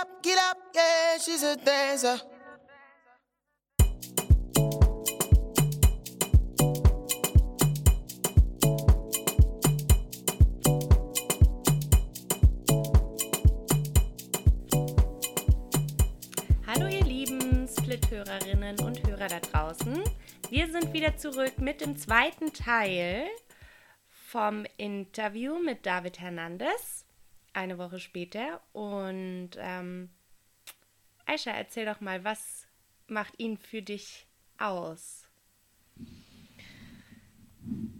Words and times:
up, 0.00 0.22
get 0.22 0.38
up, 0.38 0.58
yeah, 0.74 1.18
she's 1.18 1.42
a 1.42 1.56
dancer. 1.56 2.20
Hallo 16.66 16.86
ihr 16.86 17.04
lieben 17.04 17.66
Split-Hörerinnen 17.66 18.78
und 18.80 19.04
Hörer 19.04 19.26
da 19.26 19.40
draußen. 19.40 20.04
Wir 20.50 20.70
sind 20.70 20.92
wieder 20.92 21.16
zurück 21.16 21.58
mit 21.58 21.80
dem 21.80 21.96
zweiten 21.96 22.52
Teil 22.52 23.26
vom 24.06 24.64
Interview 24.76 25.58
mit 25.58 25.86
David 25.86 26.20
Hernandez, 26.20 27.04
eine 27.58 27.78
Woche 27.78 28.00
später. 28.00 28.62
Und 28.72 29.50
ähm, 29.58 30.10
Aisha, 31.26 31.50
erzähl 31.50 31.84
doch 31.84 32.00
mal, 32.00 32.24
was 32.24 32.66
macht 33.06 33.38
ihn 33.38 33.58
für 33.58 33.82
dich 33.82 34.26
aus? 34.58 35.28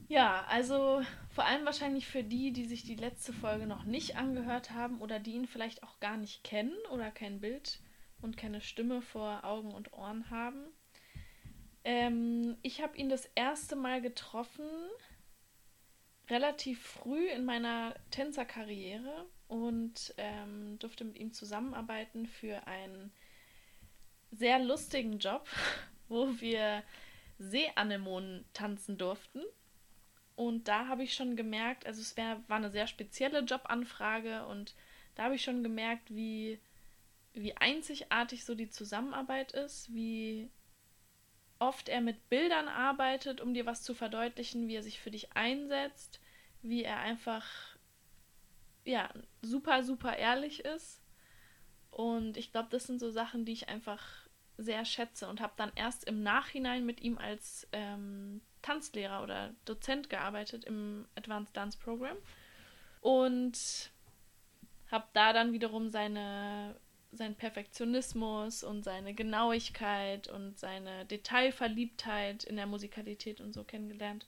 Ja, 0.09 0.45
also 0.49 1.03
vor 1.31 1.45
allem 1.45 1.67
wahrscheinlich 1.67 2.07
für 2.07 2.25
die, 2.25 2.53
die 2.53 2.65
sich 2.65 2.83
die 2.83 2.97
letzte 2.97 3.33
Folge 3.33 3.67
noch 3.67 3.85
nicht 3.85 4.17
angehört 4.17 4.71
haben 4.71 5.01
oder 5.01 5.19
die 5.21 5.33
ihn 5.33 5.47
vielleicht 5.47 5.83
auch 5.83 6.01
gar 6.01 6.17
nicht 6.17 6.43
kennen 6.45 6.75
oder 6.91 7.11
kein 7.11 7.41
Bild 7.41 7.81
und 8.23 8.37
keine 8.37 8.61
Stimme 8.61 9.03
vor 9.03 9.45
Augen 9.45 9.73
und 9.73 9.93
Ohren 9.93 10.31
haben. 10.31 10.65
Ähm, 11.85 12.57
ich 12.63 12.83
habe 12.83 12.97
ihn 12.97 13.09
das 13.09 13.27
erste 13.35 13.77
Mal 13.77 14.01
getroffen, 14.01 14.67
relativ 16.31 16.83
früh 16.83 17.29
in 17.29 17.45
meiner 17.45 17.95
Tänzerkarriere 18.11 19.27
und 19.49 20.15
ähm, 20.19 20.79
durfte 20.79 21.05
mit 21.05 21.17
ihm 21.17 21.33
zusammenarbeiten 21.33 22.27
für 22.27 22.67
einen 22.67 23.11
sehr 24.31 24.59
lustigen 24.59 25.19
Job, 25.19 25.49
wo 26.09 26.41
wir 26.41 26.83
Seeanemonen 27.39 28.45
tanzen 28.53 28.99
durften. 28.99 29.43
Und 30.37 30.69
da 30.69 30.87
habe 30.87 31.03
ich 31.03 31.15
schon 31.15 31.35
gemerkt, 31.35 31.87
also 31.87 32.01
es 32.01 32.17
wär, 32.17 32.41
war 32.47 32.59
eine 32.59 32.71
sehr 32.71 32.87
spezielle 32.87 33.41
Jobanfrage 33.41 34.47
und 34.47 34.75
da 35.17 35.25
habe 35.25 35.35
ich 35.35 35.43
schon 35.43 35.65
gemerkt, 35.65 36.15
wie, 36.15 36.61
wie 37.33 37.57
einzigartig 37.57 38.45
so 38.45 38.55
die 38.55 38.71
Zusammenarbeit 38.71 39.51
ist, 39.53 39.93
wie 39.93 40.49
oft 41.59 41.89
er 41.89 42.01
mit 42.01 42.29
Bildern 42.29 42.69
arbeitet, 42.69 43.41
um 43.41 43.53
dir 43.53 43.67
was 43.67 43.83
zu 43.83 43.95
verdeutlichen, 43.95 44.69
wie 44.69 44.77
er 44.77 44.83
sich 44.85 45.01
für 45.01 45.11
dich 45.11 45.33
einsetzt, 45.33 46.21
wie 46.63 46.85
er 46.85 46.99
einfach 46.99 47.77
ja, 48.89 49.11
super, 49.43 49.83
super 49.83 50.17
ehrlich 50.17 50.65
ist. 50.65 51.03
Und 51.91 52.37
ich 52.37 52.53
glaube, 52.53 52.69
das 52.71 52.87
sind 52.87 53.01
so 53.01 53.11
Sachen, 53.11 53.45
die 53.45 53.53
ich 53.53 53.69
einfach 53.69 54.03
sehr 54.57 54.85
schätze 54.85 55.29
und 55.29 55.41
habe 55.41 55.53
dann 55.57 55.71
erst 55.77 56.05
im 56.05 56.23
Nachhinein 56.23 56.87
mit 56.87 57.01
ihm 57.03 57.19
als 57.19 57.69
ähm, 57.73 58.41
Tanzlehrer 58.63 59.23
oder 59.23 59.55
Dozent 59.67 60.09
gearbeitet 60.09 60.65
im 60.65 61.07
Advanced 61.17 61.57
Dance 61.57 61.79
Program 61.79 62.17
und 63.01 63.91
habe 64.91 65.07
da 65.13 65.33
dann 65.33 65.53
wiederum 65.53 65.91
seine 65.91 66.75
seinen 67.11 67.37
Perfektionismus 67.37 68.63
und 68.63 68.83
seine 68.85 69.15
Genauigkeit 69.15 70.29
und 70.29 70.59
seine 70.59 71.07
Detailverliebtheit 71.07 72.45
in 72.45 72.57
der 72.57 72.67
Musikalität 72.67 73.41
und 73.41 73.55
so 73.55 73.65
kennengelernt. 73.65 74.27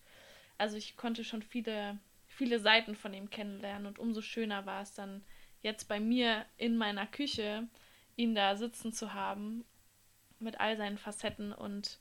Also 0.56 0.76
ich 0.76 0.96
konnte 0.96 1.22
schon 1.24 1.42
viele 1.42 1.98
viele 2.40 2.58
Seiten 2.58 2.94
von 2.94 3.12
ihm 3.12 3.28
kennenlernen 3.28 3.84
und 3.84 3.98
umso 3.98 4.22
schöner 4.22 4.64
war 4.64 4.80
es 4.80 4.94
dann 4.94 5.22
jetzt 5.60 5.88
bei 5.88 6.00
mir 6.00 6.46
in 6.56 6.78
meiner 6.78 7.06
Küche 7.06 7.68
ihn 8.16 8.34
da 8.34 8.56
sitzen 8.56 8.94
zu 8.94 9.12
haben 9.12 9.66
mit 10.38 10.58
all 10.58 10.78
seinen 10.78 10.96
Facetten 10.96 11.52
und 11.52 11.98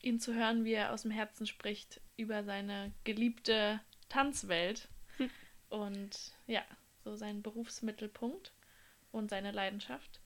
ihn 0.00 0.20
zu 0.20 0.34
hören, 0.34 0.64
wie 0.64 0.74
er 0.74 0.92
aus 0.92 1.02
dem 1.02 1.10
Herzen 1.10 1.48
spricht 1.48 2.00
über 2.16 2.44
seine 2.44 2.92
geliebte 3.02 3.80
Tanzwelt 4.08 4.86
hm. 5.16 5.30
und 5.68 6.32
ja, 6.46 6.62
so 7.02 7.16
seinen 7.16 7.42
Berufsmittelpunkt 7.42 8.52
und 9.10 9.30
seine 9.30 9.50
Leidenschaft. 9.50 10.20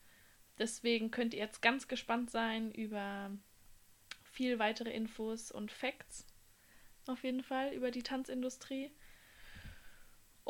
Deswegen 0.58 1.10
könnt 1.10 1.32
ihr 1.32 1.40
jetzt 1.40 1.62
ganz 1.62 1.88
gespannt 1.88 2.30
sein 2.30 2.72
über 2.72 3.30
viel 4.22 4.58
weitere 4.58 4.90
Infos 4.90 5.50
und 5.50 5.72
Facts 5.72 6.26
auf 7.06 7.24
jeden 7.24 7.42
Fall 7.42 7.72
über 7.72 7.90
die 7.90 8.02
Tanzindustrie. 8.02 8.90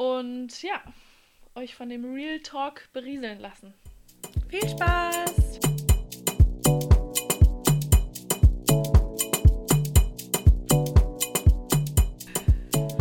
Und 0.00 0.62
ja, 0.62 0.82
euch 1.54 1.74
von 1.74 1.90
dem 1.90 2.14
Real 2.14 2.40
Talk 2.40 2.90
berieseln 2.94 3.38
lassen. 3.38 3.74
Viel 4.48 4.66
Spaß! 4.66 5.60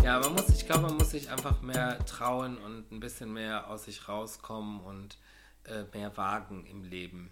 Ja, 0.04 0.20
man 0.20 0.34
muss, 0.34 0.50
ich 0.50 0.66
glaube, 0.66 0.82
man 0.82 0.98
muss 0.98 1.12
sich 1.12 1.30
einfach 1.30 1.62
mehr 1.62 2.06
trauen 2.06 2.58
und 2.58 2.92
ein 2.92 3.00
bisschen 3.00 3.32
mehr 3.32 3.70
aus 3.70 3.86
sich 3.86 4.10
rauskommen 4.10 4.82
und 4.82 5.18
äh, 5.64 5.84
mehr 5.94 6.18
wagen 6.18 6.66
im 6.66 6.84
Leben. 6.84 7.32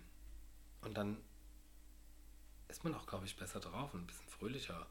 Und 0.79 0.97
dann 0.97 1.17
ist 2.69 2.85
man 2.85 2.95
auch, 2.95 3.05
glaube 3.05 3.25
ich, 3.25 3.35
besser 3.35 3.59
drauf 3.59 3.93
und 3.93 4.03
ein 4.03 4.07
bisschen 4.07 4.29
fröhlicher. 4.29 4.87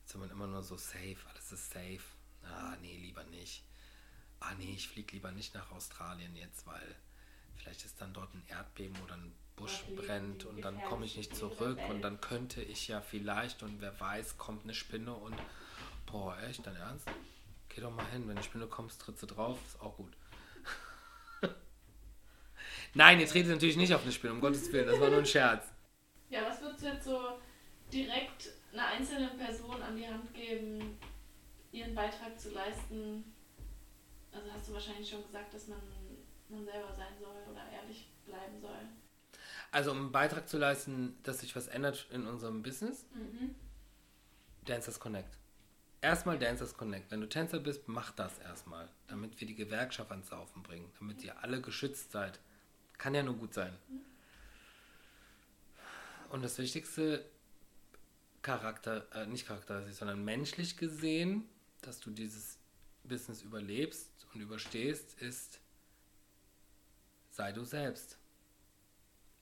Jetzt 0.00 0.14
ist 0.14 0.18
man 0.18 0.30
immer 0.30 0.46
nur 0.46 0.62
so 0.62 0.78
safe, 0.78 1.18
alles 1.28 1.52
ist 1.52 1.70
safe. 1.70 2.00
Ah, 2.42 2.74
nee, 2.80 2.96
lieber 2.96 3.24
nicht. 3.24 3.62
Ah, 4.42 4.54
nee, 4.58 4.72
ich 4.74 4.88
fliege 4.88 5.12
lieber 5.12 5.30
nicht 5.30 5.54
nach 5.54 5.70
Australien 5.70 6.34
jetzt, 6.34 6.66
weil 6.66 6.96
vielleicht 7.56 7.84
ist 7.84 8.00
dann 8.00 8.12
dort 8.12 8.34
ein 8.34 8.42
Erdbeben 8.48 8.96
oder 9.04 9.14
ein 9.14 9.32
Busch 9.54 9.84
brennt 9.94 10.44
und 10.44 10.62
dann 10.62 10.82
komme 10.82 11.04
ich 11.06 11.16
nicht 11.16 11.36
zurück 11.36 11.78
und 11.88 12.02
dann 12.02 12.20
könnte 12.20 12.60
ich 12.60 12.88
ja 12.88 13.00
vielleicht 13.00 13.62
und 13.62 13.80
wer 13.80 13.98
weiß, 14.00 14.38
kommt 14.38 14.64
eine 14.64 14.74
Spinne 14.74 15.14
und 15.14 15.36
boah, 16.06 16.36
echt, 16.42 16.66
dein 16.66 16.74
Ernst? 16.74 17.06
Geh 17.68 17.80
doch 17.80 17.92
mal 17.92 18.06
hin, 18.06 18.26
wenn 18.26 18.36
die 18.36 18.42
Spinne 18.42 18.66
kommt, 18.66 18.98
tritt 18.98 19.18
sie 19.18 19.28
drauf, 19.28 19.58
ist 19.64 19.80
auch 19.80 19.96
gut. 19.96 20.12
Nein, 22.94 23.20
ihr 23.20 23.28
tretet 23.28 23.52
natürlich 23.52 23.76
nicht 23.76 23.94
auf 23.94 24.02
eine 24.02 24.12
Spinne, 24.12 24.34
um 24.34 24.40
Gottes 24.40 24.72
Willen, 24.72 24.88
das 24.88 24.98
war 24.98 25.08
nur 25.08 25.18
ein 25.18 25.26
Scherz. 25.26 25.68
Ja, 26.30 26.44
was 26.48 26.60
würdest 26.60 26.82
du 26.82 26.86
jetzt 26.86 27.04
so 27.04 27.38
direkt 27.92 28.50
einer 28.72 28.86
einzelnen 28.86 29.36
Person 29.36 29.80
an 29.80 29.96
die 29.96 30.08
Hand 30.08 30.34
geben, 30.34 30.98
ihren 31.70 31.94
Beitrag 31.94 32.40
zu 32.40 32.50
leisten? 32.50 33.32
Also 34.32 34.50
hast 34.52 34.68
du 34.68 34.72
wahrscheinlich 34.72 35.08
schon 35.08 35.22
gesagt, 35.24 35.52
dass 35.54 35.68
man, 35.68 35.80
man 36.48 36.64
selber 36.64 36.94
sein 36.96 37.14
soll 37.20 37.36
oder 37.50 37.62
ehrlich 37.70 38.08
bleiben 38.24 38.60
soll. 38.60 38.78
Also 39.70 39.90
um 39.90 39.98
einen 39.98 40.12
Beitrag 40.12 40.48
zu 40.48 40.58
leisten, 40.58 41.16
dass 41.22 41.40
sich 41.40 41.54
was 41.56 41.68
ändert 41.68 42.06
in 42.10 42.26
unserem 42.26 42.62
Business, 42.62 43.04
Mhm. 43.14 43.54
Dancers 44.64 45.00
Connect. 45.00 45.38
Erstmal 46.00 46.38
Dancers 46.38 46.76
Connect. 46.76 47.10
Wenn 47.10 47.20
du 47.20 47.28
Tänzer 47.28 47.58
bist, 47.58 47.88
mach 47.88 48.12
das 48.12 48.38
erstmal, 48.38 48.88
damit 49.08 49.40
wir 49.40 49.46
die 49.46 49.54
Gewerkschaft 49.54 50.10
ans 50.10 50.30
Laufen 50.30 50.62
bringen, 50.62 50.90
damit 50.98 51.22
ihr 51.24 51.42
alle 51.42 51.60
geschützt 51.60 52.12
seid. 52.12 52.38
Kann 52.98 53.14
ja 53.14 53.22
nur 53.22 53.34
gut 53.34 53.54
sein. 53.54 53.76
Und 56.30 56.42
das 56.42 56.58
Wichtigste, 56.58 57.24
Charakter, 58.42 59.06
äh, 59.14 59.26
nicht 59.26 59.46
charaktermäßig, 59.46 59.96
sondern 59.96 60.24
menschlich 60.24 60.76
gesehen, 60.76 61.48
dass 61.82 62.00
du 62.00 62.10
dieses 62.10 62.58
Business 63.04 63.42
überlebst 63.42 64.10
und 64.32 64.40
überstehst, 64.40 65.20
ist, 65.20 65.60
sei 67.30 67.52
du 67.52 67.64
selbst. 67.64 68.18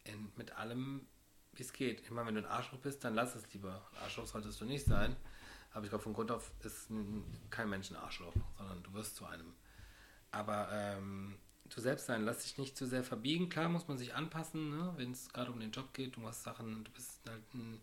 In, 0.05 0.33
mit 0.37 0.53
allem, 0.53 1.07
wie 1.53 1.63
es 1.63 1.73
geht. 1.73 2.01
Ich 2.01 2.11
meine, 2.11 2.29
wenn 2.29 2.35
du 2.37 2.41
ein 2.41 2.47
Arschloch 2.47 2.79
bist, 2.79 3.05
dann 3.05 3.15
lass 3.15 3.35
es 3.35 3.53
lieber. 3.53 3.87
Ein 3.93 4.05
Arschloch 4.05 4.27
solltest 4.27 4.61
du 4.61 4.65
nicht 4.65 4.87
sein. 4.87 5.17
Aber 5.73 5.85
ich 5.85 5.91
glaube, 5.91 6.03
von 6.03 6.15
Grund 6.15 6.31
auf 6.31 6.53
ist 6.65 6.89
kein 7.51 7.69
Mensch 7.69 7.91
ein 7.91 7.97
Arschloch, 7.97 8.35
sondern 8.57 8.83
du 8.83 8.93
wirst 8.95 9.17
zu 9.17 9.27
einem. 9.27 9.55
Aber 10.33 10.69
ähm, 10.73 11.37
du 11.69 11.81
selbst 11.81 12.07
sein, 12.07 12.25
lass 12.25 12.43
dich 12.43 12.59
nicht 12.59 12.77
zu 12.77 12.87
sehr 12.87 13.05
verbiegen. 13.05 13.49
Klar 13.49 13.69
muss 13.69 13.87
man 13.89 13.99
sich 13.99 14.15
anpassen, 14.15 14.71
ne? 14.71 14.93
wenn 14.97 15.13
es 15.13 15.29
gerade 15.29 15.53
um 15.53 15.61
den 15.61 15.71
Job 15.71 15.95
geht. 15.95 16.17
Du 16.17 16.21
machst 16.21 16.43
Sachen, 16.43 16.85
du 16.85 16.91
bist 16.91 17.21
halt 17.29 17.55
ein, 17.55 17.81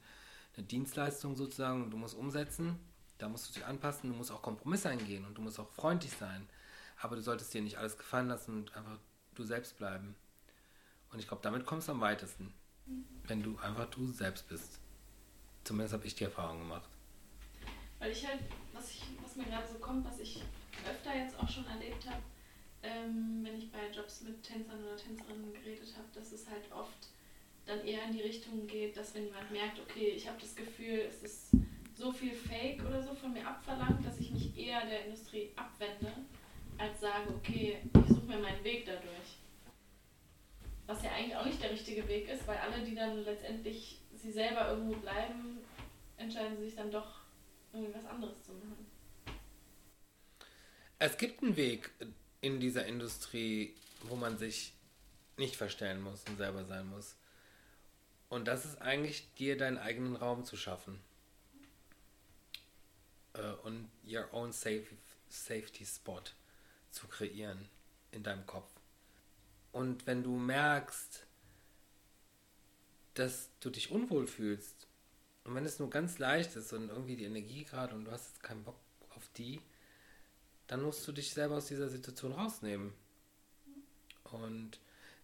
eine 0.56 0.65
Dienstleistung 0.65 1.35
sozusagen 1.35 1.83
und 1.83 1.91
du 1.91 1.97
musst 1.97 2.15
umsetzen. 2.15 2.80
Da 3.18 3.28
musst 3.28 3.50
du 3.50 3.54
dich 3.54 3.66
anpassen, 3.66 4.12
du 4.12 4.16
musst 4.16 4.31
auch 4.31 4.42
Kompromisse 4.42 4.90
eingehen 4.90 5.25
und 5.25 5.36
du 5.36 5.42
musst 5.42 5.60
auch 5.60 5.69
freundlich 5.69 6.12
sein. 6.12 6.48
Aber 7.00 7.16
du 7.16 7.22
solltest 7.22 7.54
dir 7.54 7.62
nicht 7.62 7.78
alles 7.78 7.98
gefallen 7.98 8.28
lassen 8.28 8.56
und 8.56 8.75
einfach 8.75 8.98
du 9.36 9.44
selbst 9.44 9.78
bleiben. 9.78 10.16
Und 11.12 11.19
ich 11.19 11.28
glaube, 11.28 11.44
damit 11.44 11.66
kommst 11.66 11.88
du 11.88 11.94
am 11.94 12.02
weitesten. 12.02 12.54
Wenn 13.24 13.44
du 13.44 13.58
einfach 13.60 13.90
du 13.90 14.12
selbst 14.12 14.48
bist. 14.48 14.80
Zumindest 15.64 15.94
habe 15.94 16.06
ich 16.06 16.16
die 16.16 16.24
Erfahrung 16.24 16.60
gemacht. 16.60 16.90
Weil 18.00 18.12
ich 18.12 18.25
halt, 18.25 18.40
was, 18.74 18.92
ich, 18.92 19.04
was 19.22 19.36
mir 19.36 19.46
gerade 19.46 19.68
so 19.68 19.80
kommt, 19.80 20.06
was 20.06 20.19
ich 20.19 20.44
öfter 20.90 21.16
jetzt 21.16 21.38
auch 21.40 21.50
schon 21.50 21.66
erlebt 21.66 22.08
habe, 22.08 22.22
ähm, 22.84 23.44
wenn 23.44 23.58
ich 23.58 23.72
bei 23.72 23.90
Jobs 23.92 24.22
mit 24.22 24.42
Tänzern 24.44 24.84
oder 24.84 24.96
Tänzerinnen 24.96 25.52
geredet 25.52 25.94
habe, 25.98 26.08
dass 26.14 26.31
es 26.31 26.48
halt 26.48 26.72
oft 26.72 27.10
dann 27.66 27.80
eher 27.86 28.06
in 28.06 28.14
die 28.14 28.22
Richtung 28.22 28.66
geht, 28.68 28.96
dass 28.96 29.14
wenn 29.14 29.25
jemand 29.25 29.52
merkt, 29.52 29.80
okay, 29.80 30.10
ich 30.10 30.28
habe 30.28 30.40
das 30.40 30.56
Gefühl, 30.56 31.00
es 31.00 31.22
ist 31.22 31.52
so 31.97 32.11
viel 32.11 32.33
Fake 32.33 32.85
oder 32.85 33.01
so 33.01 33.15
von 33.15 33.33
mir 33.33 33.45
abverlangt, 33.47 34.05
dass 34.05 34.19
ich 34.19 34.31
mich 34.31 34.57
eher 34.57 34.85
der 34.85 35.05
Industrie 35.05 35.51
abwende, 35.55 36.13
als 36.77 36.99
sage, 36.99 37.33
okay, 37.35 37.79
ich 37.94 38.07
suche 38.07 38.27
mir 38.27 38.38
meinen 38.38 38.63
Weg 38.63 38.85
dadurch. 38.85 39.38
richtige 41.88 42.07
Weg 42.07 42.29
ist, 42.29 42.45
weil 42.47 42.57
alle, 42.57 42.83
die 42.83 42.95
dann 42.95 43.23
letztendlich 43.23 43.99
sie 44.13 44.31
selber 44.31 44.69
irgendwo 44.69 44.95
bleiben, 44.95 45.59
entscheiden 46.17 46.59
sich 46.59 46.75
dann 46.75 46.91
doch 46.91 47.21
irgendwie 47.73 47.94
was 47.94 48.05
anderes 48.05 48.44
zu 48.44 48.53
machen. 48.53 48.85
Es 50.99 51.17
gibt 51.17 51.41
einen 51.41 51.55
Weg 51.55 51.91
in 52.41 52.59
dieser 52.59 52.85
Industrie, 52.85 53.75
wo 54.03 54.15
man 54.15 54.38
sich 54.38 54.73
nicht 55.38 55.55
verstellen 55.55 56.01
muss 56.01 56.23
und 56.27 56.38
selber 56.38 56.65
sein 56.65 56.88
muss. 56.88 57.15
Und 58.29 58.47
das 58.47 58.65
ist 58.65 58.81
eigentlich 58.81 59.33
dir 59.35 59.57
deinen 59.57 59.77
eigenen 59.77 60.15
Raum 60.15 60.44
zu 60.44 60.57
schaffen. 60.57 60.99
Äh, 63.38 63.54
und 63.63 63.89
your 64.06 64.28
own 64.34 64.51
safe, 64.51 64.86
safety 65.30 65.86
spot 65.86 66.24
zu 66.92 67.07
kreieren 67.07 67.69
in 68.12 68.24
deinem 68.24 68.45
Kopf. 68.45 68.69
Und 69.72 70.07
wenn 70.07 70.24
du 70.24 70.38
merkst, 70.38 71.25
dass 73.13 73.50
du 73.60 73.69
dich 73.69 73.92
unwohl 73.92 74.28
fühlst, 74.28 74.88
und 75.44 75.56
wenn 75.56 75.66
es 75.66 75.80
nur 75.80 75.89
ganz 75.89 76.19
leicht 76.19 76.56
ist 76.57 76.74
und 76.74 76.89
irgendwie 76.89 77.16
die 77.16 77.24
Energie 77.24 77.63
gerade 77.63 77.95
und 77.95 78.06
du 78.06 78.12
hast 78.12 78.28
jetzt 78.28 78.44
keinen 78.44 78.63
Bock 78.63 78.75
auf 79.16 79.30
die, 79.38 79.62
dann 80.68 80.81
musst 80.81 81.07
du 81.07 81.13
dich 81.13 81.31
selber 81.31 81.56
aus 81.56 81.68
dieser 81.68 81.88
Situation 81.88 82.33
rausnehmen. 82.33 82.94
Und 84.25 84.80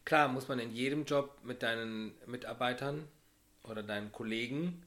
klar 0.05 0.29
muss 0.29 0.47
man 0.47 0.59
in 0.59 0.71
jedem 0.71 1.03
Job 1.03 1.37
mit 1.43 1.61
deinen 1.61 2.13
Mitarbeitern 2.25 3.05
oder 3.63 3.83
deinen 3.83 4.13
Kollegen 4.13 4.81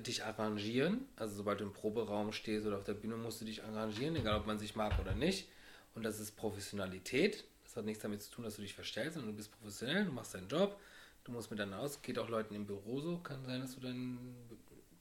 dich 0.00 0.24
arrangieren. 0.24 1.06
Also 1.16 1.36
sobald 1.36 1.60
du 1.60 1.64
im 1.64 1.72
Proberaum 1.72 2.32
stehst 2.32 2.66
oder 2.66 2.76
auf 2.78 2.84
der 2.84 2.94
Bühne 2.94 3.16
musst 3.16 3.40
du 3.40 3.44
dich 3.44 3.62
arrangieren, 3.62 4.16
egal 4.16 4.40
ob 4.40 4.46
man 4.46 4.58
sich 4.58 4.74
mag 4.74 4.98
oder 4.98 5.14
nicht. 5.14 5.48
Und 5.94 6.02
das 6.02 6.20
ist 6.20 6.32
Professionalität. 6.32 7.44
Das 7.64 7.76
hat 7.76 7.84
nichts 7.84 8.02
damit 8.02 8.22
zu 8.22 8.30
tun, 8.30 8.44
dass 8.44 8.56
du 8.56 8.62
dich 8.62 8.74
verstellst, 8.74 9.14
sondern 9.14 9.32
du 9.32 9.36
bist 9.36 9.52
professionell, 9.52 10.04
du 10.04 10.12
machst 10.12 10.34
deinen 10.34 10.48
Job, 10.48 10.78
du 11.24 11.32
musst 11.32 11.50
miteinander 11.50 11.80
aus. 11.80 12.02
Geht 12.02 12.18
auch 12.18 12.28
Leuten 12.28 12.54
im 12.54 12.66
Büro 12.66 13.00
so. 13.00 13.18
Kann 13.18 13.44
sein, 13.44 13.60
dass 13.60 13.74
du 13.74 13.80
deinen 13.80 14.34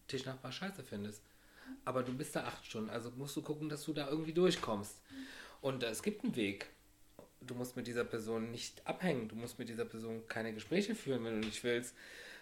Tischnachbar 0.07 0.51
scheiße 0.51 0.83
findest. 0.83 1.21
Aber 1.85 2.03
du 2.03 2.13
bist 2.13 2.35
da 2.35 2.43
acht 2.43 2.65
Stunden, 2.65 2.89
also 2.89 3.11
musst 3.11 3.35
du 3.35 3.41
gucken, 3.41 3.69
dass 3.69 3.83
du 3.83 3.93
da 3.93 4.09
irgendwie 4.09 4.33
durchkommst. 4.33 4.99
Und 5.61 5.81
es 5.83 6.03
gibt 6.03 6.23
einen 6.23 6.35
Weg. 6.35 6.67
Du 7.41 7.55
musst 7.55 7.75
mit 7.75 7.87
dieser 7.87 8.03
Person 8.03 8.51
nicht 8.51 8.85
abhängen. 8.85 9.27
Du 9.27 9.35
musst 9.35 9.59
mit 9.59 9.69
dieser 9.69 9.85
Person 9.85 10.27
keine 10.27 10.53
Gespräche 10.53 10.95
führen, 10.95 11.23
wenn 11.23 11.41
du 11.41 11.47
nicht 11.47 11.63
willst. 11.63 11.95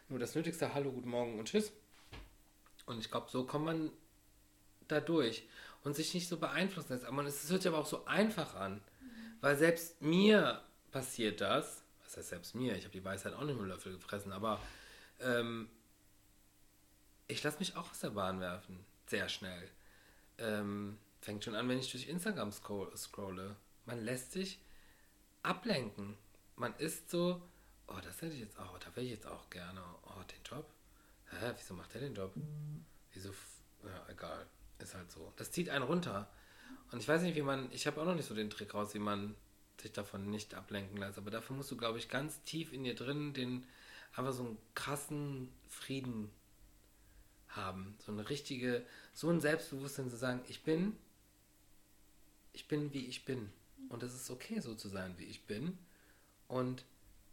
Nur 0.10 0.20
das 0.20 0.36
Nötigste, 0.36 0.74
hallo, 0.74 0.92
guten 0.92 1.10
Morgen 1.10 1.40
und 1.40 1.48
tschüss. 1.48 1.72
Und 2.86 3.00
ich 3.00 3.10
glaube, 3.10 3.30
so 3.30 3.46
kommt 3.46 3.66
man 3.66 3.92
da 4.88 5.00
durch 5.00 5.48
und 5.84 5.96
sich 5.96 6.14
nicht 6.14 6.28
so 6.28 6.38
beeinflussen 6.38 6.94
lässt. 6.94 7.06
Aber 7.06 7.24
es 7.24 7.50
hört 7.50 7.62
sich 7.62 7.72
aber 7.72 7.80
auch 7.80 7.86
so 7.86 8.06
einfach 8.06 8.56
an. 8.56 8.82
Weil 9.42 9.58
selbst 9.58 10.02
mir 10.02 10.62
passiert 10.92 11.42
das. 11.42 11.84
Was 12.04 12.18
heißt 12.18 12.30
selbst 12.30 12.56
mir? 12.56 12.76
Ich 12.76 12.84
habe 12.84 12.92
die 12.92 13.04
Weisheit 13.04 13.34
auch 13.34 13.44
nicht 13.44 13.56
mit 13.56 13.64
dem 13.64 13.70
Löffel 13.70 13.94
gefressen, 13.94 14.32
aber 14.32 14.62
ähm, 15.20 15.70
ich 17.28 17.42
lasse 17.44 17.60
mich 17.60 17.76
auch 17.76 17.90
aus 17.90 18.02
der 18.02 18.10
Bahn 18.12 18.40
werfen. 18.40 18.86
Sehr 19.08 19.30
schnell. 19.30 19.70
Ähm, 20.38 20.98
fängt 21.22 21.44
schon 21.44 21.56
an, 21.56 21.70
wenn 21.70 21.80
ich 21.80 21.92
durch 21.92 22.08
Instagram 22.08 22.52
scroll 22.52 22.96
scrolle. 22.96 23.56
Man 23.86 24.04
lässt 24.04 24.34
sich 24.34 24.60
ablenken. 25.44 26.18
Man 26.56 26.76
ist 26.76 27.10
so, 27.10 27.42
oh, 27.88 27.98
das 28.04 28.22
hätte 28.22 28.34
ich 28.34 28.42
jetzt 28.42 28.60
auch, 28.60 28.78
da 28.78 28.88
wäre 28.96 29.06
ich 29.06 29.12
jetzt 29.12 29.28
auch 29.28 29.50
gerne. 29.50 29.82
Oh, 30.06 30.22
den 30.24 30.44
Job? 30.44 30.66
Hä, 31.40 31.54
wieso 31.58 31.74
macht 31.74 31.94
er 31.96 32.02
den 32.02 32.14
Job? 32.14 32.34
Wieso, 33.14 33.32
ja, 33.84 34.10
egal. 34.10 34.46
Ist 34.80 34.96
halt 34.96 35.12
so. 35.12 35.32
Das 35.38 35.52
zieht 35.52 35.70
einen 35.70 35.84
runter. 35.86 36.30
Und 36.92 37.00
ich 37.00 37.08
weiß 37.08 37.22
nicht, 37.22 37.36
wie 37.36 37.42
man, 37.42 37.72
ich 37.72 37.88
habe 37.88 38.02
auch 38.02 38.06
noch 38.06 38.16
nicht 38.16 38.28
so 38.28 38.36
den 38.36 38.50
Trick 38.50 38.74
raus, 38.74 38.94
wie 38.94 39.00
man 39.00 39.36
sich 39.80 39.92
davon 39.92 40.30
nicht 40.30 40.54
ablenken 40.54 40.98
lässt. 40.98 41.18
Aber 41.18 41.32
dafür 41.32 41.56
musst 41.56 41.72
du, 41.72 41.78
glaube 41.78 41.98
ich, 41.98 42.10
ganz 42.10 42.42
tief 42.44 42.74
in 42.74 42.84
dir 42.84 42.96
drin 42.96 43.34
den, 43.34 43.66
einfach 44.14 44.34
so 44.34 44.44
einen 44.44 44.58
krassen 44.76 45.50
Frieden 45.68 46.30
haben. 47.48 47.96
So 48.00 48.12
eine 48.12 48.30
richtige, 48.30 48.86
so 49.14 49.30
ein 49.30 49.40
Selbstbewusstsein 49.40 50.10
zu 50.10 50.18
sagen, 50.18 50.42
ich 50.48 50.64
bin, 50.64 50.98
ich 52.54 52.68
bin, 52.68 52.94
wie 52.94 53.06
ich 53.06 53.26
bin. 53.26 53.52
Und 53.90 54.04
es 54.04 54.14
ist 54.14 54.30
okay, 54.30 54.60
so 54.60 54.76
zu 54.76 54.88
sein, 54.88 55.14
wie 55.18 55.26
ich 55.26 55.46
bin. 55.46 55.78
Und 56.48 56.86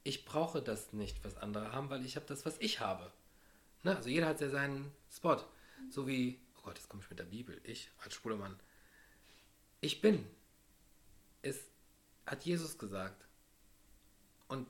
ich 0.05 0.25
brauche 0.25 0.62
das 0.62 0.93
nicht, 0.93 1.23
was 1.25 1.37
andere 1.37 1.73
haben, 1.73 1.91
weil 1.91 2.05
ich 2.05 2.17
habe 2.17 2.27
das, 2.27 2.47
was 2.47 2.56
ich 2.59 2.81
habe. 2.81 3.12
Ne? 3.83 3.97
Also 3.97 4.09
jeder 4.09 4.27
hat 4.27 4.41
ja 4.41 4.49
seinen 4.49 4.93
Spot. 5.11 5.39
So 5.91 6.07
wie, 6.07 6.39
oh 6.57 6.61
Gott, 6.65 6.79
jetzt 6.79 6.89
komme 6.89 7.03
ich 7.03 7.11
mit 7.11 7.19
der 7.19 7.25
Bibel. 7.25 7.61
Ich 7.65 7.91
als 8.03 8.15
schwuler 8.15 8.37
Mann. 8.37 8.59
Ich 9.81 10.01
bin. 10.01 10.27
Es 11.43 11.71
hat 12.27 12.45
Jesus 12.45 12.79
gesagt. 12.79 13.27
Und 14.49 14.67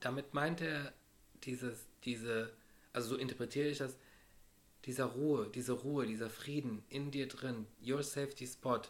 damit 0.00 0.34
meint 0.34 0.60
er 0.60 0.92
dieses, 1.44 1.86
diese, 2.04 2.52
also 2.92 3.10
so 3.10 3.16
interpretiere 3.16 3.68
ich 3.68 3.78
das, 3.78 3.96
dieser 4.84 5.04
Ruhe, 5.04 5.48
diese 5.48 5.72
Ruhe, 5.72 6.06
dieser 6.06 6.28
Frieden 6.28 6.82
in 6.88 7.10
dir 7.10 7.28
drin, 7.28 7.66
your 7.84 8.02
safety 8.02 8.46
spot, 8.46 8.82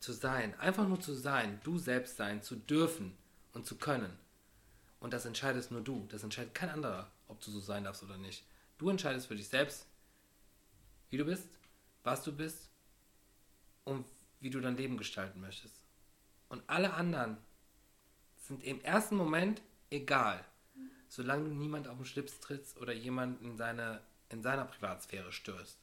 zu 0.00 0.12
sein, 0.12 0.58
einfach 0.60 0.86
nur 0.86 1.00
zu 1.00 1.14
sein, 1.14 1.60
du 1.64 1.78
selbst 1.78 2.16
sein, 2.16 2.42
zu 2.42 2.54
dürfen 2.54 3.16
und 3.52 3.66
zu 3.66 3.76
können. 3.76 4.16
Und 5.00 5.12
das 5.12 5.26
entscheidest 5.26 5.72
nur 5.72 5.80
du, 5.80 6.06
das 6.08 6.22
entscheidet 6.22 6.54
kein 6.54 6.70
anderer, 6.70 7.10
ob 7.38 7.44
du 7.44 7.50
so 7.52 7.60
sein 7.60 7.84
darfst 7.84 8.02
oder 8.02 8.18
nicht. 8.18 8.44
Du 8.78 8.90
entscheidest 8.90 9.28
für 9.28 9.36
dich 9.36 9.48
selbst, 9.48 9.86
wie 11.10 11.16
du 11.16 11.24
bist, 11.24 11.48
was 12.02 12.22
du 12.24 12.32
bist 12.32 12.68
und 13.84 14.04
wie 14.40 14.50
du 14.50 14.60
dein 14.60 14.76
Leben 14.76 14.96
gestalten 14.96 15.40
möchtest. 15.40 15.74
Und 16.48 16.62
alle 16.66 16.94
anderen 16.94 17.38
sind 18.36 18.64
im 18.64 18.80
ersten 18.80 19.16
Moment 19.16 19.62
egal, 19.90 20.44
solange 21.08 21.48
du 21.48 21.54
niemand 21.54 21.88
auf 21.88 21.96
den 21.96 22.06
Schlips 22.06 22.40
trittst 22.40 22.76
oder 22.78 22.92
jemanden 22.92 23.44
in, 23.44 23.56
seine, 23.56 24.00
in 24.30 24.42
seiner 24.42 24.64
Privatsphäre 24.64 25.32
störst. 25.32 25.78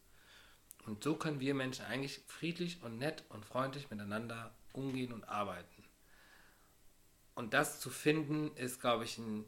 Und 0.86 1.04
so 1.04 1.16
können 1.16 1.40
wir 1.40 1.56
Menschen 1.56 1.86
eigentlich 1.86 2.22
friedlich 2.28 2.84
und 2.84 3.00
nett 3.00 3.24
und 3.30 3.46
freundlich 3.46 3.90
miteinander 3.90 4.54
umgehen 4.74 5.14
und 5.14 5.24
arbeiten. 5.24 5.84
Und 7.34 7.54
das 7.54 7.80
zu 7.80 7.90
finden, 7.90 8.56
ist, 8.56 8.80
glaube 8.80 9.04
ich, 9.06 9.18
ein 9.18 9.46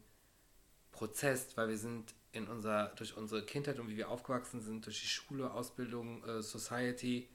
Prozess, 0.98 1.56
weil 1.56 1.70
wir 1.70 1.78
sind 1.78 2.16
in 2.32 2.48
unserer, 2.48 2.88
durch 2.96 3.16
unsere 3.16 3.46
Kindheit 3.46 3.78
und 3.80 3.88
wie 3.88 3.98
wir 3.98 4.10
aufgewachsen 4.10 4.62
sind, 4.62 4.84
durch 4.88 5.00
die 5.00 5.08
Schule, 5.08 5.52
Ausbildung, 5.52 6.24
äh, 6.24 6.42
Society, 6.42 7.30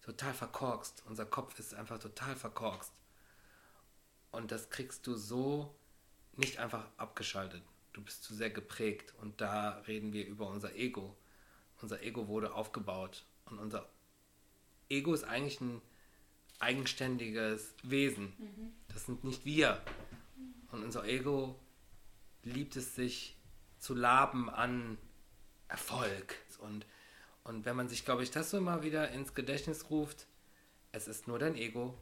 total 0.00 0.32
verkorkst. 0.32 1.02
Unser 1.06 1.26
Kopf 1.26 1.58
ist 1.58 1.74
einfach 1.74 1.98
total 1.98 2.36
verkorkst. 2.36 2.92
Und 4.30 4.52
das 4.52 4.70
kriegst 4.70 5.08
du 5.08 5.16
so 5.16 5.74
nicht 6.36 6.58
einfach 6.58 6.86
abgeschaltet. 6.96 7.62
Du 7.92 8.00
bist 8.00 8.22
zu 8.22 8.32
sehr 8.32 8.50
geprägt. 8.50 9.12
Und 9.20 9.40
da 9.40 9.82
reden 9.88 10.12
wir 10.12 10.24
über 10.26 10.46
unser 10.46 10.76
Ego. 10.76 11.16
Unser 11.82 12.00
Ego 12.02 12.28
wurde 12.28 12.54
aufgebaut. 12.54 13.24
Und 13.46 13.58
unser 13.58 13.88
Ego 14.88 15.14
ist 15.14 15.24
eigentlich 15.24 15.60
ein 15.60 15.82
eigenständiges 16.60 17.74
Wesen. 17.82 18.32
Das 18.86 19.06
sind 19.06 19.24
nicht 19.24 19.44
wir. 19.44 19.82
Und 20.70 20.84
unser 20.84 21.04
Ego 21.04 21.58
liebt 22.44 22.76
es 22.76 22.94
sich 22.94 23.36
zu 23.78 23.94
laben 23.94 24.48
an 24.48 24.98
Erfolg. 25.68 26.36
Und, 26.58 26.86
und 27.42 27.64
wenn 27.64 27.76
man 27.76 27.88
sich, 27.88 28.04
glaube 28.04 28.22
ich, 28.22 28.30
das 28.30 28.50
so 28.50 28.58
immer 28.58 28.82
wieder 28.82 29.10
ins 29.10 29.34
Gedächtnis 29.34 29.90
ruft, 29.90 30.26
es 30.92 31.08
ist 31.08 31.26
nur 31.26 31.38
dein 31.38 31.56
Ego, 31.56 31.98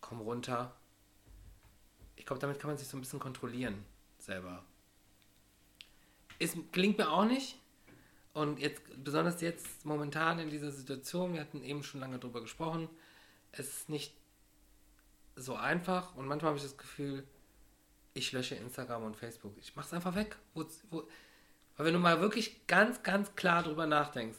komm 0.00 0.20
runter. 0.20 0.76
Ich 2.16 2.26
glaube, 2.26 2.40
damit 2.40 2.58
kann 2.58 2.70
man 2.70 2.78
sich 2.78 2.88
so 2.88 2.96
ein 2.96 3.00
bisschen 3.00 3.20
kontrollieren 3.20 3.84
selber. 4.18 4.64
Es 6.38 6.56
gelingt 6.72 6.98
mir 6.98 7.10
auch 7.10 7.24
nicht. 7.24 7.58
Und 8.34 8.60
jetzt, 8.60 8.82
besonders 9.02 9.40
jetzt 9.40 9.84
momentan 9.84 10.38
in 10.38 10.50
dieser 10.50 10.70
Situation, 10.70 11.32
wir 11.32 11.40
hatten 11.40 11.64
eben 11.64 11.82
schon 11.82 12.00
lange 12.00 12.18
drüber 12.18 12.40
gesprochen, 12.40 12.88
es 13.50 13.68
ist 13.68 13.88
nicht 13.88 14.14
so 15.34 15.54
einfach 15.56 16.14
und 16.14 16.26
manchmal 16.26 16.50
habe 16.50 16.58
ich 16.58 16.62
das 16.62 16.76
Gefühl, 16.76 17.26
ich 18.14 18.32
lösche 18.32 18.54
Instagram 18.56 19.04
und 19.04 19.16
Facebook. 19.16 19.56
Ich 19.58 19.74
mache 19.76 19.86
es 19.86 19.92
einfach 19.94 20.14
weg. 20.14 20.36
Wo, 20.54 20.64
wo, 20.90 21.08
weil 21.76 21.86
wenn 21.86 21.94
du 21.94 22.00
mal 22.00 22.20
wirklich 22.20 22.66
ganz, 22.66 23.02
ganz 23.02 23.34
klar 23.36 23.62
drüber 23.62 23.86
nachdenkst, 23.86 24.38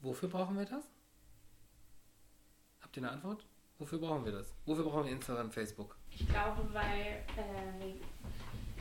wofür 0.00 0.28
brauchen 0.28 0.56
wir 0.58 0.66
das? 0.66 0.84
Habt 2.80 2.96
ihr 2.96 3.02
eine 3.02 3.12
Antwort? 3.12 3.44
Wofür 3.78 3.98
brauchen 3.98 4.24
wir 4.24 4.32
das? 4.32 4.54
Wofür 4.66 4.84
brauchen 4.84 5.06
wir 5.06 5.12
Instagram 5.12 5.46
und 5.46 5.52
Facebook? 5.52 5.96
Ich 6.10 6.28
glaube, 6.28 6.68
weil, 6.72 7.24
äh, 7.36 7.94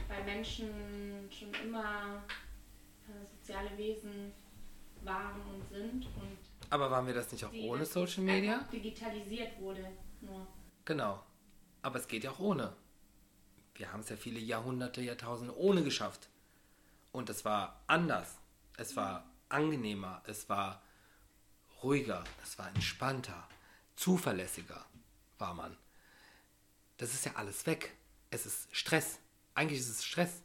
weil 0.09 0.23
Menschen 0.25 1.29
schon 1.31 1.53
immer 1.63 2.23
äh, 3.07 3.25
soziale 3.25 3.75
Wesen 3.77 4.31
waren 5.03 5.41
und 5.41 5.65
sind 5.69 6.05
und 6.05 6.37
Aber 6.69 6.91
waren 6.91 7.07
wir 7.07 7.13
das 7.13 7.31
nicht 7.31 7.45
auch 7.45 7.53
ohne 7.53 7.85
Social 7.85 8.23
Media? 8.23 8.59
digitalisiert 8.71 9.57
wurde. 9.59 9.89
Nur. 10.21 10.45
Genau. 10.85 11.23
Aber 11.81 11.97
es 11.99 12.07
geht 12.07 12.25
ja 12.25 12.31
auch 12.31 12.39
ohne. 12.39 12.75
Wir 13.79 13.93
haben 13.93 14.01
es 14.01 14.09
ja 14.09 14.17
viele 14.17 14.41
Jahrhunderte, 14.41 15.01
Jahrtausende 15.01 15.57
ohne 15.57 15.83
geschafft. 15.83 16.27
Und 17.13 17.29
es 17.29 17.45
war 17.45 17.81
anders. 17.87 18.35
Es 18.75 18.97
war 18.97 19.25
angenehmer. 19.47 20.21
Es 20.27 20.49
war 20.49 20.81
ruhiger. 21.81 22.25
Es 22.43 22.59
war 22.59 22.67
entspannter. 22.67 23.47
Zuverlässiger 23.95 24.85
war 25.37 25.53
man. 25.53 25.77
Das 26.97 27.13
ist 27.13 27.25
ja 27.25 27.35
alles 27.35 27.65
weg. 27.67 27.95
Es 28.29 28.45
ist 28.45 28.67
Stress. 28.75 29.19
Eigentlich 29.55 29.79
ist 29.79 29.89
es 29.89 30.03
Stress. 30.03 30.43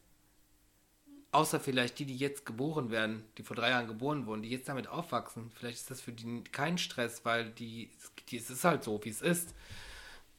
Außer 1.32 1.58
vielleicht 1.58 1.98
die, 1.98 2.06
die 2.06 2.16
jetzt 2.16 2.46
geboren 2.46 2.92
werden, 2.92 3.24
die 3.36 3.42
vor 3.42 3.56
drei 3.56 3.70
Jahren 3.70 3.88
geboren 3.88 4.26
wurden, 4.26 4.42
die 4.42 4.50
jetzt 4.50 4.68
damit 4.68 4.86
aufwachsen. 4.86 5.50
Vielleicht 5.56 5.78
ist 5.78 5.90
das 5.90 6.00
für 6.00 6.12
die 6.12 6.44
kein 6.44 6.78
Stress, 6.78 7.24
weil 7.24 7.50
die, 7.50 7.90
die 8.28 8.36
es 8.36 8.48
ist 8.48 8.62
halt 8.62 8.84
so, 8.84 9.04
wie 9.04 9.08
es 9.08 9.22
ist. 9.22 9.52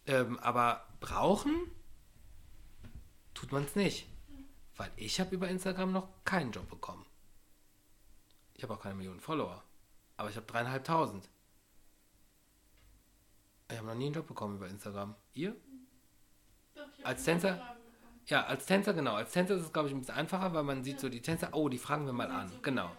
Ähm, 0.08 0.40
aber 0.40 0.88
brauchen 1.02 1.70
tut 3.36 3.52
man 3.52 3.66
es 3.66 3.76
nicht. 3.76 4.08
Weil 4.78 4.92
ich 4.96 5.20
habe 5.20 5.36
über 5.36 5.48
Instagram 5.48 5.92
noch 5.92 6.10
keinen 6.26 6.52
Job 6.52 6.68
bekommen. 6.70 7.06
Ich 8.56 8.64
habe 8.64 8.74
auch 8.74 8.82
keine 8.82 8.96
Millionen 8.96 9.20
Follower. 9.20 9.64
Aber 10.18 10.30
ich 10.30 10.36
habe 10.36 10.46
dreieinhalbtausend. 10.48 11.30
Ich 13.70 13.78
habe 13.78 13.88
noch 13.88 13.96
nie 13.96 14.06
einen 14.06 14.16
Job 14.16 14.28
bekommen 14.28 14.56
über 14.56 14.68
Instagram. 14.68 15.16
Ihr? 15.34 15.56
Doch, 16.74 16.84
Als 17.04 17.24
Tänzer? 17.24 17.76
Ja, 18.28 18.46
als 18.46 18.66
Tänzer 18.66 18.94
genau. 18.94 19.16
Als 19.16 19.32
Tänzer 19.32 19.56
ist 19.56 19.64
es, 19.64 19.74
glaube 19.74 19.88
ich, 19.88 19.94
ein 19.94 20.00
bisschen 20.00 20.16
einfacher, 20.16 20.54
weil 20.54 20.64
man 20.64 20.84
sieht 20.84 21.00
so 21.00 21.10
die 21.10 21.22
Tänzer, 21.22 21.50
oh, 21.54 21.70
die 21.70 21.78
fragen 21.78 22.06
wir 22.06 22.14
mal 22.14 22.30
an. 22.30 22.52
Genau. 22.64 22.92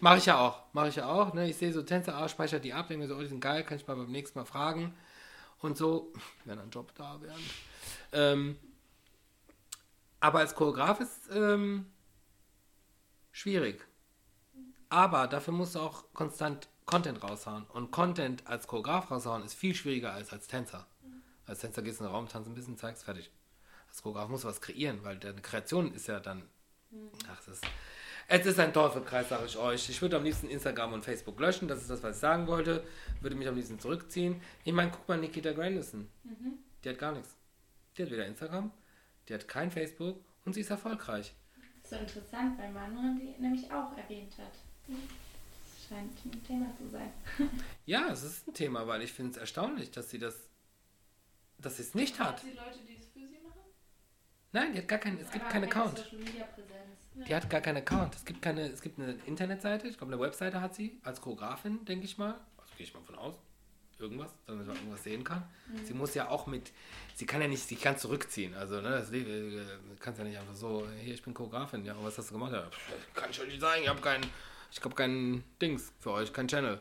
Mache 0.00 0.18
ich 0.18 0.26
ja 0.26 0.38
auch. 0.38 0.62
Mache 0.72 0.88
ich 0.88 0.96
ja 0.96 1.06
auch. 1.08 1.32
Ne? 1.34 1.48
Ich 1.48 1.56
sehe 1.56 1.72
so 1.72 1.82
Tänzer, 1.82 2.16
ah, 2.16 2.28
speichere 2.28 2.60
die 2.60 2.72
ab, 2.72 2.88
denke 2.88 3.04
mir 3.04 3.08
so, 3.08 3.16
oh, 3.16 3.20
die 3.20 3.28
sind 3.28 3.40
geil, 3.40 3.64
kann 3.64 3.78
ich 3.78 3.86
mal 3.86 3.96
beim 3.96 4.10
nächsten 4.10 4.38
Mal 4.38 4.44
fragen. 4.44 4.94
Und 5.60 5.76
so, 5.76 6.12
wenn 6.44 6.58
ein 6.58 6.70
Job 6.70 6.92
da 6.94 7.20
wäre. 7.20 7.36
Ähm, 8.12 8.58
aber 10.26 10.40
als 10.40 10.56
Choreograf 10.56 10.98
ist 10.98 11.30
ähm, 11.30 11.86
schwierig. 13.30 13.86
Aber 14.88 15.28
dafür 15.28 15.54
musst 15.54 15.76
du 15.76 15.78
auch 15.78 16.12
konstant 16.14 16.68
Content 16.84 17.22
raushauen. 17.22 17.64
Und 17.66 17.92
Content 17.92 18.44
als 18.44 18.66
Choreograf 18.66 19.08
raushauen 19.08 19.44
ist 19.44 19.54
viel 19.54 19.72
schwieriger 19.72 20.12
als 20.12 20.32
als 20.32 20.48
Tänzer. 20.48 20.84
Als 21.46 21.60
Tänzer 21.60 21.82
gehst 21.82 22.00
du 22.00 22.04
in 22.04 22.10
den 22.10 22.14
Raum, 22.14 22.28
tanzt 22.28 22.48
ein 22.50 22.56
bisschen, 22.56 22.76
zeigst, 22.76 23.04
fertig. 23.04 23.30
Als 23.88 24.02
Choreograf 24.02 24.28
musst 24.28 24.42
du 24.42 24.48
was 24.48 24.60
kreieren, 24.60 24.98
weil 25.04 25.16
deine 25.16 25.40
Kreation 25.40 25.94
ist 25.94 26.08
ja 26.08 26.18
dann. 26.18 26.42
Ach, 27.30 27.40
es 27.42 27.48
ist, 27.48 27.64
es 28.26 28.46
ist 28.46 28.58
ein 28.58 28.72
Teufelkreis, 28.72 29.28
sage 29.28 29.46
ich 29.46 29.56
euch. 29.56 29.88
Ich 29.88 30.02
würde 30.02 30.16
am 30.16 30.24
liebsten 30.24 30.48
Instagram 30.48 30.92
und 30.92 31.04
Facebook 31.04 31.38
löschen, 31.38 31.68
das 31.68 31.82
ist 31.82 31.90
das, 31.90 32.02
was 32.02 32.16
ich 32.16 32.20
sagen 32.20 32.48
wollte. 32.48 32.82
Würde 33.20 33.36
mich 33.36 33.46
am 33.46 33.54
liebsten 33.54 33.78
zurückziehen. 33.78 34.40
Ich 34.64 34.72
meine, 34.72 34.90
guck 34.90 35.08
mal, 35.08 35.18
Nikita 35.18 35.52
Grandison. 35.52 36.08
Die 36.82 36.88
hat 36.88 36.98
gar 36.98 37.12
nichts. 37.12 37.36
Die 37.96 38.02
hat 38.02 38.10
weder 38.10 38.26
Instagram, 38.26 38.72
die 39.28 39.34
hat 39.34 39.48
kein 39.48 39.70
Facebook 39.70 40.24
und 40.44 40.54
sie 40.54 40.60
ist 40.60 40.70
erfolgreich. 40.70 41.34
So 41.82 41.96
interessant, 41.96 42.58
weil 42.58 42.72
Manuel 42.72 43.16
die 43.18 43.40
nämlich 43.40 43.70
auch 43.70 43.96
erwähnt 43.96 44.32
hat. 44.38 44.52
Das 44.88 45.88
scheint 45.88 46.12
ein 46.24 46.44
Thema 46.44 46.66
zu 46.76 46.88
sein. 46.88 47.12
Ja, 47.86 48.08
es 48.10 48.24
ist 48.24 48.48
ein 48.48 48.54
Thema, 48.54 48.86
weil 48.88 49.02
ich 49.02 49.12
finde 49.12 49.32
es 49.32 49.36
erstaunlich, 49.36 49.92
dass 49.92 50.10
sie 50.10 50.18
das, 50.18 50.48
dass 51.58 51.76
sie 51.76 51.82
es 51.82 51.94
nicht 51.94 52.18
hat. 52.18 52.38
Hat 52.38 52.40
sie 52.40 52.50
Leute, 52.50 52.80
die 52.88 52.96
es 52.96 53.06
für 53.06 53.20
sie 53.20 53.38
machen? 53.44 53.60
Nein, 54.52 54.72
die 54.72 54.78
hat 54.78 54.88
gar 54.88 54.98
keinen, 54.98 55.20
es 55.20 55.30
gibt 55.30 55.48
keinen 55.48 55.62
keine 55.62 55.66
Account. 55.66 55.98
Social 55.98 56.18
Media 56.18 56.44
Präsenz. 56.44 57.28
Die 57.28 57.34
hat 57.34 57.48
gar 57.48 57.60
keinen 57.60 57.78
Account. 57.78 58.14
Es 58.16 58.24
gibt 58.24 58.42
keine, 58.42 58.62
es 58.62 58.82
gibt 58.82 58.98
eine 58.98 59.12
Internetseite, 59.26 59.86
ich 59.86 59.96
glaube 59.96 60.12
eine 60.12 60.20
Webseite 60.20 60.60
hat 60.60 60.74
sie, 60.74 61.00
als 61.04 61.20
Choreografin, 61.20 61.84
denke 61.84 62.04
ich 62.04 62.18
mal. 62.18 62.34
Also 62.58 62.74
gehe 62.76 62.86
ich 62.86 62.92
mal 62.92 63.02
von 63.02 63.14
aus. 63.14 63.36
Irgendwas, 63.98 64.30
damit 64.46 64.66
man 64.66 64.76
irgendwas 64.76 65.04
sehen 65.04 65.24
kann. 65.24 65.42
Sie 65.84 65.94
muss 65.94 66.14
ja 66.14 66.28
auch 66.28 66.46
mit, 66.46 66.70
sie 67.14 67.24
kann 67.24 67.40
ja 67.40 67.48
nicht 67.48 67.66
sich 67.66 67.80
ganz 67.80 68.02
zurückziehen. 68.02 68.54
Also, 68.54 68.82
ne, 68.82 68.90
das 68.90 69.10
äh, 69.10 69.64
kannst 69.98 70.18
ja 70.18 70.24
nicht 70.24 70.38
einfach 70.38 70.54
so, 70.54 70.86
hier, 71.00 71.14
ich 71.14 71.22
bin 71.22 71.32
Choreografin, 71.32 71.82
ja, 71.84 71.94
und 71.94 72.04
was 72.04 72.18
hast 72.18 72.30
du 72.30 72.34
gemacht? 72.34 72.52
Ja, 72.52 72.68
pff, 72.68 73.14
kann 73.14 73.30
ich 73.30 73.40
euch 73.40 73.48
nicht 73.48 73.60
sagen, 73.60 73.80
ich 73.82 73.88
habe 73.88 74.02
keinen, 74.02 74.26
ich 74.70 74.84
habe 74.84 74.94
keinen 74.94 75.44
Dings 75.62 75.92
für 75.98 76.12
euch, 76.12 76.32
kein 76.32 76.46
Channel. 76.46 76.80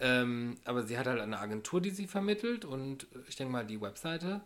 Ähm, 0.00 0.58
aber 0.64 0.82
sie 0.82 0.98
hat 0.98 1.06
halt 1.06 1.20
eine 1.20 1.38
Agentur, 1.38 1.80
die 1.80 1.90
sie 1.90 2.06
vermittelt 2.06 2.64
und 2.64 3.06
ich 3.28 3.36
denke 3.36 3.52
mal 3.52 3.64
die 3.64 3.80
Webseite 3.80 4.42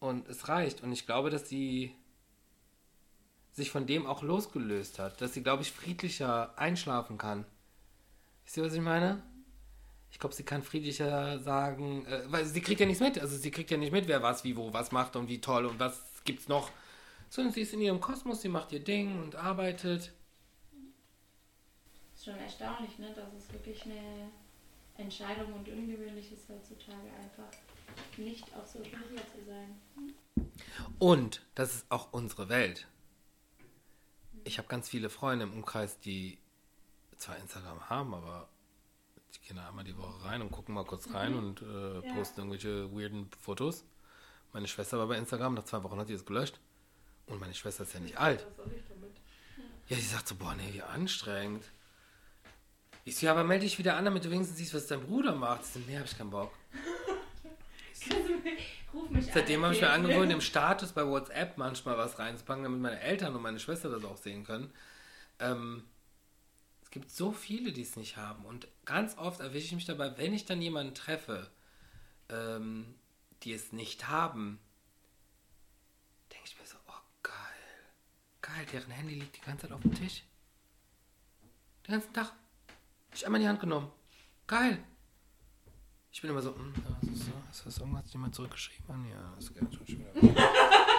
und 0.00 0.28
es 0.28 0.48
reicht. 0.48 0.82
Und 0.82 0.92
ich 0.92 1.06
glaube, 1.06 1.30
dass 1.30 1.48
sie 1.48 1.94
sich 3.52 3.70
von 3.70 3.86
dem 3.86 4.06
auch 4.06 4.22
losgelöst 4.22 4.98
hat, 4.98 5.20
dass 5.20 5.34
sie, 5.34 5.42
glaube 5.42 5.62
ich, 5.62 5.72
friedlicher 5.72 6.58
einschlafen 6.58 7.18
kann. 7.18 7.44
Wisst 8.44 8.56
ihr, 8.56 8.64
was 8.64 8.72
ich 8.72 8.80
meine? 8.80 9.22
Ich 10.10 10.18
glaube, 10.18 10.34
sie 10.34 10.42
kann 10.42 10.62
friedlicher 10.62 11.38
sagen, 11.38 12.06
äh, 12.06 12.22
weil 12.26 12.44
sie 12.44 12.60
kriegt 12.60 12.80
ja 12.80 12.86
nichts 12.86 13.00
mit. 13.00 13.18
Also 13.18 13.36
sie 13.36 13.50
kriegt 13.50 13.70
ja 13.70 13.76
nicht 13.76 13.92
mit, 13.92 14.08
wer 14.08 14.22
was, 14.22 14.44
wie, 14.44 14.56
wo, 14.56 14.72
was 14.72 14.92
macht 14.92 15.16
und 15.16 15.28
wie 15.28 15.40
toll 15.40 15.66
und 15.66 15.78
was 15.78 16.02
gibt's 16.24 16.48
noch. 16.48 16.70
Sondern 17.30 17.52
sie 17.52 17.60
ist 17.60 17.74
in 17.74 17.80
ihrem 17.80 18.00
Kosmos, 18.00 18.40
sie 18.40 18.48
macht 18.48 18.72
ihr 18.72 18.80
Ding 18.80 19.22
und 19.22 19.36
arbeitet. 19.36 20.12
ist 22.14 22.24
schon 22.24 22.36
erstaunlich, 22.36 22.98
ne? 22.98 23.12
dass 23.14 23.32
es 23.34 23.52
wirklich 23.52 23.84
eine 23.84 24.30
Entscheidung 24.96 25.52
und 25.52 25.68
ungewöhnlich 25.68 26.32
ist 26.32 26.48
heutzutage 26.48 27.08
einfach 27.22 27.50
nicht 28.16 28.44
auf 28.56 28.66
Social 28.66 28.98
Media 28.98 29.22
zu 29.26 29.44
sein. 29.46 29.78
Und 30.98 31.42
das 31.54 31.74
ist 31.74 31.86
auch 31.90 32.12
unsere 32.12 32.48
Welt. 32.48 32.88
Ich 34.44 34.58
habe 34.58 34.68
ganz 34.68 34.88
viele 34.88 35.10
Freunde 35.10 35.44
im 35.44 35.52
Umkreis, 35.52 36.00
die 36.00 36.38
zwar 37.16 37.36
Instagram 37.38 37.88
haben, 37.88 38.14
aber 38.14 38.48
gehen 39.48 39.56
da 39.56 39.66
einmal 39.66 39.84
die 39.84 39.96
Woche 39.96 40.24
rein 40.26 40.42
und 40.42 40.50
gucken 40.52 40.74
mal 40.74 40.84
kurz 40.84 41.12
rein 41.14 41.34
und 41.34 41.62
äh, 41.62 42.06
Ja. 42.06 42.14
posten 42.14 42.40
irgendwelche 42.40 42.92
weirden 42.92 43.30
Fotos. 43.40 43.84
Meine 44.52 44.68
Schwester 44.68 44.98
war 44.98 45.06
bei 45.06 45.16
Instagram, 45.16 45.54
nach 45.54 45.64
zwei 45.64 45.82
Wochen 45.82 45.98
hat 45.98 46.06
sie 46.06 46.12
es 46.14 46.24
gelöscht. 46.26 46.60
Und 47.26 47.40
meine 47.40 47.54
Schwester 47.54 47.82
ist 47.84 47.94
ja 47.94 48.00
nicht 48.00 48.18
alt. 48.18 48.46
Ich 48.76 48.82
damit? 48.88 49.16
Ja, 49.88 49.96
die 49.96 50.02
sagt 50.02 50.28
so, 50.28 50.34
boah, 50.34 50.54
nee, 50.54 50.72
wie 50.72 50.82
anstrengend. 50.82 51.64
Ich 53.04 53.16
so, 53.16 53.26
ja, 53.26 53.32
aber 53.32 53.44
melde 53.44 53.64
dich 53.64 53.78
wieder 53.78 53.96
an, 53.96 54.04
damit 54.04 54.24
du 54.24 54.30
wenigstens 54.30 54.58
siehst, 54.58 54.74
was 54.74 54.86
dein 54.86 55.00
Bruder 55.00 55.34
macht. 55.34 55.64
Sie 55.64 55.80
so, 55.80 55.84
nee, 55.86 55.96
hab 55.98 56.04
ich 56.04 56.16
keinen 56.16 56.30
Bock. 56.30 56.52
Ruf 58.92 59.10
mich 59.10 59.26
Seitdem 59.32 59.64
habe 59.64 59.74
ich 59.74 59.80
mir 59.80 59.90
angewöhnt, 59.90 60.32
im 60.32 60.40
Status 60.40 60.92
bei 60.92 61.06
WhatsApp 61.06 61.58
manchmal 61.58 61.98
was 61.98 62.18
reinzupacken, 62.18 62.64
damit 62.64 62.80
meine 62.80 63.00
Eltern 63.00 63.34
und 63.34 63.42
meine 63.42 63.60
Schwester 63.60 63.90
das 63.90 64.04
auch 64.04 64.16
sehen 64.16 64.44
können. 64.44 64.72
Ähm, 65.40 65.84
es 66.88 66.92
gibt 66.92 67.10
so 67.10 67.32
viele, 67.32 67.70
die 67.70 67.82
es 67.82 67.96
nicht 67.96 68.16
haben. 68.16 68.46
Und 68.46 68.66
ganz 68.86 69.18
oft 69.18 69.40
erwische 69.40 69.66
ich 69.66 69.72
mich 69.72 69.84
dabei, 69.84 70.16
wenn 70.16 70.32
ich 70.32 70.46
dann 70.46 70.62
jemanden 70.62 70.94
treffe, 70.94 71.50
ähm, 72.30 72.94
die 73.42 73.52
es 73.52 73.72
nicht 73.72 74.08
haben, 74.08 74.58
denke 76.32 76.46
ich 76.46 76.58
mir 76.58 76.64
so, 76.64 76.78
oh 76.88 77.00
geil. 77.22 77.34
Geil, 78.40 78.66
deren 78.72 78.90
Handy 78.90 79.16
liegt 79.16 79.36
die 79.36 79.42
ganze 79.42 79.66
Zeit 79.66 79.72
auf 79.72 79.82
dem 79.82 79.94
Tisch. 79.94 80.22
Den 81.86 81.92
ganzen 81.92 82.14
Tag. 82.14 82.32
Ich 83.14 83.26
einmal 83.26 83.38
in 83.38 83.44
die 83.44 83.48
Hand 83.50 83.60
genommen. 83.60 83.92
Geil. 84.46 84.82
Ich 86.10 86.22
bin 86.22 86.30
immer 86.30 86.40
so, 86.40 86.56
hm, 86.56 86.72
ja, 86.74 86.96
was 87.02 87.10
ist, 87.10 87.26
so? 87.26 87.32
ist 87.50 87.66
das 87.66 87.78
irgendwas, 87.80 88.10
jemand 88.14 88.34
zurückgeschrieben? 88.34 89.10
Ja, 89.10 89.34
das 89.36 89.44
schon 89.44 89.86
wieder. 89.86 90.14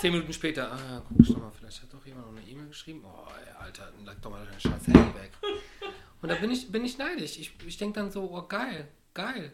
Zehn 0.00 0.12
Minuten 0.12 0.32
später, 0.32 0.70
ah, 0.72 1.02
guck 1.08 1.20
ich 1.20 1.28
doch 1.28 1.38
mal, 1.38 1.50
vielleicht 1.50 1.82
hat 1.82 1.92
doch 1.92 2.04
jemand 2.04 2.26
noch 2.26 2.36
eine 2.36 2.46
E-Mail 2.46 2.68
geschrieben. 2.68 3.02
Oh, 3.04 3.26
ey, 3.30 3.50
Alter, 3.58 3.90
dann 3.92 4.04
lag 4.04 4.16
doch 4.20 4.30
mal 4.30 4.44
dein 4.44 4.60
scheiß 4.60 4.88
Handy 4.88 5.14
weg. 5.14 5.32
Und 6.22 6.28
da 6.28 6.34
bin 6.34 6.50
ich, 6.50 6.70
bin 6.70 6.84
ich 6.84 6.98
neidisch. 6.98 7.38
Ich, 7.38 7.52
ich 7.66 7.78
denke 7.78 8.00
dann 8.00 8.10
so, 8.10 8.30
oh, 8.30 8.42
geil, 8.42 8.88
geil. 9.14 9.52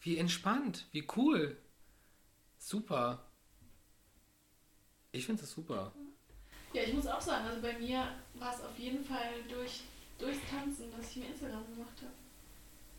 Wie 0.00 0.16
entspannt, 0.16 0.86
wie 0.92 1.06
cool. 1.16 1.58
Super. 2.56 3.26
Ich 5.12 5.26
finde 5.26 5.42
das 5.42 5.50
super. 5.50 5.92
Ja, 6.72 6.82
ich 6.82 6.94
muss 6.94 7.06
auch 7.06 7.20
sagen, 7.20 7.46
also 7.46 7.60
bei 7.60 7.78
mir 7.78 8.08
war 8.34 8.54
es 8.54 8.60
auf 8.62 8.78
jeden 8.78 9.04
Fall 9.04 9.42
durch, 9.48 9.82
durchs 10.18 10.40
Tanzen, 10.50 10.90
dass 10.96 11.10
ich 11.10 11.16
mir 11.16 11.26
Instagram 11.26 11.64
gemacht 11.74 11.96
habe. 12.00 12.12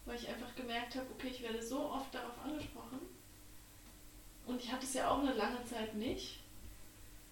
Weil 0.05 0.15
ich 0.17 0.27
einfach 0.27 0.55
gemerkt 0.55 0.95
habe, 0.95 1.07
okay, 1.11 1.29
ich 1.29 1.41
werde 1.41 1.61
so 1.61 1.79
oft 1.89 2.13
darauf 2.13 2.39
angesprochen. 2.43 2.99
Und 4.47 4.63
ich 4.63 4.71
hatte 4.71 4.85
es 4.85 4.93
ja 4.93 5.09
auch 5.09 5.19
eine 5.19 5.33
lange 5.33 5.63
Zeit 5.65 5.93
nicht. 5.95 6.39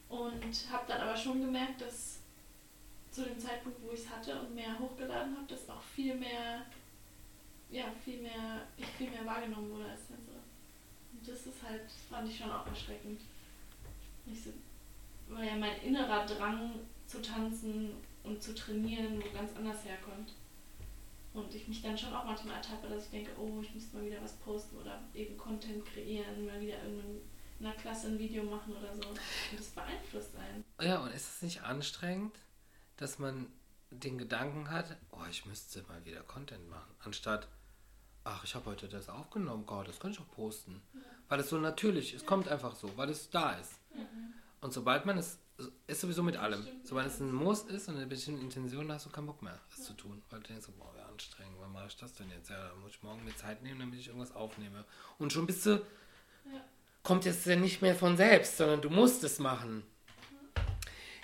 Und 0.10 0.72
habe 0.72 0.84
dann 0.88 1.02
aber 1.02 1.18
schon 1.18 1.42
gemerkt, 1.42 1.82
dass 1.82 2.20
zu 3.12 3.24
dem 3.24 3.40
Zeitpunkt, 3.40 3.82
wo 3.82 3.92
ich 3.92 4.02
es 4.02 4.10
hatte 4.10 4.40
und 4.40 4.54
mehr 4.54 4.78
hochgeladen 4.78 5.36
habe, 5.36 5.48
dass 5.48 5.70
auch 5.70 5.82
viel 5.82 6.16
mehr, 6.16 6.66
ja, 7.70 7.86
viel 8.04 8.22
mehr, 8.22 8.68
ich 8.78 8.86
viel 8.86 9.10
mehr 9.10 9.26
wahrgenommen 9.26 9.72
wurde 9.72 9.90
als 9.90 10.08
Tänzerin. 10.08 10.44
Und 11.14 11.28
das 11.28 11.48
ist 11.48 11.64
halt, 11.68 11.90
fand 12.10 12.30
ich 12.30 12.38
schon 12.38 12.52
auch 12.52 12.68
erschreckend. 12.68 13.22
So, 14.28 14.52
weil 15.30 15.48
ja 15.48 15.56
mein 15.56 15.82
innerer 15.82 16.26
Drang 16.26 16.72
zu 17.08 17.22
tanzen 17.22 17.92
und 18.24 18.42
zu 18.42 18.54
trainieren 18.54 19.18
wo 19.18 19.34
ganz 19.34 19.56
anders 19.56 19.86
herkommt. 19.86 20.34
Und 21.36 21.54
ich 21.54 21.68
mich 21.68 21.82
dann 21.82 21.98
schon 21.98 22.14
auch 22.14 22.24
manchmal 22.24 22.56
ertappe, 22.56 22.88
dass 22.88 23.06
ich 23.06 23.12
denke, 23.12 23.32
oh, 23.38 23.60
ich 23.62 23.74
müsste 23.74 23.98
mal 23.98 24.06
wieder 24.06 24.22
was 24.22 24.38
posten 24.38 24.78
oder 24.78 25.04
eben 25.14 25.38
Content 25.38 25.86
kreieren, 25.86 26.46
mal 26.46 26.62
wieder 26.62 26.82
irgendwann 26.82 27.22
in 27.60 27.66
einer 27.66 27.76
Klasse 27.76 28.08
ein 28.08 28.20
Video 28.20 28.44
machen 28.44 28.74
oder 28.76 28.94
so. 28.96 29.10
Und 29.10 29.20
das 29.58 29.68
beeinflusst 29.68 30.36
einen. 30.36 30.64
Ja, 30.82 31.00
und 31.00 31.14
ist 31.14 31.36
es 31.36 31.42
nicht 31.42 31.64
anstrengend, 31.64 32.38
dass 32.98 33.20
man 33.20 33.48
den 33.92 34.18
Gedanken 34.18 34.72
hat, 34.72 34.98
oh, 35.12 35.26
ich 35.30 35.46
müsste 35.46 35.84
mal 35.84 36.04
wieder 36.06 36.22
Content 36.22 36.70
machen, 36.70 36.94
anstatt, 37.04 37.48
ach, 38.24 38.44
ich 38.44 38.56
habe 38.56 38.66
heute 38.68 38.88
das 38.88 39.10
aufgenommen, 39.10 39.66
Gott, 39.66 39.88
das 39.88 40.00
könnte 40.00 40.20
ich 40.20 40.26
auch 40.26 40.36
posten. 40.36 40.82
Weil 41.28 41.40
es 41.40 41.50
so 41.50 41.58
natürlich, 41.58 42.14
es 42.14 42.26
kommt 42.26 42.48
einfach 42.48 42.76
so, 42.76 42.96
weil 42.98 43.10
es 43.10 43.30
da 43.30 43.54
ist. 43.54 43.80
Und 44.62 44.74
sobald 44.74 45.06
man 45.06 45.18
es, 45.18 45.38
ist 45.88 46.02
sowieso 46.02 46.22
mit 46.24 46.36
allem, 46.36 46.66
sobald 46.84 47.08
ja. 47.08 47.14
es 47.14 47.20
ein 47.20 47.32
Muss 47.32 47.64
ist 47.64 47.88
und 47.88 47.96
eine 47.96 48.08
bestimmte 48.08 48.42
Intention, 48.44 48.88
da 48.88 48.96
hast 48.96 49.06
du 49.06 49.10
keinen 49.10 49.28
Bock 49.28 49.42
mehr, 49.42 49.58
es 49.72 49.84
zu 49.86 49.94
tun. 49.94 50.22
Weil 50.30 50.42
du 50.42 50.48
denkst, 50.48 50.68
boah, 50.78 50.92
wie 50.96 51.00
anstrengend, 51.00 51.56
wann 51.60 51.72
mache 51.72 51.88
ich 51.88 51.96
das 51.96 52.14
denn 52.14 52.30
jetzt? 52.30 52.50
Ja, 52.50 52.70
da 52.70 52.76
muss 52.76 52.92
ich 52.92 53.04
morgen 53.04 53.24
mir 53.24 53.36
Zeit 53.36 53.64
nehmen, 53.64 53.80
damit 53.80 54.00
ich 54.00 54.08
irgendwas 54.08 54.34
aufnehme. 54.34 54.84
Und 55.18 55.32
schon 55.32 55.46
bist 55.46 55.66
du, 55.66 55.76
Ja. 56.52 56.62
kommt 57.04 57.26
jetzt 57.26 57.46
ja 57.46 57.56
nicht 57.56 57.82
mehr 57.82 57.96
von 57.96 58.18
selbst, 58.18 58.58
sondern 58.58 58.82
du 58.82 58.90
musst 58.90 59.24
es 59.24 59.40
machen. 59.40 59.84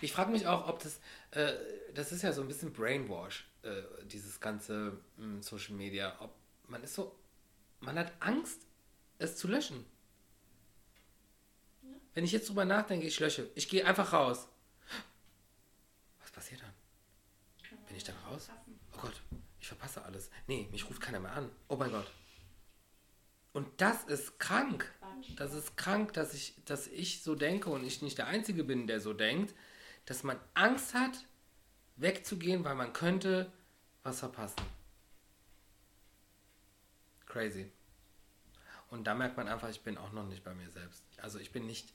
Ich 0.01 0.13
frage 0.13 0.31
mich 0.31 0.47
auch, 0.47 0.67
ob 0.67 0.79
das, 0.81 0.99
äh, 1.31 1.53
das 1.93 2.11
ist 2.11 2.21
ja 2.23 2.31
so 2.33 2.41
ein 2.41 2.47
bisschen 2.47 2.73
Brainwash, 2.73 3.45
äh, 3.63 3.83
dieses 4.05 4.39
ganze 4.39 4.97
mh, 5.17 5.43
Social 5.43 5.75
Media. 5.75 6.15
Ob 6.19 6.33
man 6.67 6.81
ist 6.83 6.95
so, 6.95 7.15
man 7.81 7.99
hat 7.99 8.11
Angst, 8.19 8.61
es 9.19 9.35
zu 9.37 9.47
löschen. 9.47 9.85
Wenn 12.13 12.23
ich 12.23 12.31
jetzt 12.31 12.49
drüber 12.49 12.65
nachdenke, 12.65 13.07
ich 13.07 13.19
lösche. 13.19 13.49
Ich 13.55 13.69
gehe 13.69 13.85
einfach 13.85 14.13
raus. 14.13 14.47
Was 16.19 16.31
passiert 16.31 16.61
dann? 16.61 16.73
Bin 17.87 17.95
ich 17.95 18.03
dann 18.03 18.17
raus? 18.29 18.49
Oh 18.93 19.01
Gott, 19.01 19.21
ich 19.59 19.67
verpasse 19.67 20.03
alles. 20.03 20.29
Nee, 20.47 20.67
mich 20.71 20.89
ruft 20.89 21.01
keiner 21.01 21.19
mehr 21.19 21.33
an. 21.33 21.49
Oh 21.67 21.75
mein 21.75 21.91
Gott. 21.91 22.11
Und 23.53 23.67
das 23.81 24.03
ist 24.05 24.39
krank. 24.39 24.89
Das 25.35 25.53
ist 25.53 25.77
krank, 25.77 26.13
dass 26.13 26.33
ich, 26.33 26.55
dass 26.65 26.87
ich 26.87 27.21
so 27.21 27.35
denke 27.35 27.69
und 27.69 27.83
ich 27.83 28.01
nicht 28.01 28.17
der 28.17 28.27
Einzige 28.27 28.63
bin, 28.63 28.87
der 28.87 29.01
so 29.01 29.13
denkt, 29.13 29.53
dass 30.05 30.23
man 30.23 30.39
Angst 30.53 30.93
hat, 30.93 31.25
wegzugehen, 31.97 32.63
weil 32.63 32.75
man 32.75 32.93
könnte 32.93 33.51
was 34.03 34.19
verpassen. 34.19 34.61
Crazy. 37.25 37.71
Und 38.91 39.05
da 39.05 39.15
merkt 39.15 39.37
man 39.37 39.47
einfach, 39.47 39.69
ich 39.69 39.81
bin 39.81 39.97
auch 39.97 40.11
noch 40.11 40.27
nicht 40.27 40.43
bei 40.43 40.53
mir 40.53 40.69
selbst. 40.69 41.03
Also 41.17 41.39
ich 41.39 41.51
bin 41.51 41.65
nicht, 41.65 41.93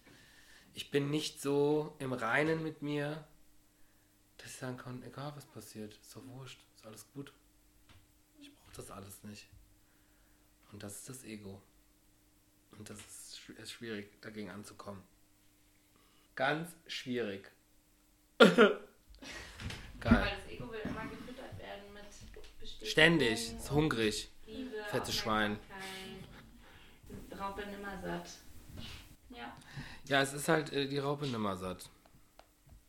ich 0.73 0.91
bin 0.91 1.11
nicht 1.11 1.43
so 1.43 1.95
im 1.99 2.15
Reinen 2.15 2.63
mit 2.63 2.81
mir, 2.81 3.25
dass 4.39 4.51
ich 4.51 4.57
sagen 4.57 4.79
kann, 4.79 5.03
egal 5.03 5.33
was 5.37 5.45
passiert, 5.45 5.95
ist 5.95 6.17
doch 6.17 6.27
wurscht, 6.27 6.59
ist 6.75 6.87
alles 6.87 7.07
gut. 7.13 7.33
Ich 8.41 8.53
brauche 8.55 8.73
das 8.75 8.91
alles 8.91 9.23
nicht. 9.25 9.47
Und 10.73 10.83
das 10.83 10.97
ist 10.97 11.09
das 11.11 11.25
Ego. 11.25 11.63
Und 12.73 12.89
das 12.89 12.99
ist, 12.99 13.51
ist 13.59 13.73
schwierig, 13.73 14.21
dagegen 14.23 14.51
anzukommen. 14.51 15.03
Ganz 16.35 16.75
schwierig. 16.87 17.51
Geil. 18.39 18.81
Weil 20.01 20.37
das 20.37 20.51
Ego 20.51 20.71
will 20.73 20.81
immer 20.85 21.07
gefüttert 21.07 21.59
werden 21.59 21.93
mit. 21.93 22.89
Ständig, 22.89 23.53
ist 23.53 23.71
hungrig. 23.71 24.31
Liebe, 24.47 24.83
Fettes 24.91 25.15
Schwein. 25.15 25.59
Raupe 27.39 27.67
nimmer 27.67 27.99
satt. 28.03 28.31
Ja. 29.31 29.53
Ja, 30.05 30.21
es 30.23 30.33
ist 30.33 30.49
halt 30.49 30.73
äh, 30.73 30.87
die 30.89 30.99
Raupe 30.99 31.27
nimmersatt. 31.27 31.89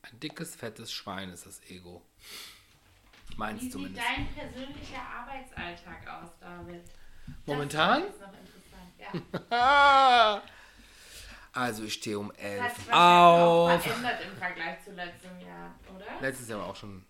Ein 0.04 0.20
dickes, 0.20 0.56
fettes 0.56 0.92
Schwein 0.92 1.30
ist 1.30 1.46
das 1.46 1.62
Ego. 1.70 2.02
Meins 3.36 3.60
Wie 3.60 3.64
sieht 3.66 3.72
zumindest. 3.74 4.06
dein 4.08 4.28
persönlicher 4.34 5.02
Arbeitsalltag 5.02 6.08
aus, 6.08 6.30
David? 6.40 6.84
Momentan? 7.46 8.04
Das 8.04 8.14
ist 8.16 8.22
noch 8.22 8.34
interessant, 8.34 9.52
ja. 9.52 10.44
Also 11.54 11.84
ich 11.86 11.94
stehe 11.94 12.20
um 12.20 12.30
Das 12.30 12.38
elf 12.38 12.62
wahrscheinlich 12.62 12.94
auch 12.94 13.70
auf. 13.72 13.82
verändert 13.84 14.22
im 14.26 14.38
Vergleich 14.38 14.84
zu 14.84 14.92
letztem 14.92 15.40
Jahr, 15.42 15.74
oder? 15.96 16.06
Letztes 16.22 16.48
Jahr 16.50 16.60
war 16.60 16.68
auch 16.68 16.76
schon 16.76 17.04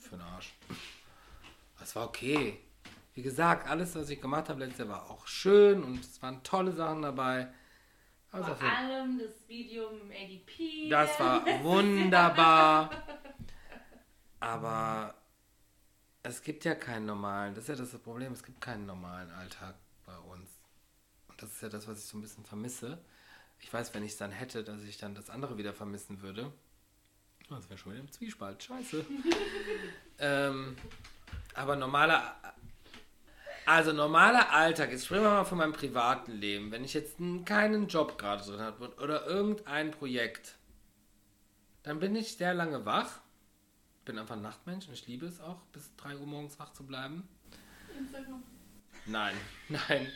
für 0.00 0.16
den 0.16 0.22
Arsch. 0.22 0.54
Es 1.82 1.94
war 1.94 2.06
okay. 2.06 2.58
Wie 3.14 3.22
gesagt, 3.22 3.68
alles, 3.68 3.94
was 3.94 4.10
ich 4.10 4.20
gemacht 4.20 4.48
habe 4.48 4.60
letztes 4.60 4.80
Jahr 4.80 4.88
war 4.88 5.10
auch 5.10 5.26
schön 5.26 5.84
und 5.84 6.00
es 6.04 6.20
waren 6.20 6.42
tolle 6.42 6.72
Sachen 6.72 7.02
dabei. 7.02 7.48
Also 8.32 8.52
Vor 8.56 8.68
allem 8.68 9.20
das 9.20 9.48
Video 9.48 9.90
mit 9.92 10.02
dem 10.02 10.10
ADP. 10.10 10.88
das 10.90 11.20
war 11.20 11.44
wunderbar. 11.62 12.90
Aber 14.40 15.14
es 16.24 16.42
gibt 16.42 16.64
ja 16.64 16.74
keinen 16.74 17.06
normalen, 17.06 17.54
das 17.54 17.64
ist 17.64 17.68
ja 17.68 17.76
das 17.76 17.96
Problem, 18.02 18.32
es 18.32 18.42
gibt 18.42 18.60
keinen 18.60 18.86
normalen 18.86 19.30
Alltag 19.30 19.76
bei 20.04 20.16
uns. 20.18 20.50
Und 21.28 21.40
das 21.40 21.50
ist 21.52 21.62
ja 21.62 21.68
das, 21.68 21.86
was 21.86 21.98
ich 21.98 22.06
so 22.06 22.18
ein 22.18 22.22
bisschen 22.22 22.44
vermisse. 22.44 22.98
Ich 23.60 23.72
weiß, 23.72 23.94
wenn 23.94 24.04
ich 24.04 24.12
es 24.12 24.18
dann 24.18 24.32
hätte, 24.32 24.64
dass 24.64 24.82
ich 24.82 24.98
dann 24.98 25.14
das 25.14 25.30
andere 25.30 25.56
wieder 25.56 25.72
vermissen 25.72 26.20
würde. 26.20 26.52
Das 27.48 27.68
wäre 27.70 27.78
schon 27.78 27.92
wieder 27.92 28.00
im 28.02 28.10
Zwiespalt, 28.10 28.62
scheiße. 28.62 29.04
ähm, 30.18 30.76
aber 31.54 31.76
normaler, 31.76 32.36
also 33.66 33.92
normaler 33.92 34.52
Alltag, 34.52 34.90
jetzt 34.90 35.06
sprechen 35.06 35.22
wir 35.22 35.30
mal 35.30 35.44
von 35.44 35.58
meinem 35.58 35.72
privaten 35.72 36.32
Leben. 36.32 36.70
Wenn 36.70 36.84
ich 36.84 36.94
jetzt 36.94 37.16
keinen 37.44 37.88
Job 37.88 38.18
gerade 38.18 38.44
drin 38.44 38.60
habe 38.60 38.94
oder 39.02 39.26
irgendein 39.26 39.90
Projekt, 39.90 40.56
dann 41.82 42.00
bin 42.00 42.14
ich 42.16 42.36
sehr 42.36 42.54
lange 42.54 42.84
wach. 42.84 43.20
Bin 44.04 44.18
einfach 44.18 44.36
ein 44.36 44.42
Nachtmensch 44.42 44.86
und 44.88 44.94
ich 44.94 45.06
liebe 45.06 45.26
es 45.26 45.40
auch, 45.40 45.62
bis 45.72 45.94
3 45.96 46.16
Uhr 46.16 46.26
morgens 46.26 46.58
wach 46.58 46.72
zu 46.72 46.84
bleiben. 46.84 47.26
Instagram. 47.98 48.42
Nein, 49.06 49.34
nein. 49.68 50.08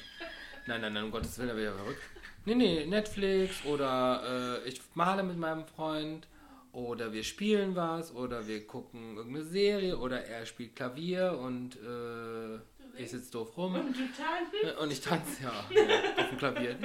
Nein, 0.66 0.82
nein, 0.82 0.92
nein, 0.92 1.04
um 1.04 1.10
Gottes 1.10 1.38
Willen, 1.38 1.48
da 1.48 1.56
wäre 1.56 1.72
ich 1.72 1.80
verrückt. 1.80 2.02
Nee, 2.44 2.54
nee, 2.54 2.86
Netflix 2.86 3.64
oder 3.64 4.60
äh, 4.64 4.68
ich 4.68 4.80
male 4.94 5.22
mit 5.22 5.38
meinem 5.38 5.66
Freund 5.66 6.26
oder 6.72 7.12
wir 7.12 7.24
spielen 7.24 7.74
was 7.74 8.14
oder 8.14 8.46
wir 8.46 8.66
gucken 8.66 9.16
irgendeine 9.16 9.44
Serie 9.44 9.96
oder 9.96 10.24
er 10.24 10.44
spielt 10.46 10.76
Klavier 10.76 11.38
und 11.38 11.76
äh, 11.76 12.58
ich 12.98 13.10
sitze 13.10 13.30
doof 13.32 13.56
rum. 13.56 13.74
Und 13.74 13.96
du 13.96 14.00
tanzt. 14.08 14.54
Äh, 14.62 14.82
Und 14.82 14.90
ich 14.90 15.00
tanze 15.00 15.42
ja, 15.42 15.52
ja 15.70 16.22
auf 16.22 16.28
dem 16.28 16.38
Klavier. 16.38 16.76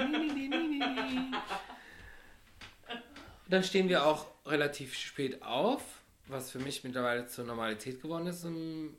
Dann 3.48 3.62
stehen 3.62 3.88
wir 3.88 4.06
auch 4.06 4.26
relativ 4.46 4.94
spät 4.94 5.42
auf, 5.42 5.82
was 6.28 6.50
für 6.50 6.58
mich 6.58 6.82
mittlerweile 6.84 7.26
zur 7.26 7.44
Normalität 7.44 8.00
geworden 8.00 8.26
ist. 8.26 8.44
Um 8.44 8.96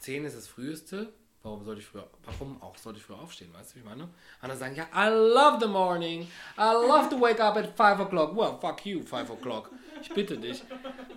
10 0.00 0.24
ist 0.24 0.36
das 0.36 0.48
früheste. 0.48 1.12
Warum 1.42 1.64
sollte 1.64 1.80
ich 1.80 1.86
früher, 1.86 2.06
warum 2.24 2.60
auch 2.60 2.76
sollte 2.76 2.98
ich 2.98 3.04
früher 3.06 3.18
aufstehen, 3.18 3.50
weißt 3.54 3.70
du, 3.70 3.76
wie 3.76 3.78
ich 3.78 3.84
meine? 3.86 4.10
Andere 4.42 4.58
sagen, 4.58 4.76
ja, 4.76 4.86
I 4.94 5.08
love 5.08 5.56
the 5.58 5.66
morning. 5.68 6.28
I 6.58 6.72
love 6.86 7.08
to 7.08 7.18
wake 7.18 7.40
up 7.40 7.56
at 7.56 7.68
5 7.74 8.00
o'clock. 8.06 8.36
Well, 8.36 8.58
fuck 8.60 8.84
you, 8.84 9.00
5 9.02 9.30
o'clock. 9.30 9.70
Ich 10.02 10.10
bitte 10.12 10.36
dich. 10.36 10.62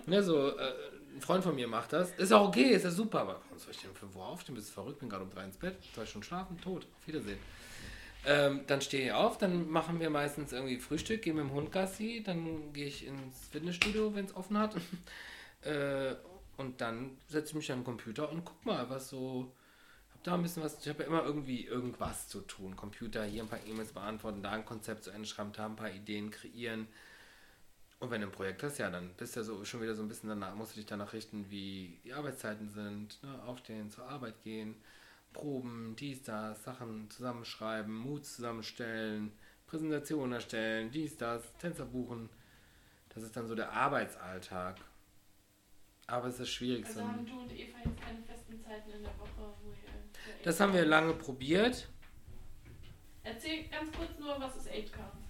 Ne, 0.06 0.22
so, 0.22 0.56
äh, 0.56 0.72
Freund 1.24 1.42
von 1.42 1.54
mir 1.54 1.66
macht 1.66 1.92
das. 1.92 2.10
Ist 2.12 2.32
auch 2.32 2.48
okay, 2.48 2.70
ist 2.70 2.84
ja 2.84 2.90
super, 2.90 3.20
aber 3.20 3.40
warum 3.44 3.58
soll 3.58 3.70
ich 3.70 3.78
denn 3.78 3.90
um 3.90 3.96
5 3.96 4.16
Uhr 4.16 4.26
aufstehen? 4.26 4.54
Bist 4.54 4.68
du 4.68 4.72
verrückt? 4.74 5.00
Bin 5.00 5.08
gerade 5.08 5.24
um 5.24 5.30
3 5.30 5.44
ins 5.44 5.56
Bett, 5.56 5.76
zwei 5.94 6.04
Stunden 6.04 6.26
schlafen, 6.26 6.60
tot. 6.60 6.86
Auf 7.00 7.06
Wiedersehen. 7.06 7.38
Ähm, 8.26 8.60
dann 8.66 8.80
stehe 8.80 9.06
ich 9.06 9.12
auf, 9.12 9.38
dann 9.38 9.68
machen 9.68 10.00
wir 10.00 10.08
meistens 10.10 10.52
irgendwie 10.52 10.78
Frühstück, 10.78 11.22
gehen 11.22 11.36
mit 11.36 11.44
dem 11.44 11.52
Hund 11.52 11.72
Gassi, 11.72 12.22
dann 12.24 12.72
gehe 12.72 12.86
ich 12.86 13.06
ins 13.06 13.48
Fitnessstudio, 13.52 14.14
wenn 14.14 14.24
es 14.24 14.34
offen 14.34 14.58
hat. 14.58 14.76
äh, 15.62 16.14
und 16.56 16.80
dann 16.80 17.16
setze 17.28 17.50
ich 17.50 17.54
mich 17.54 17.72
an 17.72 17.80
den 17.80 17.84
Computer 17.84 18.30
und 18.30 18.44
guck 18.44 18.64
mal, 18.64 18.88
was 18.88 19.08
so. 19.08 19.52
Hab 20.12 20.22
da 20.24 20.34
ein 20.34 20.42
bisschen 20.42 20.62
was. 20.62 20.78
Ich 20.78 20.88
habe 20.88 21.02
ja 21.02 21.08
immer 21.08 21.24
irgendwie 21.24 21.64
irgendwas 21.64 22.28
zu 22.28 22.40
tun. 22.42 22.76
Computer, 22.76 23.24
hier 23.24 23.42
ein 23.42 23.48
paar 23.48 23.64
E-Mails 23.66 23.92
beantworten, 23.92 24.42
da 24.42 24.52
ein 24.52 24.64
Konzept 24.64 25.04
zu 25.04 25.10
Ende 25.10 25.26
schreiben, 25.26 25.52
da 25.52 25.66
ein 25.66 25.76
paar 25.76 25.90
Ideen 25.90 26.30
kreieren. 26.30 26.86
Und 28.04 28.10
wenn 28.10 28.20
du 28.20 28.26
ein 28.26 28.32
Projekt 28.32 28.62
hast, 28.62 28.76
ja, 28.76 28.90
dann 28.90 29.14
bist 29.14 29.34
du 29.34 29.40
ja 29.40 29.44
so 29.44 29.64
schon 29.64 29.80
wieder 29.80 29.94
so 29.94 30.02
ein 30.02 30.08
bisschen 30.08 30.28
danach, 30.28 30.54
musst 30.54 30.72
du 30.72 30.76
dich 30.76 30.84
danach 30.84 31.14
richten, 31.14 31.48
wie 31.48 31.98
die 32.04 32.12
Arbeitszeiten 32.12 32.68
sind, 32.68 33.22
ne? 33.22 33.42
aufstehen, 33.46 33.90
zur 33.90 34.06
Arbeit 34.06 34.42
gehen, 34.42 34.74
Proben, 35.32 35.96
dies, 35.98 36.22
das, 36.22 36.62
Sachen 36.64 37.08
zusammenschreiben, 37.08 37.96
Moods 37.96 38.36
zusammenstellen, 38.36 39.32
Präsentationen 39.66 40.34
erstellen, 40.34 40.90
dies, 40.90 41.16
das, 41.16 41.50
Tänzer 41.56 41.86
buchen. 41.86 42.28
Das 43.14 43.22
ist 43.22 43.34
dann 43.38 43.48
so 43.48 43.54
der 43.54 43.72
Arbeitsalltag. 43.72 44.76
Aber 46.06 46.26
es 46.28 46.38
ist 46.38 46.50
schwierig. 46.50 46.84
Also 46.84 47.00
so 47.00 47.06
ein- 47.06 47.10
haben 47.10 47.24
du 47.24 47.40
und 47.40 47.52
Eva 47.52 47.78
jetzt 47.86 48.02
keine 48.02 48.22
festen 48.22 48.60
Zeiten 48.62 48.90
in 48.90 49.02
der 49.02 49.18
Woche, 49.18 49.54
wo 49.62 49.70
ihr. 49.70 50.44
das 50.44 50.60
haben 50.60 50.74
wir 50.74 50.84
lange 50.84 51.14
probiert. 51.14 51.88
Erzähl 53.22 53.64
ganz 53.68 53.90
kurz 53.96 54.10
nur, 54.18 54.38
was 54.38 54.56
ist 54.56 54.68
Aid 54.68 54.92
Counts? 54.92 55.23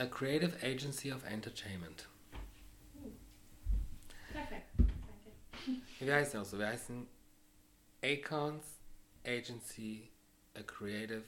A 0.00 0.06
Creative 0.06 0.54
Agency 0.62 1.10
of 1.10 1.24
Entertainment. 1.24 2.06
Perfekt. 4.32 4.70
Danke. 4.78 5.82
Wir 5.98 6.14
heißen 6.14 6.40
auch 6.40 6.44
so. 6.44 6.56
Wir 6.56 6.68
heißen 6.68 7.04
Acons 8.04 8.64
Agency, 9.26 10.08
a 10.54 10.62
Creative 10.62 11.24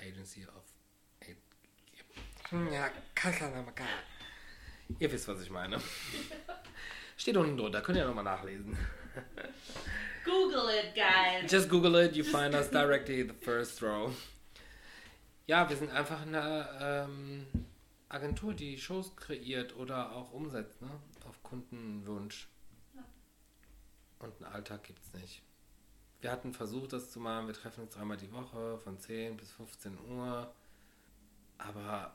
Agency 0.00 0.46
of. 0.46 0.64
Ja, 2.72 2.88
Kakanamaka. 3.14 3.84
Ihr 4.98 5.12
wisst, 5.12 5.28
was 5.28 5.42
ich 5.42 5.50
meine. 5.50 5.78
Steht 7.18 7.36
unten 7.36 7.58
drunter, 7.58 7.82
könnt 7.82 7.98
ihr 7.98 8.06
nochmal 8.06 8.24
nachlesen. 8.24 8.76
Google 10.24 10.70
it, 10.70 10.94
guys. 10.94 11.50
Just 11.50 11.68
Google 11.68 11.96
it, 11.96 12.16
you 12.16 12.24
find 12.24 12.54
us 12.54 12.70
directly 12.70 13.22
the 13.22 13.34
first 13.34 13.82
row. 13.82 14.12
Ja, 15.46 15.68
wir 15.68 15.76
sind 15.76 15.90
einfach 15.90 16.22
eine 16.22 16.68
ähm, 16.80 17.46
Agentur, 18.08 18.54
die 18.54 18.78
Shows 18.78 19.14
kreiert 19.14 19.76
oder 19.76 20.12
auch 20.12 20.32
umsetzt, 20.32 20.80
ne? 20.80 20.90
Auf 21.26 21.42
Kundenwunsch. 21.42 22.48
Und 24.20 24.36
einen 24.36 24.52
Alltag 24.54 24.84
gibt's 24.84 25.12
nicht. 25.12 25.42
Wir 26.20 26.32
hatten 26.32 26.54
versucht, 26.54 26.94
das 26.94 27.10
zu 27.10 27.20
machen. 27.20 27.46
Wir 27.46 27.54
treffen 27.54 27.82
uns 27.82 27.92
dreimal 27.92 28.16
die 28.16 28.32
Woche 28.32 28.78
von 28.78 28.98
10 28.98 29.36
bis 29.36 29.52
15 29.52 29.98
Uhr. 30.08 30.50
Aber 31.58 32.14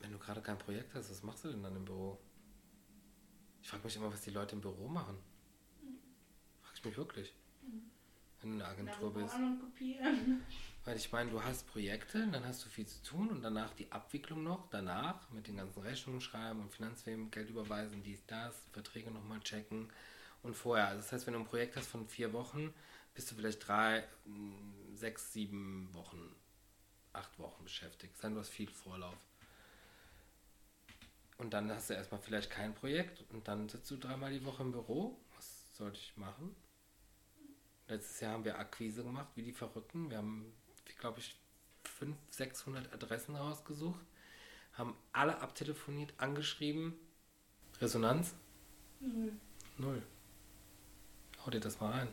wenn 0.00 0.12
du 0.12 0.18
gerade 0.18 0.40
kein 0.40 0.56
Projekt 0.56 0.94
hast, 0.94 1.10
was 1.10 1.22
machst 1.22 1.44
du 1.44 1.48
denn 1.50 1.62
dann 1.62 1.76
im 1.76 1.84
Büro? 1.84 2.18
Ich 3.62 3.68
frage 3.68 3.84
mich 3.84 3.96
immer, 3.96 4.10
was 4.10 4.22
die 4.22 4.30
Leute 4.30 4.54
im 4.54 4.62
Büro 4.62 4.88
machen. 4.88 5.18
Frag 6.62 6.72
ich 6.76 6.84
mich 6.84 6.96
wirklich. 6.96 7.34
Wenn 8.40 8.50
du 8.52 8.64
eine 8.64 8.66
Agentur 8.66 9.12
bist. 9.12 9.34
Weil 10.88 10.96
ich 10.96 11.12
meine, 11.12 11.30
du 11.30 11.44
hast 11.44 11.66
Projekte, 11.66 12.26
dann 12.28 12.46
hast 12.46 12.64
du 12.64 12.70
viel 12.70 12.86
zu 12.86 13.02
tun 13.02 13.28
und 13.28 13.42
danach 13.42 13.74
die 13.74 13.92
Abwicklung 13.92 14.42
noch, 14.42 14.70
danach 14.70 15.28
mit 15.32 15.46
den 15.46 15.58
ganzen 15.58 15.82
Rechnungen 15.82 16.22
schreiben 16.22 16.62
und 16.62 16.72
Finanzwesen 16.72 17.30
Geld 17.30 17.50
überweisen, 17.50 18.02
dies, 18.02 18.24
das, 18.26 18.56
Verträge 18.72 19.10
nochmal 19.10 19.38
checken 19.40 19.92
und 20.42 20.54
vorher. 20.54 20.86
Also 20.86 21.02
das 21.02 21.12
heißt, 21.12 21.26
wenn 21.26 21.34
du 21.34 21.40
ein 21.40 21.44
Projekt 21.44 21.76
hast 21.76 21.88
von 21.88 22.08
vier 22.08 22.32
Wochen, 22.32 22.72
bist 23.12 23.30
du 23.30 23.34
vielleicht 23.34 23.68
drei, 23.68 24.02
mh, 24.24 24.94
sechs, 24.94 25.30
sieben 25.34 25.92
Wochen, 25.92 26.34
acht 27.12 27.38
Wochen 27.38 27.64
beschäftigt. 27.64 28.16
Sein, 28.16 28.32
du 28.32 28.40
hast 28.40 28.48
viel 28.48 28.70
Vorlauf. 28.70 29.18
Und 31.36 31.52
dann 31.52 31.70
hast 31.70 31.90
du 31.90 31.94
erstmal 31.94 32.22
vielleicht 32.22 32.48
kein 32.48 32.74
Projekt 32.74 33.26
und 33.28 33.46
dann 33.46 33.68
sitzt 33.68 33.90
du 33.90 33.98
dreimal 33.98 34.32
die 34.32 34.42
Woche 34.42 34.62
im 34.62 34.72
Büro. 34.72 35.20
Was 35.36 35.76
sollte 35.76 35.98
ich 35.98 36.16
machen? 36.16 36.56
Letztes 37.88 38.20
Jahr 38.20 38.32
haben 38.32 38.46
wir 38.46 38.58
Akquise 38.58 39.02
gemacht, 39.02 39.28
wie 39.34 39.42
die 39.42 39.52
Verrückten. 39.52 40.08
Wir 40.08 40.16
haben, 40.16 40.50
glaube 40.98 41.20
ich, 41.20 41.38
500, 41.84 42.34
600 42.34 42.92
Adressen 42.92 43.36
rausgesucht, 43.36 44.00
haben 44.72 44.96
alle 45.12 45.40
abtelefoniert, 45.40 46.12
angeschrieben. 46.18 46.94
Resonanz? 47.80 48.34
Null. 49.00 49.32
Null. 49.78 50.02
Hau 51.44 51.50
dir 51.50 51.60
das 51.60 51.80
mal 51.80 51.92
rein. 51.92 52.08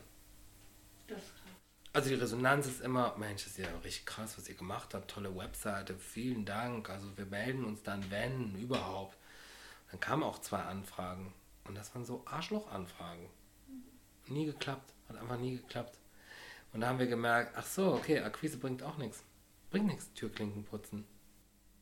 Das 1.08 1.18
ist 1.22 1.34
krass. 1.34 1.46
Also 1.92 2.10
die 2.10 2.16
Resonanz 2.16 2.66
ist 2.66 2.82
immer, 2.82 3.16
Mensch, 3.16 3.44
das 3.44 3.52
ist 3.52 3.58
ja 3.58 3.74
richtig 3.78 4.04
krass, 4.04 4.36
was 4.36 4.48
ihr 4.48 4.54
gemacht 4.54 4.92
habt. 4.92 5.10
Tolle 5.10 5.34
Webseite, 5.34 5.96
vielen 5.96 6.44
Dank. 6.44 6.90
Also 6.90 7.16
wir 7.16 7.24
melden 7.24 7.64
uns 7.64 7.82
dann, 7.82 8.10
wenn, 8.10 8.54
überhaupt. 8.56 9.16
Dann 9.90 10.00
kamen 10.00 10.22
auch 10.22 10.40
zwei 10.40 10.60
Anfragen. 10.60 11.32
Und 11.64 11.74
das 11.74 11.94
waren 11.94 12.04
so 12.04 12.22
Arschloch-Anfragen. 12.26 13.30
Nie 14.26 14.44
geklappt. 14.44 14.92
Hat 15.08 15.16
einfach 15.16 15.38
nie 15.38 15.56
geklappt. 15.56 15.98
Und 16.76 16.82
da 16.82 16.88
haben 16.88 16.98
wir 16.98 17.06
gemerkt, 17.06 17.54
ach 17.56 17.64
so, 17.64 17.94
okay, 17.94 18.20
Akquise 18.20 18.58
bringt 18.58 18.82
auch 18.82 18.98
nichts. 18.98 19.24
Bringt 19.70 19.86
nichts, 19.86 20.12
Türklinken 20.12 20.62
putzen. 20.62 21.06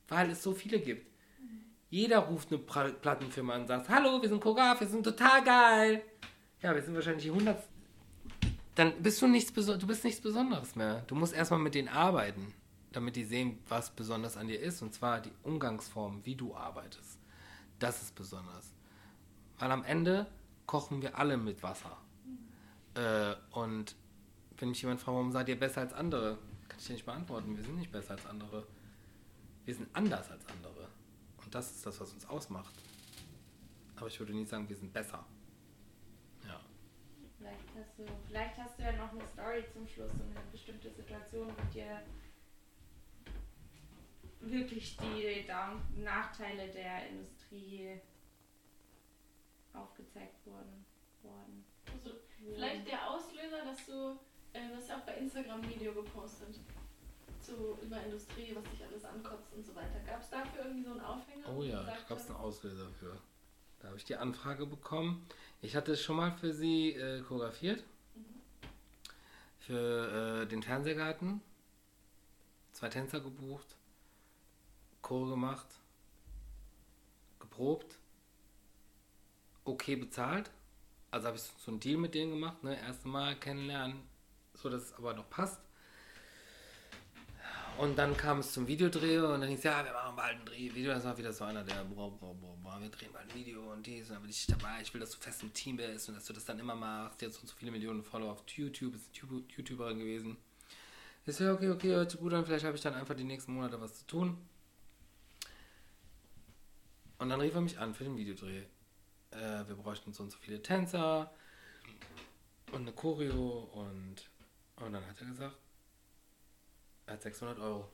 Weil 0.07 0.31
es 0.31 0.41
so 0.41 0.55
viele 0.55 0.79
gibt. 0.79 1.11
Jeder 1.91 2.21
ruft 2.21 2.53
eine 2.53 2.61
Plattenfirma 2.61 3.57
und 3.57 3.67
sagt, 3.67 3.89
hallo, 3.89 4.23
wir 4.23 4.29
sind 4.29 4.41
Choreograf, 4.41 4.79
wir 4.79 4.87
sind 4.87 5.03
total 5.03 5.43
geil. 5.43 6.03
Ja, 6.63 6.73
wir 6.77 6.81
sind 6.81 6.95
wahrscheinlich 6.95 7.25
die 7.25 7.31
100. 7.31 7.61
Dann 8.77 9.03
bist 9.03 9.21
du 9.21 9.27
nichts, 9.27 9.53
du 9.53 9.85
bist 9.85 10.05
nichts 10.05 10.21
Besonderes 10.21 10.77
mehr. 10.77 11.03
Du 11.09 11.17
musst 11.17 11.35
erstmal 11.35 11.59
mit 11.59 11.75
denen 11.75 11.89
arbeiten, 11.89 12.55
damit 12.93 13.17
die 13.17 13.25
sehen, 13.25 13.59
was 13.69 13.91
besonders 13.91 14.37
an 14.37 14.47
dir 14.47 14.61
ist. 14.61 14.81
Und 14.81 14.95
zwar 14.95 15.21
die 15.21 15.33
Umgangsform, 15.43 16.25
wie 16.25 16.37
du 16.37 16.55
arbeitest. 16.55 17.19
Das 17.81 18.01
ist 18.01 18.15
besonders. 18.15 18.73
Weil 19.59 19.73
am 19.73 19.83
Ende 19.83 20.29
kochen 20.67 21.03
wir 21.03 21.19
alle 21.19 21.37
mit 21.37 21.65
Wasser. 21.65 21.97
Äh, 22.95 23.35
und 23.51 23.97
wenn 24.59 24.71
mich 24.71 24.83
jemand 24.83 25.01
fragt, 25.01 25.17
warum 25.17 25.33
seid 25.33 25.49
ihr 25.49 25.59
besser 25.59 25.83
als 25.83 25.93
andere, 25.93 26.39
kann 26.69 26.79
ich 26.79 26.87
dir 26.87 26.93
nicht 26.95 27.07
beantworten. 27.07 27.57
Wir 27.57 27.65
sind 27.65 27.79
nicht 27.79 27.93
besser 27.93 28.13
als 28.13 28.27
andere. 28.27 28.67
Wir 29.65 29.75
sind 29.75 29.89
anders 29.93 30.31
als 30.31 30.47
andere. 30.49 30.89
Und 31.43 31.55
das 31.55 31.71
ist 31.71 31.87
das, 31.87 32.01
was 32.01 32.13
uns 32.13 32.27
ausmacht. 32.27 32.75
Aber 33.97 34.09
ich 34.09 34.19
würde 34.19 34.35
nie 34.35 34.45
sagen, 34.45 34.69
wir 34.69 34.77
sind 34.77 34.93
besser. 34.93 35.25
Ja. 36.47 36.61
Vielleicht 37.39 37.69
hast, 37.79 37.99
du, 37.99 38.05
vielleicht 38.27 38.57
hast 38.59 38.79
du 38.79 38.83
ja 38.83 38.93
noch 38.93 39.13
eine 39.13 39.27
Story 39.29 39.65
zum 39.73 39.87
Schluss 39.87 40.13
und 40.13 40.37
eine 40.37 40.47
bestimmte 40.51 40.91
Situation, 40.91 41.49
wo 41.49 41.73
dir 41.73 42.03
wirklich 44.41 44.97
die 44.99 45.47
Nachteile 45.97 46.69
der 46.69 47.09
Industrie 47.09 48.01
aufgezeigt 49.73 50.45
wurden. 50.47 50.85
worden. 51.23 51.65
Also, 51.87 52.17
vielleicht 52.39 52.87
der 52.87 53.11
Auslöser, 53.11 53.65
dass 53.65 53.87
du, 53.87 54.19
du 54.61 54.77
hast 54.77 54.89
ja 54.89 54.97
auch 54.97 55.03
bei 55.03 55.15
Instagram 55.15 55.61
ein 55.61 55.69
Video 55.69 55.93
gepostet. 55.93 56.61
Zu, 57.41 57.79
über 57.83 58.03
Industrie, 58.03 58.55
was 58.55 58.65
dich 58.71 58.83
alles 58.85 59.05
ankotzt 59.05 59.53
und 59.55 59.65
so 59.65 59.75
weiter. 59.75 60.01
Gab 60.07 60.23
es 60.23 60.31
dafür 60.31 60.65
irgendwie 60.65 60.85
so 60.85 60.93
einen 60.93 61.01
Aufhänger? 61.01 61.47
Oh 61.55 61.63
ja, 61.63 61.83
da 61.83 61.97
gab 62.09 62.19
es 62.19 62.27
einen 62.29 62.37
Auslöser 62.37 62.89
für. 62.99 63.19
Da 63.81 63.89
habe 63.89 63.99
ich 63.99 64.05
die 64.05 64.17
Anfrage 64.17 64.65
bekommen. 64.65 65.27
Ich 65.61 65.77
hatte 65.77 65.95
schon 65.97 66.17
mal 66.17 66.33
für 66.33 66.55
sie 66.55 66.93
äh, 66.93 67.21
choreografiert. 67.21 67.85
Für 69.59 70.43
äh, 70.43 70.47
den 70.47 70.63
Fernsehgarten. 70.63 71.43
Zwei 72.73 72.89
Tänzer 72.89 73.21
gebucht. 73.21 73.77
Chor 75.03 75.29
gemacht. 75.29 75.67
Geprobt. 77.41 77.99
Okay 79.65 79.97
bezahlt. 79.97 80.51
Also 81.11 81.27
habe 81.27 81.37
ich 81.37 81.43
so 81.43 81.71
einen 81.71 81.81
Deal 81.81 81.99
mit 81.99 82.15
denen 82.15 82.33
gemacht. 82.33 82.63
Ne? 82.65 82.81
Erste 82.81 83.09
Mal 83.09 83.37
kennenlernen. 83.39 84.14
So 84.55 84.69
dass 84.69 84.83
es 84.83 84.93
aber 84.95 85.15
noch 85.15 85.29
passt. 85.29 85.61
Und 87.77 87.97
dann 87.97 88.17
kam 88.17 88.39
es 88.39 88.53
zum 88.53 88.69
Videodreh 88.69 89.19
und 89.19 89.41
dann 89.41 89.49
hieß 89.49 89.59
es, 89.59 89.65
ja, 89.65 89.85
wir 89.85 89.93
machen 89.93 90.15
bald 90.15 90.39
ein 90.39 90.45
Drehvideo. 90.45 90.93
Das 90.93 91.05
war 91.05 91.19
wieder 91.19 91.33
so 91.33 91.45
einer, 91.45 91.65
der, 91.65 91.83
boah, 91.85 92.17
boah, 92.17 92.33
boah, 92.35 92.57
boah, 92.63 92.81
wir 92.81 92.89
drehen 92.89 93.13
bald 93.13 93.29
ein 93.29 93.35
Video 93.35 93.73
und 93.73 93.85
dies. 93.85 94.09
Und 94.09 94.15
dann 94.15 94.23
bin 94.23 94.31
ich 94.31 94.47
dabei. 94.47 94.81
Ich 94.81 94.95
will, 94.95 95.01
dass 95.01 95.11
du 95.11 95.19
fest 95.19 95.43
im 95.43 95.53
Team 95.53 95.77
bist 95.77 96.09
und 96.09 96.15
dass 96.15 96.25
du 96.25 96.33
das 96.33 96.45
dann 96.45 96.61
immer 96.61 96.77
machst. 96.77 97.21
Jetzt 97.21 97.41
und 97.41 97.49
so 97.49 97.55
viele 97.57 97.73
Millionen 97.73 98.05
Follower 98.05 98.31
auf 98.31 98.45
YouTube. 98.47 98.95
Ist 98.95 99.17
YouTuberin 99.17 99.99
gewesen. 99.99 100.37
Ich 101.27 101.35
so, 101.35 101.51
okay, 101.51 101.71
okay, 101.71 101.89
hört 101.89 102.17
gut 102.17 102.33
an. 102.33 102.45
Vielleicht 102.45 102.65
habe 102.65 102.77
ich 102.77 102.83
dann 102.83 102.95
einfach 102.95 103.17
die 103.17 103.25
nächsten 103.25 103.53
Monate 103.53 103.81
was 103.81 103.95
zu 103.95 104.07
tun. 104.07 104.39
Und 107.19 107.29
dann 107.29 107.41
rief 107.41 107.55
er 107.55 107.61
mich 107.61 107.79
an 107.79 107.95
für 107.95 108.05
den 108.05 108.17
Videodreh. 108.17 108.63
Äh, 109.31 109.67
wir 109.67 109.75
bräuchten 109.75 110.13
so 110.13 110.23
und 110.23 110.31
so 110.31 110.39
viele 110.39 110.63
Tänzer 110.63 111.33
und 112.73 112.83
eine 112.83 112.93
Choreo 112.93 113.69
und, 113.73 114.29
und 114.77 114.93
dann 114.93 115.07
hat 115.07 115.21
er 115.21 115.27
gesagt, 115.27 115.57
er 117.07 117.15
hat 117.15 117.23
600 117.23 117.59
Euro 117.59 117.91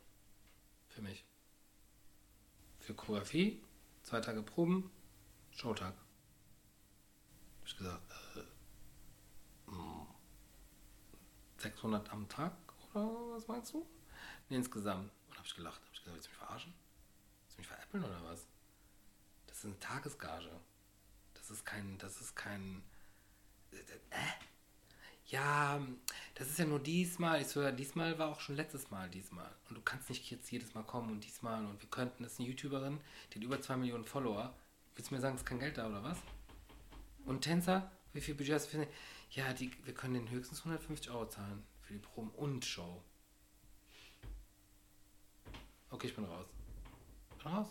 für 0.89 1.03
mich. 1.03 1.25
Für 2.79 2.95
Choreografie, 2.95 3.63
zwei 4.03 4.21
Tage 4.21 4.43
Proben, 4.43 4.91
Showtag. 5.51 5.95
Hab 5.95 7.67
ich 7.67 7.77
gesagt, 7.77 8.03
äh, 8.37 9.71
hm, 9.71 10.07
600 11.59 12.11
am 12.11 12.29
Tag 12.29 12.55
oder 12.95 13.07
was 13.35 13.47
meinst 13.49 13.73
du? 13.73 13.87
Nee, 14.49 14.57
insgesamt. 14.57 15.13
Und 15.29 15.39
hab 15.39 15.47
ich 15.47 15.55
gelacht. 15.55 15.81
Hab 15.85 15.93
ich 15.93 16.01
gesagt, 16.01 16.15
willst 16.15 16.27
du 16.27 16.31
mich 16.31 16.39
verarschen? 16.39 16.75
Willst 17.43 17.57
du 17.57 17.61
mich 17.61 17.69
veräppeln 17.69 18.05
oder 18.05 18.25
was? 18.25 18.47
Das 19.47 19.59
ist 19.59 19.65
eine 19.67 19.79
Tagesgage. 19.79 20.61
Das 21.35 21.51
ist 21.51 21.65
kein, 21.65 21.99
das 21.99 22.21
ist 22.21 22.35
kein, 22.35 22.83
äh, 23.73 23.77
äh? 24.11 24.50
Ja, 25.31 25.81
das 26.35 26.51
ist 26.51 26.59
ja 26.59 26.65
nur 26.65 26.81
diesmal. 26.81 27.41
Ich 27.41 27.47
so, 27.47 27.63
ja, 27.63 27.71
diesmal 27.71 28.19
war 28.19 28.29
auch 28.29 28.41
schon 28.41 28.57
letztes 28.57 28.91
Mal 28.91 29.09
diesmal. 29.09 29.49
Und 29.69 29.77
du 29.77 29.81
kannst 29.81 30.09
nicht 30.09 30.29
jetzt 30.29 30.51
jedes 30.51 30.75
Mal 30.75 30.83
kommen 30.83 31.11
und 31.11 31.25
diesmal 31.25 31.65
und 31.67 31.81
wir 31.81 31.89
könnten, 31.89 32.25
das 32.25 32.33
ist 32.33 32.41
eine 32.41 32.49
YouTuberin, 32.49 32.99
die 33.31 33.39
hat 33.39 33.45
über 33.45 33.61
2 33.61 33.77
Millionen 33.77 34.05
Follower. 34.05 34.53
Willst 34.97 35.11
du 35.11 35.15
mir 35.15 35.21
sagen, 35.21 35.37
es 35.37 35.43
ist 35.43 35.47
kein 35.47 35.61
Geld 35.61 35.79
da 35.79 35.87
oder 35.87 36.03
was? 36.03 36.19
Und 37.25 37.43
Tänzer, 37.43 37.93
wie 38.13 38.21
viel 38.21 38.35
Budget 38.35 38.55
hast 38.55 38.73
du 38.73 38.79
für 38.79 38.89
Ja, 39.31 39.53
die, 39.53 39.71
wir 39.85 39.95
können 39.95 40.15
den 40.15 40.31
höchstens 40.31 40.59
150 40.61 41.13
Euro 41.13 41.29
zahlen 41.29 41.63
für 41.81 41.93
die 41.93 42.01
Proben 42.01 42.31
und 42.31 42.65
Show. 42.65 43.01
Okay, 45.91 46.09
ich 46.09 46.17
bin 46.17 46.25
raus. 46.25 46.47
Bin 47.39 47.53
raus. 47.53 47.69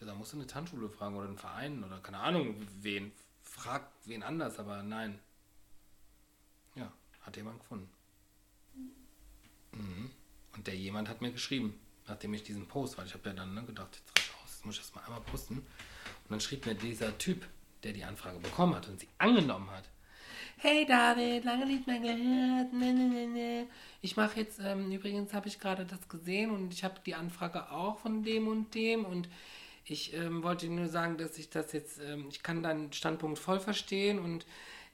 Da 0.00 0.14
musst 0.14 0.32
du 0.32 0.36
eine 0.36 0.46
Tanzschule 0.46 0.88
fragen 0.88 1.16
oder 1.16 1.26
einen 1.26 1.36
Verein 1.36 1.84
oder 1.84 1.98
keine 2.00 2.20
Ahnung, 2.20 2.66
wen. 2.80 3.12
Frag 3.42 3.90
wen 4.06 4.22
anders, 4.22 4.58
aber 4.58 4.82
nein. 4.82 5.18
Hat 7.28 7.36
jemand 7.36 7.58
gefunden. 7.58 7.90
Mhm. 9.72 10.10
Und 10.56 10.66
der 10.66 10.74
jemand 10.74 11.10
hat 11.10 11.20
mir 11.20 11.30
geschrieben, 11.30 11.78
nachdem 12.06 12.32
ich 12.32 12.42
diesen 12.42 12.66
Post, 12.66 12.96
weil 12.96 13.04
ich 13.04 13.12
habe 13.12 13.28
ja 13.28 13.34
dann 13.34 13.52
ne, 13.52 13.62
gedacht, 13.64 13.88
jetzt 13.94 14.18
rasch 14.18 14.32
aus, 14.42 14.52
jetzt 14.54 14.64
muss 14.64 14.76
ich 14.76 14.80
das 14.80 14.94
mal 14.94 15.04
einmal 15.04 15.20
posten. 15.20 15.58
Und 15.58 16.30
dann 16.30 16.40
schrieb 16.40 16.64
mir 16.64 16.74
dieser 16.74 17.18
Typ, 17.18 17.46
der 17.82 17.92
die 17.92 18.02
Anfrage 18.02 18.38
bekommen 18.38 18.74
hat 18.74 18.88
und 18.88 18.98
sie 18.98 19.08
angenommen 19.18 19.70
hat. 19.70 19.90
Hey 20.56 20.86
David, 20.86 21.44
lange 21.44 21.66
nicht 21.66 21.86
mehr 21.86 22.00
gehört. 22.00 22.72
Ne, 22.72 22.94
ne, 22.94 23.08
ne, 23.10 23.26
ne. 23.26 23.66
Ich 24.00 24.16
mache 24.16 24.40
jetzt, 24.40 24.58
ähm, 24.60 24.90
übrigens 24.90 25.34
habe 25.34 25.48
ich 25.48 25.60
gerade 25.60 25.84
das 25.84 26.08
gesehen 26.08 26.50
und 26.50 26.72
ich 26.72 26.82
habe 26.82 26.94
die 27.04 27.14
Anfrage 27.14 27.70
auch 27.70 27.98
von 27.98 28.22
dem 28.22 28.48
und 28.48 28.74
dem 28.74 29.04
und 29.04 29.28
ich 29.84 30.14
ähm, 30.14 30.42
wollte 30.42 30.66
nur 30.70 30.88
sagen, 30.88 31.18
dass 31.18 31.36
ich 31.36 31.50
das 31.50 31.72
jetzt, 31.72 32.00
ähm, 32.00 32.28
ich 32.30 32.42
kann 32.42 32.62
deinen 32.62 32.90
Standpunkt 32.94 33.38
voll 33.38 33.60
verstehen 33.60 34.18
und 34.18 34.46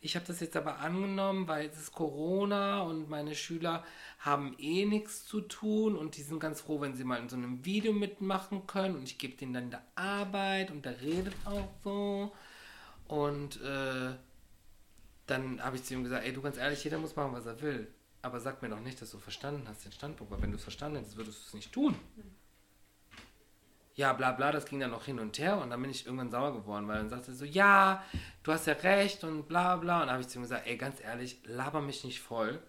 ich 0.04 0.16
habe 0.16 0.26
das 0.26 0.40
jetzt 0.40 0.54
aber 0.54 0.80
angenommen, 0.80 1.48
weil 1.48 1.66
es 1.66 1.78
ist 1.78 1.92
Corona 1.92 2.82
und 2.82 3.08
meine 3.08 3.34
Schüler 3.34 3.82
haben 4.18 4.54
eh 4.58 4.84
nichts 4.84 5.24
zu 5.24 5.40
tun 5.40 5.96
und 5.96 6.18
die 6.18 6.22
sind 6.22 6.40
ganz 6.40 6.60
froh, 6.60 6.82
wenn 6.82 6.94
sie 6.94 7.04
mal 7.04 7.18
in 7.18 7.30
so 7.30 7.36
einem 7.36 7.64
Video 7.64 7.94
mitmachen 7.94 8.66
können 8.66 8.96
und 8.96 9.04
ich 9.04 9.16
gebe 9.16 9.34
denen 9.34 9.54
dann 9.54 9.70
da 9.70 9.80
Arbeit 9.94 10.70
und 10.70 10.84
der 10.84 11.00
redet 11.00 11.32
auch 11.46 11.70
so 11.82 12.32
und 13.08 13.62
äh, 13.62 14.12
dann 15.26 15.62
habe 15.64 15.76
ich 15.76 15.84
zu 15.84 15.94
ihm 15.94 16.04
gesagt, 16.04 16.26
ey, 16.26 16.34
du 16.34 16.42
ganz 16.42 16.58
ehrlich, 16.58 16.84
jeder 16.84 16.98
muss 16.98 17.16
machen, 17.16 17.32
was 17.32 17.46
er 17.46 17.62
will. 17.62 17.90
Aber 18.20 18.40
sag 18.40 18.60
mir 18.60 18.68
doch 18.68 18.80
nicht, 18.80 19.00
dass 19.00 19.10
du 19.10 19.18
verstanden 19.18 19.66
hast, 19.68 19.86
den 19.86 19.92
Standpunkt, 19.92 20.30
weil 20.30 20.42
wenn 20.42 20.50
du 20.50 20.58
es 20.58 20.62
verstanden 20.64 20.98
hättest, 20.98 21.16
würdest 21.16 21.38
du 21.38 21.46
es 21.48 21.54
nicht 21.54 21.72
tun. 21.72 21.94
Ja, 23.96 24.12
bla 24.12 24.32
bla, 24.32 24.50
das 24.52 24.66
ging 24.66 24.80
dann 24.80 24.90
noch 24.90 25.04
hin 25.04 25.20
und 25.20 25.38
her 25.38 25.58
und 25.58 25.70
dann 25.70 25.80
bin 25.80 25.90
ich 25.90 26.04
irgendwann 26.06 26.30
sauer 26.30 26.52
geworden, 26.52 26.88
weil 26.88 26.96
dann 26.98 27.10
sagte 27.10 27.30
er 27.30 27.34
so, 27.34 27.44
ja, 27.44 28.04
du 28.42 28.52
hast 28.52 28.66
ja 28.66 28.74
recht 28.74 29.22
und 29.24 29.46
bla 29.48 29.76
bla. 29.76 29.96
Und 30.00 30.06
dann 30.06 30.10
habe 30.14 30.22
ich 30.22 30.28
zu 30.28 30.38
ihm 30.38 30.42
gesagt, 30.42 30.66
ey, 30.66 30.76
ganz 30.76 31.00
ehrlich, 31.00 31.40
laber 31.44 31.80
mich 31.80 32.04
nicht 32.04 32.20
voll. 32.20 32.60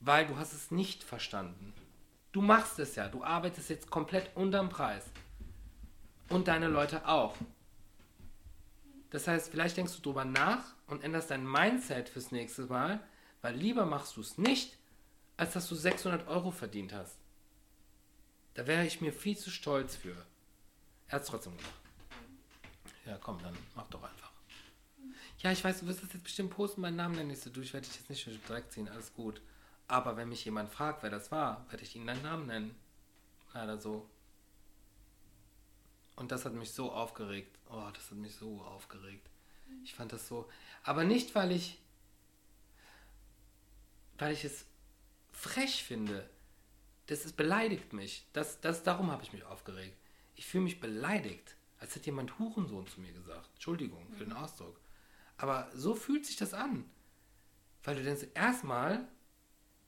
weil 0.00 0.26
du 0.26 0.36
hast 0.38 0.52
es 0.52 0.70
nicht 0.70 1.04
verstanden. 1.04 1.74
Du 2.32 2.40
machst 2.42 2.78
es 2.78 2.96
ja, 2.96 3.08
du 3.08 3.24
arbeitest 3.24 3.70
jetzt 3.70 3.90
komplett 3.90 4.34
unterm 4.36 4.68
Preis. 4.68 5.04
Und 6.28 6.48
deine 6.48 6.68
Leute 6.68 7.06
auch. 7.08 7.36
Das 9.10 9.28
heißt, 9.28 9.50
vielleicht 9.50 9.76
denkst 9.76 9.96
du 9.96 10.02
drüber 10.02 10.24
nach 10.24 10.74
und 10.86 11.02
änderst 11.04 11.30
dein 11.30 11.46
Mindset 11.50 12.08
fürs 12.08 12.30
nächste 12.32 12.66
Mal, 12.66 13.00
weil 13.42 13.56
lieber 13.56 13.86
machst 13.86 14.16
du 14.16 14.20
es 14.22 14.38
nicht, 14.38 14.78
als 15.36 15.52
dass 15.54 15.68
du 15.68 15.74
600 15.74 16.28
Euro 16.28 16.50
verdient 16.52 16.92
hast. 16.94 17.19
Da 18.60 18.66
wäre 18.66 18.84
ich 18.84 19.00
mir 19.00 19.10
viel 19.10 19.38
zu 19.38 19.48
stolz 19.48 19.96
für. 19.96 20.14
Er 21.08 21.12
hat 21.12 21.22
es 21.22 21.28
trotzdem 21.28 21.56
gemacht. 21.56 21.72
Ja, 23.06 23.16
komm, 23.16 23.42
dann 23.42 23.56
mach 23.74 23.88
doch 23.88 24.02
einfach. 24.02 24.30
Ja, 25.38 25.50
ich 25.50 25.64
weiß, 25.64 25.80
du 25.80 25.86
wirst 25.86 26.02
das 26.02 26.12
jetzt 26.12 26.24
bestimmt 26.24 26.50
posten, 26.50 26.82
meinen 26.82 26.96
Namen 26.96 27.14
nennst 27.14 27.46
du. 27.56 27.62
Ich 27.62 27.72
werde 27.72 27.86
dich 27.86 27.96
jetzt 27.96 28.10
nicht 28.10 28.26
direkt 28.46 28.70
ziehen, 28.70 28.86
alles 28.90 29.14
gut. 29.14 29.40
Aber 29.88 30.18
wenn 30.18 30.28
mich 30.28 30.44
jemand 30.44 30.68
fragt, 30.68 31.02
wer 31.02 31.08
das 31.08 31.32
war, 31.32 31.64
werde 31.70 31.84
ich 31.84 31.96
ihn 31.96 32.06
deinen 32.06 32.22
Namen 32.22 32.48
nennen. 32.48 32.76
Leider 33.54 33.80
so. 33.80 34.06
Und 36.16 36.30
das 36.30 36.44
hat 36.44 36.52
mich 36.52 36.72
so 36.72 36.92
aufgeregt. 36.92 37.58
Oh, 37.70 37.88
das 37.94 38.10
hat 38.10 38.18
mich 38.18 38.34
so 38.34 38.60
aufgeregt. 38.60 39.26
Ich 39.84 39.94
fand 39.94 40.12
das 40.12 40.28
so. 40.28 40.46
Aber 40.82 41.04
nicht, 41.04 41.34
weil 41.34 41.52
ich. 41.52 41.78
Weil 44.18 44.34
ich 44.34 44.44
es 44.44 44.66
frech 45.32 45.82
finde. 45.82 46.28
Das 47.10 47.24
ist, 47.24 47.36
beleidigt 47.36 47.92
mich. 47.92 48.24
Das, 48.32 48.60
das, 48.60 48.84
darum 48.84 49.10
habe 49.10 49.24
ich 49.24 49.32
mich 49.32 49.44
aufgeregt. 49.44 49.96
Ich 50.36 50.46
fühle 50.46 50.62
mich 50.62 50.78
beleidigt. 50.78 51.56
Als 51.78 51.96
hätte 51.96 52.06
jemand 52.06 52.38
Hurensohn 52.38 52.86
zu 52.86 53.00
mir 53.00 53.10
gesagt. 53.12 53.50
Entschuldigung 53.54 54.06
für 54.12 54.22
den 54.22 54.32
Ausdruck. 54.32 54.80
Aber 55.36 55.68
so 55.74 55.96
fühlt 55.96 56.24
sich 56.24 56.36
das 56.36 56.54
an. 56.54 56.88
Weil 57.82 57.96
du 57.96 58.04
denkst, 58.04 58.28
erstmal 58.34 59.08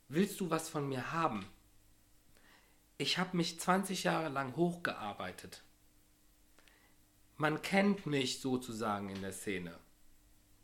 willst 0.08 0.40
du 0.40 0.50
was 0.50 0.68
von 0.68 0.88
mir 0.88 1.12
haben. 1.12 1.46
Ich 2.98 3.18
habe 3.18 3.36
mich 3.36 3.60
20 3.60 4.02
Jahre 4.02 4.28
lang 4.28 4.56
hochgearbeitet. 4.56 5.62
Man 7.36 7.62
kennt 7.62 8.04
mich 8.04 8.40
sozusagen 8.40 9.10
in 9.10 9.22
der 9.22 9.32
Szene. 9.32 9.78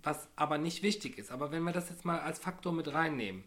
Was 0.02 0.26
aber 0.34 0.58
nicht 0.58 0.82
wichtig 0.82 1.18
ist. 1.18 1.30
Aber 1.30 1.52
wenn 1.52 1.62
wir 1.62 1.72
das 1.72 1.88
jetzt 1.88 2.04
mal 2.04 2.18
als 2.18 2.40
Faktor 2.40 2.72
mit 2.72 2.92
reinnehmen. 2.92 3.44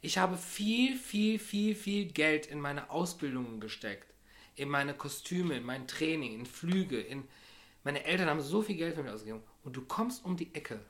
Ich 0.00 0.18
habe 0.18 0.36
viel, 0.36 0.96
viel, 0.96 1.38
viel, 1.38 1.74
viel 1.74 2.06
Geld 2.06 2.46
in 2.46 2.60
meine 2.60 2.90
Ausbildungen 2.90 3.60
gesteckt. 3.60 4.12
In 4.54 4.68
meine 4.68 4.94
Kostüme, 4.94 5.56
in 5.56 5.64
mein 5.64 5.86
Training, 5.86 6.34
in 6.34 6.46
Flüge. 6.46 7.00
In 7.00 7.26
meine 7.84 8.04
Eltern 8.04 8.28
haben 8.28 8.40
so 8.40 8.62
viel 8.62 8.76
Geld 8.76 8.94
für 8.94 9.02
mich 9.02 9.12
ausgegeben. 9.12 9.42
Und 9.62 9.76
du 9.76 9.82
kommst 9.82 10.24
um 10.24 10.36
die 10.36 10.54
Ecke 10.54 10.80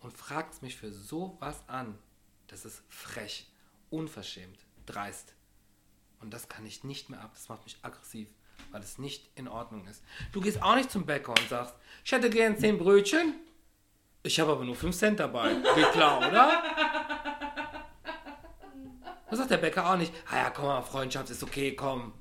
und 0.00 0.16
fragst 0.16 0.62
mich 0.62 0.76
für 0.76 0.92
sowas 0.92 1.62
an. 1.66 1.98
Das 2.46 2.64
ist 2.64 2.82
frech, 2.88 3.46
unverschämt, 3.90 4.58
dreist. 4.86 5.34
Und 6.20 6.32
das 6.32 6.48
kann 6.48 6.66
ich 6.66 6.84
nicht 6.84 7.10
mehr 7.10 7.20
ab. 7.20 7.32
Das 7.34 7.48
macht 7.48 7.64
mich 7.64 7.78
aggressiv, 7.82 8.28
weil 8.70 8.82
es 8.82 8.98
nicht 8.98 9.30
in 9.36 9.48
Ordnung 9.48 9.86
ist. 9.86 10.02
Du 10.32 10.40
gehst 10.40 10.62
auch 10.62 10.74
nicht 10.74 10.90
zum 10.90 11.06
Bäcker 11.06 11.30
und 11.30 11.48
sagst, 11.48 11.74
ich 12.04 12.12
hätte 12.12 12.30
gern 12.30 12.58
zehn 12.58 12.78
Brötchen. 12.78 13.34
Ich 14.22 14.40
habe 14.40 14.52
aber 14.52 14.64
nur 14.64 14.74
5 14.74 14.96
Cent 14.96 15.20
dabei. 15.20 15.54
Geht 15.74 15.92
klar, 15.92 16.18
oder? 16.18 16.62
Das 19.30 19.38
sagt 19.38 19.50
der 19.50 19.58
Bäcker 19.58 19.88
auch 19.90 19.96
nicht. 19.96 20.12
Ah 20.30 20.36
ja, 20.36 20.50
komm 20.50 20.66
mal, 20.66 20.82
Freundschaft 20.82 21.30
ist 21.30 21.42
okay, 21.42 21.74
komm. 21.74 22.12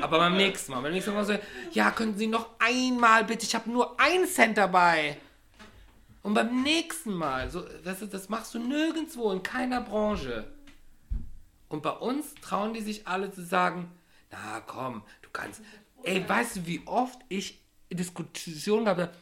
Aber 0.00 0.18
beim 0.18 0.36
nächsten 0.36 0.72
Mal, 0.72 0.80
beim 0.80 0.92
nächsten 0.92 1.12
Mal 1.12 1.24
so, 1.24 1.38
ja, 1.72 1.90
könnten 1.90 2.18
Sie 2.18 2.26
noch 2.26 2.50
einmal 2.58 3.24
bitte, 3.24 3.44
ich 3.44 3.54
habe 3.54 3.70
nur 3.70 3.98
einen 4.00 4.26
Cent 4.26 4.58
dabei. 4.58 5.18
Und 6.22 6.34
beim 6.34 6.62
nächsten 6.62 7.12
Mal, 7.12 7.50
so, 7.50 7.64
das, 7.84 8.08
das 8.08 8.28
machst 8.28 8.54
du 8.54 8.58
nirgendwo, 8.60 9.32
in 9.32 9.42
keiner 9.42 9.80
Branche. 9.80 10.52
Und 11.68 11.82
bei 11.82 11.90
uns 11.90 12.34
trauen 12.36 12.74
die 12.74 12.80
sich 12.80 13.06
alle 13.08 13.32
zu 13.32 13.42
sagen, 13.42 13.90
na 14.30 14.60
komm, 14.60 15.02
du 15.22 15.30
kannst. 15.32 15.62
Ey, 16.04 16.28
weißt 16.28 16.56
du, 16.56 16.66
wie 16.66 16.82
oft 16.86 17.18
ich 17.28 17.62
Diskussionen 17.90 18.88
habe? 18.88 19.12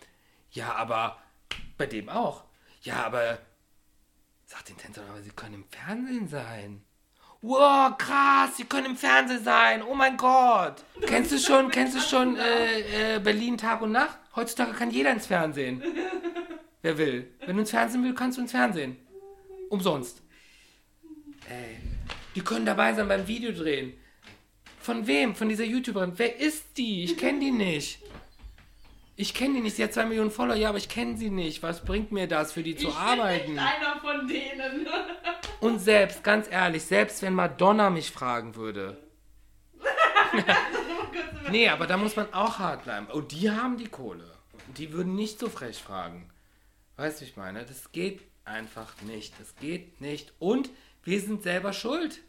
Ja, 0.51 0.75
aber 0.75 1.19
bei 1.79 1.87
dem 1.87 2.09
auch. 2.09 2.45
Ja, 2.83 3.05
aber 3.07 3.39
sagt 4.47 4.69
den 4.69 4.77
Tänzern, 4.77 5.09
aber 5.09 5.23
sie 5.23 5.31
können 5.31 5.55
im 5.55 5.65
Fernsehen 5.71 6.29
sein. 6.29 6.85
Wow, 7.43 7.97
krass, 7.97 8.59
sie 8.59 8.65
können 8.65 8.87
im 8.87 8.97
Fernsehen 8.97 9.43
sein. 9.43 9.83
Oh 9.83 9.95
mein 9.95 10.17
Gott. 10.17 10.85
Kennst 11.07 11.33
du 11.33 11.39
schon, 11.39 11.71
kennst 11.71 11.97
du 11.97 12.01
schon 12.01 12.37
äh, 12.37 13.17
äh, 13.17 13.19
Berlin 13.19 13.57
Tag 13.57 13.81
und 13.81 13.93
Nacht? 13.93 14.19
Heutzutage 14.37 14.73
kann 14.73 14.91
jeder 14.91 15.11
ins 15.11 15.27
Fernsehen. 15.27 15.83
Wer 16.83 16.99
will. 16.99 17.33
Wenn 17.47 17.57
du 17.57 17.61
ins 17.61 17.71
Fernsehen 17.71 18.05
willst, 18.05 18.19
kannst 18.19 18.37
du 18.37 18.43
ins 18.43 18.51
Fernsehen. 18.51 18.97
Umsonst. 19.71 20.23
Ey. 21.49 21.79
Die 22.35 22.43
können 22.43 22.67
dabei 22.67 22.93
sein 22.93 23.09
beim 23.09 23.27
Videodrehen. 23.27 23.95
Von 24.81 25.07
wem? 25.07 25.35
Von 25.35 25.49
dieser 25.49 25.65
YouTuberin. 25.65 26.13
Wer 26.17 26.39
ist 26.39 26.77
die? 26.77 27.05
Ich 27.05 27.17
kenne 27.17 27.41
die 27.41 27.51
nicht. 27.51 28.01
Ich 29.17 29.35
kenne 29.35 29.55
die 29.55 29.61
nicht. 29.61 29.77
Sie 29.77 29.85
hat 29.85 29.93
zwei 29.93 30.07
Millionen 30.07 30.31
Follower, 30.31 30.57
ja, 30.57 30.71
aber 30.71 30.79
ich 30.79 30.89
kenne 30.89 31.17
sie 31.17 31.29
nicht. 31.29 31.63
Was 31.63 31.85
bringt 31.85 32.13
mir 32.13 32.27
das, 32.27 32.53
für 32.53 32.63
die 32.63 32.77
zu 32.77 32.89
ich 32.89 32.95
arbeiten? 32.95 33.47
Bin 33.47 33.55
nicht 33.55 33.65
einer 33.65 34.01
von 34.01 34.29
denen. 34.29 34.87
Und 35.61 35.79
selbst, 35.79 36.25
ganz 36.25 36.49
ehrlich, 36.51 36.85
selbst 36.85 37.23
wenn 37.23 37.35
Madonna 37.35 37.91
mich 37.91 38.11
fragen 38.11 38.57
würde. 38.57 38.97
nee, 41.51 41.69
aber 41.69 41.87
da 41.87 41.97
muss 41.97 42.17
man 42.17 42.33
auch 42.33 42.59
hart 42.59 42.85
bleiben. 42.85 43.07
Und 43.07 43.33
die 43.33 43.51
haben 43.51 43.77
die 43.77 43.89
Kohle. 43.89 44.31
Die 44.77 44.93
würden 44.93 45.15
nicht 45.15 45.39
so 45.39 45.49
frech 45.49 45.83
fragen. 45.83 46.31
Weißt 46.97 47.21
du, 47.21 47.25
ich 47.25 47.37
meine? 47.37 47.65
Das 47.65 47.93
geht 47.93 48.23
einfach 48.45 49.01
nicht. 49.03 49.35
Das 49.39 49.55
geht 49.57 50.01
nicht. 50.01 50.33
Und 50.39 50.71
wir 51.03 51.21
sind 51.21 51.43
selber 51.43 51.73
schuld. 51.73 52.21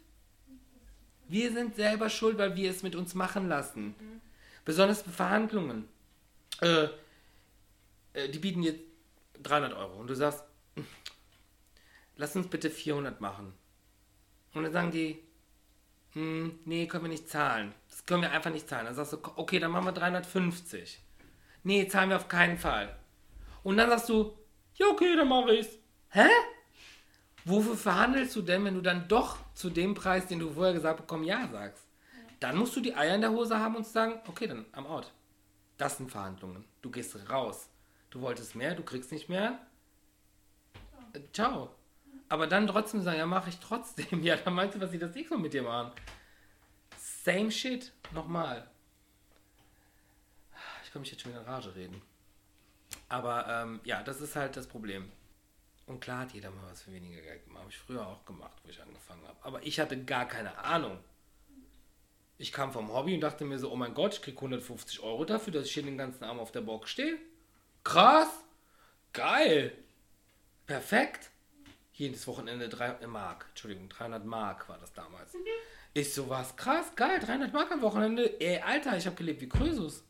Wir 1.28 1.52
sind 1.52 1.76
selber 1.76 2.10
schuld, 2.10 2.36
weil 2.38 2.56
wir 2.56 2.70
es 2.70 2.82
mit 2.82 2.94
uns 2.94 3.14
machen 3.14 3.48
lassen. 3.48 3.94
Besonders 4.64 5.02
bei 5.02 5.12
Verhandlungen. 5.12 5.88
Äh, 6.60 6.88
äh, 8.12 8.28
die 8.28 8.38
bieten 8.38 8.62
jetzt 8.62 8.80
300 9.42 9.72
Euro 9.74 9.98
und 9.98 10.08
du 10.08 10.14
sagst, 10.14 10.44
lass 12.16 12.36
uns 12.36 12.48
bitte 12.48 12.70
400 12.70 13.20
machen. 13.20 13.52
Und 14.54 14.64
dann 14.64 14.72
sagen 14.72 14.90
die, 14.90 15.22
hm, 16.12 16.58
nee, 16.64 16.86
können 16.86 17.04
wir 17.04 17.08
nicht 17.08 17.28
zahlen. 17.28 17.74
Das 17.88 18.04
können 18.04 18.22
wir 18.22 18.32
einfach 18.32 18.50
nicht 18.50 18.68
zahlen. 18.68 18.86
Dann 18.86 18.94
sagst 18.94 19.14
du, 19.14 19.18
okay, 19.36 19.58
dann 19.58 19.70
machen 19.70 19.86
wir 19.86 19.92
350. 19.92 21.00
Nee, 21.64 21.88
zahlen 21.88 22.10
wir 22.10 22.16
auf 22.16 22.28
keinen 22.28 22.58
Fall. 22.58 22.96
Und 23.62 23.76
dann 23.76 23.88
sagst 23.88 24.08
du, 24.08 24.36
ja, 24.74 24.86
okay, 24.88 25.16
dann 25.16 25.28
mache 25.28 25.54
ich's. 25.54 25.78
Hä? 26.10 26.28
Wofür 27.44 27.76
verhandelst 27.76 28.36
du 28.36 28.42
denn, 28.42 28.64
wenn 28.64 28.74
du 28.74 28.82
dann 28.82 29.08
doch 29.08 29.38
zu 29.54 29.70
dem 29.70 29.94
Preis, 29.94 30.26
den 30.26 30.38
du 30.38 30.52
vorher 30.52 30.74
gesagt 30.74 30.98
bekommen, 30.98 31.24
ja 31.24 31.48
sagst? 31.50 31.84
Dann 32.40 32.56
musst 32.56 32.76
du 32.76 32.80
die 32.80 32.94
Eier 32.94 33.14
in 33.14 33.20
der 33.20 33.30
Hose 33.30 33.58
haben 33.58 33.76
und 33.76 33.86
sagen, 33.86 34.20
okay, 34.26 34.46
dann 34.46 34.66
am 34.72 34.86
Ort. 34.86 35.12
Das 35.78 35.96
sind 35.96 36.10
Verhandlungen. 36.10 36.64
Du 36.82 36.90
gehst 36.90 37.16
raus. 37.30 37.68
Du 38.10 38.20
wolltest 38.20 38.54
mehr, 38.54 38.74
du 38.74 38.82
kriegst 38.82 39.10
nicht 39.10 39.28
mehr. 39.28 39.58
Ciao. 41.32 41.70
Aber 42.32 42.46
dann 42.46 42.66
trotzdem 42.66 43.02
sagen, 43.02 43.18
ja, 43.18 43.26
mache 43.26 43.50
ich 43.50 43.58
trotzdem. 43.58 44.22
Ja, 44.24 44.36
dann 44.36 44.54
meinst 44.54 44.74
du, 44.74 44.80
was 44.80 44.90
sie 44.90 44.98
das 44.98 45.14
nächste 45.14 45.34
Mal 45.34 45.42
mit 45.42 45.52
dir 45.52 45.62
machen. 45.62 45.92
Same 46.96 47.50
shit. 47.50 47.92
Nochmal. 48.12 48.70
Ich 50.82 50.90
kann 50.90 51.02
mich 51.02 51.10
jetzt 51.10 51.20
schon 51.20 51.32
wieder 51.32 51.42
in 51.42 51.46
Rage 51.46 51.74
reden. 51.74 52.00
Aber 53.10 53.46
ähm, 53.48 53.80
ja, 53.84 54.02
das 54.02 54.22
ist 54.22 54.34
halt 54.34 54.56
das 54.56 54.66
Problem. 54.66 55.12
Und 55.84 56.00
klar 56.00 56.20
hat 56.20 56.32
jeder 56.32 56.50
mal 56.50 56.70
was 56.70 56.80
für 56.80 56.92
weniger 56.92 57.20
Geld 57.20 57.44
gemacht. 57.44 57.64
Habe 57.64 57.70
ich 57.70 57.78
früher 57.78 58.06
auch 58.06 58.24
gemacht, 58.24 58.56
wo 58.64 58.70
ich 58.70 58.80
angefangen 58.80 59.28
habe. 59.28 59.36
Aber 59.42 59.62
ich 59.66 59.78
hatte 59.78 60.02
gar 60.02 60.26
keine 60.26 60.56
Ahnung. 60.56 60.96
Ich 62.38 62.50
kam 62.50 62.72
vom 62.72 62.90
Hobby 62.94 63.14
und 63.14 63.20
dachte 63.20 63.44
mir 63.44 63.58
so, 63.58 63.70
oh 63.70 63.76
mein 63.76 63.92
Gott, 63.92 64.14
ich 64.14 64.22
krieg 64.22 64.36
150 64.36 65.00
Euro 65.00 65.26
dafür, 65.26 65.52
dass 65.52 65.66
ich 65.66 65.74
hier 65.74 65.82
den 65.82 65.98
ganzen 65.98 66.24
Abend 66.24 66.40
auf 66.40 66.50
der 66.50 66.62
Box 66.62 66.88
stehe. 66.88 67.18
Krass. 67.84 68.30
Geil. 69.12 69.76
Perfekt. 70.66 71.31
Jedes 71.92 72.26
Wochenende 72.26 72.68
3 72.68 73.06
Mark. 73.06 73.46
Entschuldigung, 73.50 73.88
300 73.88 74.24
Mark 74.24 74.68
war 74.68 74.78
das 74.78 74.92
damals. 74.92 75.34
Ich 75.94 76.14
so, 76.14 76.28
was 76.28 76.56
krass, 76.56 76.94
geil, 76.96 77.20
300 77.20 77.52
Mark 77.52 77.70
am 77.70 77.82
Wochenende. 77.82 78.40
Ey, 78.40 78.60
Alter, 78.60 78.96
ich 78.96 79.06
habe 79.06 79.16
gelebt 79.16 79.42
wie 79.42 79.48
Krösus. 79.48 80.02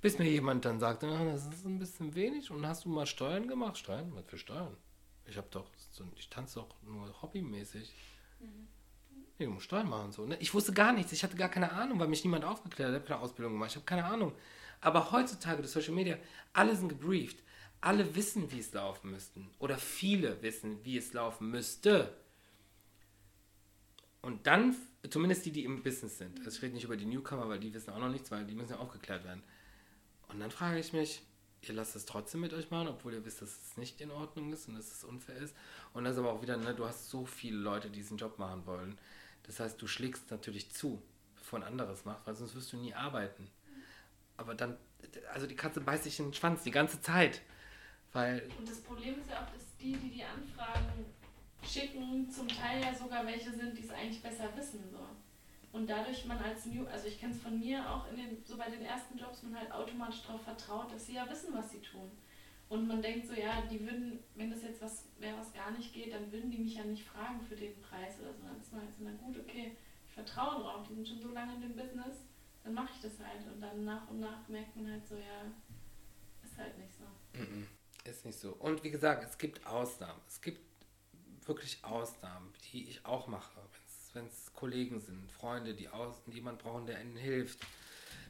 Bis 0.00 0.18
mir 0.18 0.28
jemand 0.28 0.64
dann 0.64 0.80
sagte, 0.80 1.06
ah, 1.06 1.24
das 1.24 1.46
ist 1.46 1.64
ein 1.66 1.78
bisschen 1.78 2.14
wenig 2.14 2.50
und 2.50 2.66
hast 2.66 2.84
du 2.84 2.88
mal 2.88 3.06
Steuern 3.06 3.46
gemacht? 3.46 3.78
Steuern? 3.78 4.10
Was 4.14 4.24
für 4.26 4.38
Steuern? 4.38 4.76
Ich 5.26 5.36
habe 5.36 5.46
doch, 5.50 5.66
so, 5.90 6.04
ich 6.16 6.28
tanze 6.28 6.60
doch 6.60 6.68
nur 6.82 7.22
hobbymäßig. 7.22 7.92
Mhm. 8.40 8.68
Nee, 9.38 9.46
du 9.46 9.52
musst 9.52 9.66
Steuern 9.66 9.88
machen 9.88 10.10
so. 10.10 10.26
Ne? 10.26 10.36
Ich 10.40 10.52
wusste 10.52 10.72
gar 10.72 10.92
nichts, 10.92 11.12
ich 11.12 11.22
hatte 11.22 11.36
gar 11.36 11.48
keine 11.48 11.72
Ahnung, 11.72 12.00
weil 12.00 12.08
mich 12.08 12.24
niemand 12.24 12.44
aufgeklärt 12.44 12.88
hat. 12.88 12.96
Ich 12.96 13.00
habe 13.02 13.08
keine 13.08 13.20
Ausbildung 13.20 13.52
gemacht, 13.52 13.70
ich 13.70 13.76
habe 13.76 13.86
keine 13.86 14.04
Ahnung. 14.04 14.32
Aber 14.80 15.12
heutzutage 15.12 15.62
durch 15.62 15.70
Social 15.70 15.94
Media, 15.94 16.16
alle 16.52 16.74
sind 16.74 16.88
gebrieft. 16.88 17.38
Alle 17.80 18.14
wissen, 18.14 18.50
wie 18.52 18.58
es 18.58 18.72
laufen 18.72 19.10
müsste. 19.10 19.40
Oder 19.58 19.78
viele 19.78 20.42
wissen, 20.42 20.84
wie 20.84 20.98
es 20.98 21.12
laufen 21.12 21.50
müsste. 21.50 22.14
Und 24.22 24.46
dann, 24.46 24.76
zumindest 25.08 25.46
die, 25.46 25.52
die 25.52 25.64
im 25.64 25.82
Business 25.82 26.18
sind. 26.18 26.38
Also 26.40 26.50
ich 26.50 26.62
rede 26.62 26.74
nicht 26.74 26.84
über 26.84 26.96
die 26.96 27.06
Newcomer, 27.06 27.48
weil 27.48 27.58
die 27.58 27.72
wissen 27.72 27.90
auch 27.90 27.98
noch 27.98 28.10
nichts, 28.10 28.30
weil 28.30 28.44
die 28.44 28.54
müssen 28.54 28.72
ja 28.72 28.78
aufgeklärt 28.78 29.24
werden. 29.24 29.42
Und 30.28 30.40
dann 30.40 30.50
frage 30.50 30.78
ich 30.78 30.92
mich, 30.92 31.22
ihr 31.62 31.74
lasst 31.74 31.96
es 31.96 32.04
trotzdem 32.04 32.40
mit 32.40 32.52
euch 32.52 32.70
machen, 32.70 32.88
obwohl 32.88 33.14
ihr 33.14 33.24
wisst, 33.24 33.42
dass 33.42 33.48
es 33.48 33.76
nicht 33.76 34.00
in 34.00 34.10
Ordnung 34.10 34.52
ist 34.52 34.68
und 34.68 34.74
dass 34.74 34.92
es 34.92 35.04
unfair 35.04 35.36
ist. 35.36 35.54
Und 35.92 36.04
das 36.04 36.14
ist 36.14 36.18
aber 36.18 36.32
auch 36.32 36.42
wieder, 36.42 36.56
ne, 36.56 36.74
du 36.74 36.86
hast 36.86 37.08
so 37.08 37.24
viele 37.24 37.56
Leute, 37.56 37.88
die 37.88 38.00
diesen 38.00 38.18
Job 38.18 38.38
machen 38.38 38.66
wollen. 38.66 38.98
Das 39.44 39.58
heißt, 39.58 39.80
du 39.80 39.86
schlägst 39.86 40.30
natürlich 40.30 40.70
zu, 40.70 41.02
bevor 41.36 41.58
ein 41.58 41.64
anderes 41.64 42.04
macht, 42.04 42.26
weil 42.26 42.34
sonst 42.34 42.54
wirst 42.54 42.72
du 42.72 42.76
nie 42.76 42.94
arbeiten. 42.94 43.48
Aber 44.36 44.54
dann, 44.54 44.76
also 45.32 45.46
die 45.46 45.56
Katze 45.56 45.80
beißt 45.80 46.04
sich 46.04 46.18
in 46.18 46.26
den 46.26 46.34
Schwanz 46.34 46.62
die 46.62 46.70
ganze 46.70 47.00
Zeit. 47.00 47.42
Weil, 48.12 48.42
Und 48.58 48.68
das 48.68 48.80
Problem 48.80 49.20
ist 49.20 49.30
ja 49.30 49.36
auch, 49.36 49.52
dass 49.52 49.76
die, 49.80 49.92
die 49.92 50.10
die 50.10 50.24
Anfragen 50.24 51.06
schicken, 51.62 52.28
zum 52.30 52.48
Teil 52.48 52.82
ja 52.82 52.94
sogar 52.94 53.26
welche 53.26 53.52
sind, 53.52 53.76
die 53.76 53.84
es 53.84 53.90
eigentlich 53.90 54.22
besser 54.22 54.48
wissen. 54.56 54.84
So. 54.90 54.98
Und 55.72 55.88
dadurch 55.88 56.24
man 56.24 56.38
als 56.38 56.66
New, 56.66 56.86
also 56.86 57.06
ich 57.06 57.20
kenne 57.20 57.32
es 57.32 57.40
von 57.40 57.58
mir 57.58 57.88
auch 57.88 58.10
in 58.10 58.16
den, 58.16 58.44
so 58.44 58.56
bei 58.56 58.68
den 58.68 58.82
ersten 58.82 59.16
Jobs, 59.16 59.42
man 59.42 59.56
halt 59.56 59.70
automatisch 59.70 60.22
darauf 60.22 60.42
vertraut, 60.42 60.92
dass 60.92 61.06
sie 61.06 61.14
ja 61.14 61.30
wissen, 61.30 61.54
was 61.54 61.70
sie 61.70 61.80
tun. 61.80 62.10
Und 62.68 62.86
man 62.86 63.02
denkt 63.02 63.26
so, 63.26 63.34
ja, 63.34 63.62
die 63.62 63.80
würden, 63.80 64.20
wenn 64.34 64.50
das 64.50 64.62
jetzt 64.62 64.80
was 64.80 65.04
wäre, 65.18 65.36
was 65.38 65.52
gar 65.52 65.70
nicht 65.72 65.92
geht, 65.92 66.12
dann 66.12 66.30
würden 66.30 66.50
die 66.50 66.58
mich 66.58 66.74
ja 66.74 66.84
nicht 66.84 67.04
fragen 67.04 67.40
für 67.40 67.56
den 67.56 67.80
Preis 67.80 68.18
oder 68.20 68.32
so. 68.32 68.44
Dann 68.46 68.60
ist 68.60 68.72
man 68.72 68.82
halt 68.82 68.94
so, 68.96 69.04
na 69.04 69.10
gut, 69.12 69.38
okay, 69.38 69.76
ich 70.08 70.14
vertraue 70.14 70.62
drauf, 70.62 70.86
die 70.88 70.94
sind 70.94 71.08
schon 71.08 71.20
so 71.20 71.30
lange 71.30 71.54
in 71.54 71.62
dem 71.62 71.76
Business, 71.76 72.26
dann 72.62 72.74
mache 72.74 72.90
ich 72.94 73.00
das 73.00 73.18
halt. 73.18 73.46
Und 73.52 73.60
dann 73.60 73.84
nach 73.84 74.08
und 74.08 74.20
nach 74.20 74.46
merkt 74.48 74.76
man 74.76 74.90
halt 74.90 75.06
so, 75.06 75.16
ja, 75.16 75.50
ist 76.44 76.58
halt 76.58 76.78
nicht 76.78 76.92
so. 76.94 77.04
mm, 77.38 77.66
ist 78.04 78.24
nicht 78.24 78.38
so. 78.38 78.50
Und 78.52 78.82
wie 78.84 78.90
gesagt, 78.90 79.24
es 79.28 79.38
gibt 79.38 79.66
Ausnahmen. 79.66 80.20
Es 80.28 80.40
gibt 80.40 80.60
wirklich 81.46 81.78
Ausnahmen, 81.82 82.52
die 82.72 82.88
ich 82.88 83.04
auch 83.04 83.26
mache. 83.26 83.60
Wenn 84.12 84.26
es 84.26 84.52
Kollegen 84.54 85.00
sind, 85.00 85.30
Freunde, 85.30 85.74
die 85.74 85.88
aus, 85.88 86.16
jemand 86.26 86.58
brauchen, 86.58 86.86
der 86.86 87.00
ihnen 87.00 87.16
hilft, 87.16 87.60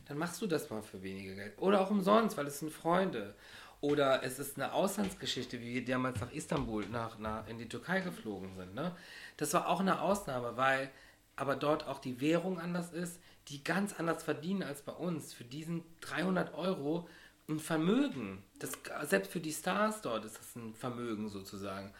dann 0.06 0.18
machst 0.18 0.42
du 0.42 0.46
das 0.46 0.68
mal 0.68 0.82
für 0.82 1.02
weniger 1.02 1.34
Geld. 1.34 1.58
Oder 1.58 1.80
auch 1.80 1.90
umsonst, 1.90 2.36
weil 2.36 2.46
es 2.46 2.58
sind 2.58 2.72
Freunde. 2.72 3.34
Oder 3.80 4.22
es 4.22 4.38
ist 4.38 4.56
eine 4.56 4.74
Auslandsgeschichte, 4.74 5.60
wie 5.60 5.74
wir 5.74 5.84
damals 5.84 6.20
nach 6.20 6.32
Istanbul, 6.32 6.86
nach, 6.88 7.18
nach, 7.18 7.48
in 7.48 7.58
die 7.58 7.68
Türkei 7.68 8.00
geflogen 8.00 8.54
sind. 8.54 8.74
Ne? 8.74 8.94
Das 9.38 9.54
war 9.54 9.68
auch 9.68 9.80
eine 9.80 10.02
Ausnahme, 10.02 10.56
weil 10.56 10.90
aber 11.36 11.56
dort 11.56 11.86
auch 11.86 12.00
die 12.00 12.20
Währung 12.20 12.60
anders 12.60 12.92
ist, 12.92 13.18
die 13.48 13.64
ganz 13.64 13.98
anders 13.98 14.22
verdienen 14.22 14.62
als 14.62 14.82
bei 14.82 14.92
uns. 14.92 15.32
Für 15.32 15.44
diesen 15.44 15.82
300 16.02 16.52
Euro 16.54 17.08
ein 17.50 17.60
Vermögen. 17.60 18.42
Das, 18.58 18.72
selbst 19.08 19.32
für 19.32 19.40
die 19.40 19.52
Stars 19.52 20.02
dort 20.02 20.24
ist 20.24 20.38
das 20.38 20.56
ein 20.56 20.74
Vermögen 20.74 21.28
sozusagen. 21.28 21.92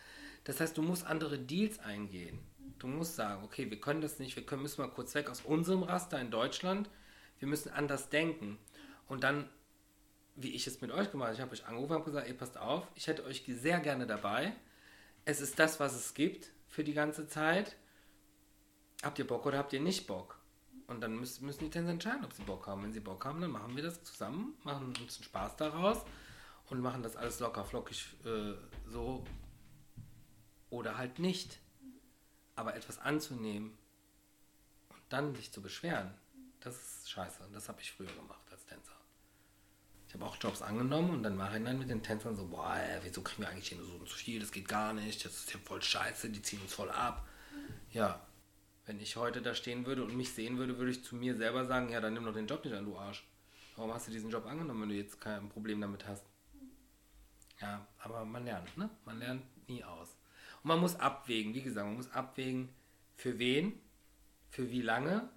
Das 0.45 0.61
heißt, 0.61 0.77
du 0.77 0.83
musst 0.83 1.07
andere 1.07 1.39
Deals 1.39 1.79
eingehen. 1.81 2.39
Du 2.79 2.87
musst 2.87 3.17
sagen, 3.17 3.45
okay, 3.45 3.71
wir 3.71 3.81
können 3.81 4.01
das 4.01 4.19
nicht, 4.19 4.37
wir 4.37 4.47
können, 4.47 4.63
müssen 4.63 4.81
mal 4.81 4.89
kurz 4.89 5.15
weg 5.15 5.29
aus 5.29 5.43
unserem 5.43 5.83
Raster 5.83 6.19
in 6.19 6.31
Deutschland. 6.31 6.89
Wir 7.39 7.49
müssen 7.49 7.71
anders 7.71 8.09
denken. 8.09 8.59
Und 9.07 9.23
dann, 9.23 9.49
wie 10.37 10.55
ich 10.55 10.67
es 10.67 10.81
mit 10.81 10.91
euch 10.91 11.11
gemacht 11.11 11.29
habe, 11.29 11.35
ich 11.35 11.41
habe 11.43 11.53
euch 11.53 11.67
angerufen 11.67 11.97
und 11.97 12.05
gesagt, 12.05 12.29
ihr 12.29 12.37
passt 12.37 12.57
auf, 12.57 12.87
ich 12.95 13.07
hätte 13.07 13.25
euch 13.25 13.45
sehr 13.47 13.81
gerne 13.81 14.07
dabei. 14.07 14.53
Es 15.27 15.41
ist 15.41 15.59
das, 15.59 15.79
was 15.79 15.95
es 15.95 16.15
gibt 16.15 16.51
für 16.69 16.85
die 16.85 16.95
ganze 16.95 17.27
Zeit. 17.29 17.77
Habt 19.03 19.19
ihr 19.19 19.27
Bock 19.27 19.45
oder 19.45 19.59
habt 19.59 19.73
ihr 19.73 19.81
nicht 19.81 20.07
Bock? 20.07 20.40
Und 20.91 21.01
dann 21.03 21.21
müssen, 21.21 21.47
müssen 21.47 21.61
die 21.61 21.71
Tänzer 21.71 21.93
entscheiden, 21.93 22.25
ob 22.25 22.33
sie 22.33 22.43
Bock 22.43 22.67
haben. 22.67 22.83
Wenn 22.83 22.93
sie 22.93 22.99
Bock 22.99 23.25
haben, 23.25 23.41
dann 23.41 23.53
machen 23.53 23.77
wir 23.77 23.83
das 23.85 24.03
zusammen, 24.03 24.55
machen 24.65 24.89
uns 24.89 24.99
einen 24.99 25.25
Spaß 25.25 25.55
daraus 25.57 26.05
und 26.69 26.81
machen 26.81 27.05
das 27.05 27.15
alles 27.15 27.39
locker 27.39 27.65
flockig 27.65 28.09
äh, 28.25 28.55
so 28.89 29.25
oder 30.69 30.99
halt 30.99 31.21
nicht. 31.21 31.61
Aber 32.57 32.75
etwas 32.75 32.99
anzunehmen 32.99 33.79
und 34.89 35.01
dann 35.09 35.37
sich 35.37 35.53
zu 35.53 35.63
beschweren, 35.63 36.13
das 36.59 36.75
ist 36.75 37.11
scheiße. 37.11 37.45
Und 37.45 37.53
das 37.53 37.69
habe 37.69 37.81
ich 37.81 37.93
früher 37.93 38.13
gemacht 38.13 38.43
als 38.51 38.67
Tänzer. 38.67 38.97
Ich 40.09 40.15
habe 40.15 40.25
auch 40.25 40.37
Jobs 40.41 40.61
angenommen 40.61 41.11
und 41.11 41.23
dann 41.23 41.37
mache 41.37 41.57
ich 41.57 41.65
dann 41.65 41.79
mit 41.79 41.89
den 41.89 42.03
Tänzern 42.03 42.35
so, 42.35 42.49
boah, 42.49 42.77
wieso 43.03 43.23
kriegen 43.23 43.43
wir 43.43 43.49
eigentlich 43.49 43.69
hier 43.69 43.79
nur 43.79 43.87
so 43.87 43.99
so 44.05 44.17
viel, 44.17 44.41
das 44.41 44.51
geht 44.51 44.67
gar 44.67 44.93
nicht, 44.93 45.25
das 45.25 45.35
ist 45.35 45.53
ja 45.53 45.61
voll 45.65 45.81
scheiße, 45.81 46.31
die 46.31 46.43
ziehen 46.43 46.61
uns 46.61 46.75
voll 46.75 46.91
ab. 46.91 47.29
Ja, 47.93 48.27
wenn 48.91 48.99
ich 48.99 49.15
heute 49.15 49.41
da 49.41 49.55
stehen 49.55 49.87
würde 49.87 50.03
und 50.03 50.17
mich 50.17 50.33
sehen 50.33 50.59
würde, 50.59 50.77
würde 50.77 50.91
ich 50.91 51.05
zu 51.05 51.15
mir 51.15 51.37
selber 51.37 51.65
sagen, 51.65 51.91
ja, 51.91 52.01
dann 52.01 52.13
nimm 52.13 52.25
doch 52.25 52.35
den 52.35 52.49
Job 52.49 52.65
nicht 52.65 52.75
an, 52.75 52.87
du 52.87 52.99
Arsch. 52.99 53.25
Warum 53.77 53.95
hast 53.95 54.09
du 54.09 54.11
diesen 54.11 54.31
Job 54.31 54.45
angenommen, 54.47 54.83
wenn 54.83 54.89
du 54.89 54.97
jetzt 54.97 55.21
kein 55.21 55.49
Problem 55.49 55.81
damit 55.81 56.09
hast? 56.09 56.25
Ja, 57.61 57.87
aber 58.01 58.25
man 58.25 58.45
lernt, 58.45 58.77
ne? 58.77 58.91
Man 59.05 59.21
lernt 59.21 59.45
nie 59.69 59.85
aus. 59.85 60.17
Und 60.65 60.69
man 60.71 60.81
muss 60.81 60.97
abwägen, 60.97 61.55
wie 61.55 61.63
gesagt, 61.63 61.87
man 61.87 61.95
muss 61.99 62.11
abwägen, 62.11 62.75
für 63.15 63.39
wen, 63.39 63.81
für 64.49 64.73
wie 64.73 64.83
lange 64.83 65.31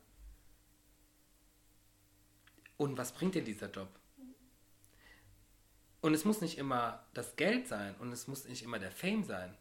und 2.77 2.97
was 2.97 3.11
bringt 3.11 3.35
dir 3.35 3.43
dieser 3.43 3.69
Job? 3.69 3.89
Und 6.01 6.15
es 6.15 6.25
muss 6.25 6.41
nicht 6.41 6.57
immer 6.57 7.05
das 7.13 7.35
Geld 7.35 7.67
sein 7.67 7.93
und 7.99 8.11
es 8.11 8.27
muss 8.27 8.45
nicht 8.45 8.63
immer 8.63 8.79
der 8.79 8.91
Fame 8.91 9.23
sein, 9.23 9.55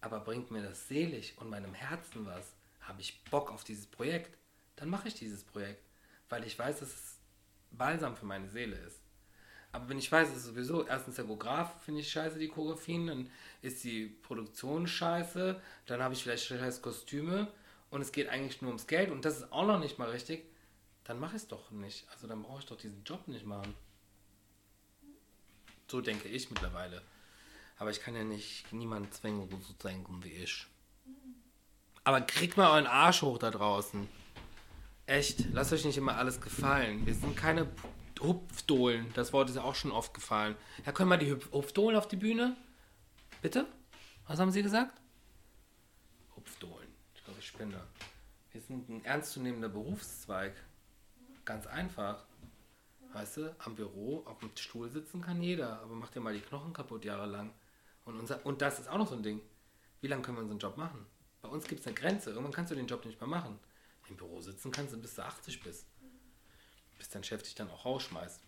aber 0.00 0.20
bringt 0.20 0.52
mir 0.52 0.62
das 0.62 0.86
selig 0.86 1.36
und 1.38 1.50
meinem 1.50 1.74
Herzen 1.74 2.26
was? 2.26 2.54
Habe 2.86 3.00
ich 3.00 3.24
Bock 3.24 3.50
auf 3.50 3.64
dieses 3.64 3.86
Projekt? 3.86 4.36
Dann 4.76 4.90
mache 4.90 5.08
ich 5.08 5.14
dieses 5.14 5.44
Projekt, 5.44 5.82
weil 6.28 6.44
ich 6.44 6.58
weiß, 6.58 6.80
dass 6.80 6.88
es 6.88 7.18
balsam 7.70 8.16
für 8.16 8.26
meine 8.26 8.48
Seele 8.48 8.76
ist. 8.76 9.00
Aber 9.72 9.88
wenn 9.88 9.98
ich 9.98 10.10
weiß, 10.10 10.28
es 10.28 10.36
ist 10.36 10.44
sowieso, 10.44 10.86
erstens 10.86 11.16
der 11.16 11.24
Choreograf 11.24 11.82
finde 11.82 12.00
ich 12.00 12.10
scheiße, 12.10 12.38
die 12.38 12.48
Choreografien, 12.48 13.08
dann 13.08 13.30
ist 13.60 13.82
die 13.82 14.06
Produktion 14.06 14.86
scheiße, 14.86 15.60
dann 15.86 16.02
habe 16.02 16.14
ich 16.14 16.22
vielleicht 16.22 16.44
scheiß 16.44 16.80
Kostüme 16.80 17.52
und 17.90 18.00
es 18.00 18.12
geht 18.12 18.28
eigentlich 18.28 18.62
nur 18.62 18.68
ums 18.68 18.86
Geld 18.86 19.10
und 19.10 19.24
das 19.24 19.38
ist 19.38 19.52
auch 19.52 19.66
noch 19.66 19.80
nicht 19.80 19.98
mal 19.98 20.10
richtig, 20.10 20.44
dann 21.02 21.18
mache 21.18 21.36
ich 21.36 21.42
es 21.42 21.48
doch 21.48 21.72
nicht. 21.72 22.06
Also 22.12 22.28
dann 22.28 22.42
brauche 22.42 22.60
ich 22.60 22.66
doch 22.66 22.76
diesen 22.76 23.02
Job 23.02 23.26
nicht 23.26 23.46
machen. 23.46 23.74
So 25.88 26.00
denke 26.00 26.28
ich 26.28 26.50
mittlerweile. 26.50 27.02
Aber 27.76 27.90
ich 27.90 28.00
kann 28.00 28.14
ja 28.14 28.22
nicht 28.24 28.72
niemanden 28.72 29.10
zwingen, 29.10 29.50
so 29.50 29.58
zu 29.58 29.72
denken 29.72 30.22
wie 30.22 30.32
ich. 30.34 30.66
Aber 32.04 32.20
kriegt 32.20 32.58
mal 32.58 32.70
euren 32.70 32.86
Arsch 32.86 33.22
hoch 33.22 33.38
da 33.38 33.50
draußen. 33.50 34.06
Echt, 35.06 35.52
lasst 35.52 35.72
euch 35.72 35.86
nicht 35.86 35.96
immer 35.96 36.16
alles 36.16 36.40
gefallen. 36.40 37.06
Wir 37.06 37.14
sind 37.14 37.34
keine 37.34 37.66
Hupfdohlen. 38.20 39.10
Das 39.14 39.32
Wort 39.32 39.48
ist 39.48 39.56
ja 39.56 39.62
auch 39.62 39.74
schon 39.74 39.90
oft 39.90 40.12
gefallen. 40.12 40.54
Ja, 40.84 40.92
können 40.92 41.08
wir 41.08 41.16
die 41.16 41.32
Hupfdohlen 41.32 41.96
auf 41.96 42.06
die 42.06 42.16
Bühne? 42.16 42.56
Bitte? 43.40 43.66
Was 44.26 44.38
haben 44.38 44.50
Sie 44.50 44.62
gesagt? 44.62 45.00
Hupfdohlen. 46.36 46.88
Ich 47.14 47.24
glaube, 47.24 47.40
ich 47.40 47.46
spinne. 47.46 47.80
Wir 48.52 48.60
sind 48.60 48.88
ein 48.88 49.04
ernstzunehmender 49.04 49.70
Berufszweig. 49.70 50.54
Ganz 51.44 51.66
einfach. 51.66 52.24
Weißt 53.14 53.38
du, 53.38 53.56
am 53.60 53.76
Büro, 53.76 54.22
auf 54.26 54.40
dem 54.40 54.50
Stuhl 54.56 54.90
sitzen 54.90 55.20
kann 55.20 55.42
jeder, 55.42 55.80
aber 55.80 55.94
macht 55.94 56.14
dir 56.14 56.20
mal 56.20 56.34
die 56.34 56.40
Knochen 56.40 56.72
kaputt 56.72 57.04
jahrelang. 57.04 57.52
Und, 58.04 58.18
unser, 58.18 58.44
und 58.44 58.60
das 58.60 58.78
ist 58.80 58.88
auch 58.88 58.98
noch 58.98 59.08
so 59.08 59.14
ein 59.14 59.22
Ding. 59.22 59.40
Wie 60.00 60.08
lange 60.08 60.22
können 60.22 60.36
wir 60.36 60.42
unseren 60.42 60.58
Job 60.58 60.76
machen? 60.76 61.06
Bei 61.44 61.50
uns 61.50 61.68
gibt 61.68 61.82
es 61.82 61.86
eine 61.86 61.94
Grenze. 61.94 62.30
Irgendwann 62.30 62.52
kannst 62.52 62.72
du 62.72 62.74
den 62.74 62.86
Job 62.86 63.04
nicht 63.04 63.20
mehr 63.20 63.28
machen. 63.28 63.60
Im 64.08 64.16
Büro 64.16 64.40
sitzen 64.40 64.72
kannst 64.72 64.94
du 64.94 64.98
bis 64.98 65.14
du 65.14 65.22
80 65.22 65.62
bist. 65.62 65.86
Bis 66.96 67.10
dein 67.10 67.22
Chef 67.22 67.42
dich 67.42 67.54
dann 67.54 67.68
auch 67.70 67.84
rausschmeißt. 67.84 68.40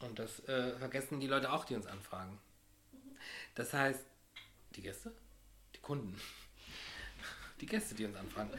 Und 0.00 0.18
das 0.18 0.40
äh, 0.48 0.76
vergessen 0.76 1.20
die 1.20 1.28
Leute 1.28 1.52
auch, 1.52 1.64
die 1.64 1.76
uns 1.76 1.86
anfragen. 1.86 2.36
Das 3.54 3.72
heißt, 3.72 4.04
die 4.74 4.82
Gäste? 4.82 5.12
Die 5.76 5.78
Kunden. 5.78 6.20
Die 7.60 7.66
Gäste, 7.66 7.94
die 7.94 8.06
uns 8.06 8.16
anfragen. 8.16 8.50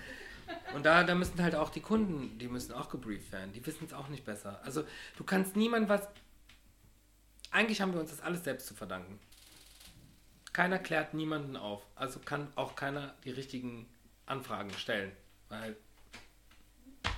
Und 0.74 0.86
da, 0.86 1.04
da 1.04 1.14
müssen 1.14 1.44
halt 1.44 1.56
auch 1.56 1.72
die 1.72 1.82
Kunden, 1.82 2.40
die 2.40 2.48
müssen 2.48 2.72
auch 2.72 2.88
gebrieft 2.88 3.34
werden. 3.34 3.52
Die 3.52 3.66
wissen 3.66 3.84
es 3.84 3.92
auch 3.92 4.08
nicht 4.08 4.24
besser. 4.24 4.62
Also 4.64 4.86
du 5.18 5.26
kannst 5.26 5.58
niemand 5.58 5.90
was. 5.90 6.08
Eigentlich 7.52 7.82
haben 7.82 7.92
wir 7.92 8.00
uns 8.00 8.12
das 8.12 8.22
alles 8.22 8.46
selbst 8.46 8.68
zu 8.68 8.76
verdanken. 8.76 9.20
Keiner 10.54 10.80
klärt 10.80 11.14
niemanden 11.14 11.56
auf. 11.56 11.86
Also 11.96 12.20
kann 12.20 12.52
auch 12.56 12.76
keiner 12.76 13.16
die 13.24 13.32
richtigen 13.32 13.88
Anfragen 14.26 14.72
stellen. 14.74 15.12
Weil 15.50 15.78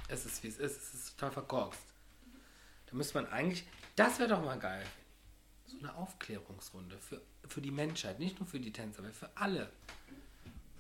es 0.08 0.26
ist 0.26 0.44
wie 0.44 0.48
es 0.48 0.58
ist. 0.58 0.78
Es 0.78 0.94
ist 0.94 1.18
total 1.18 1.32
verkorkst. 1.32 1.82
Da 2.88 2.96
müsste 2.96 3.16
man 3.22 3.32
eigentlich. 3.32 3.66
Das 3.96 4.20
wäre 4.20 4.30
doch 4.30 4.44
mal 4.44 4.60
geil. 4.60 4.86
So 5.66 5.78
eine 5.80 5.96
Aufklärungsrunde 5.96 6.98
für, 7.00 7.22
für 7.48 7.62
die 7.62 7.72
Menschheit. 7.72 8.20
Nicht 8.20 8.40
nur 8.40 8.48
für 8.48 8.60
die 8.60 8.72
Tänzer, 8.72 9.00
aber 9.00 9.12
für 9.12 9.30
alle. 9.36 9.72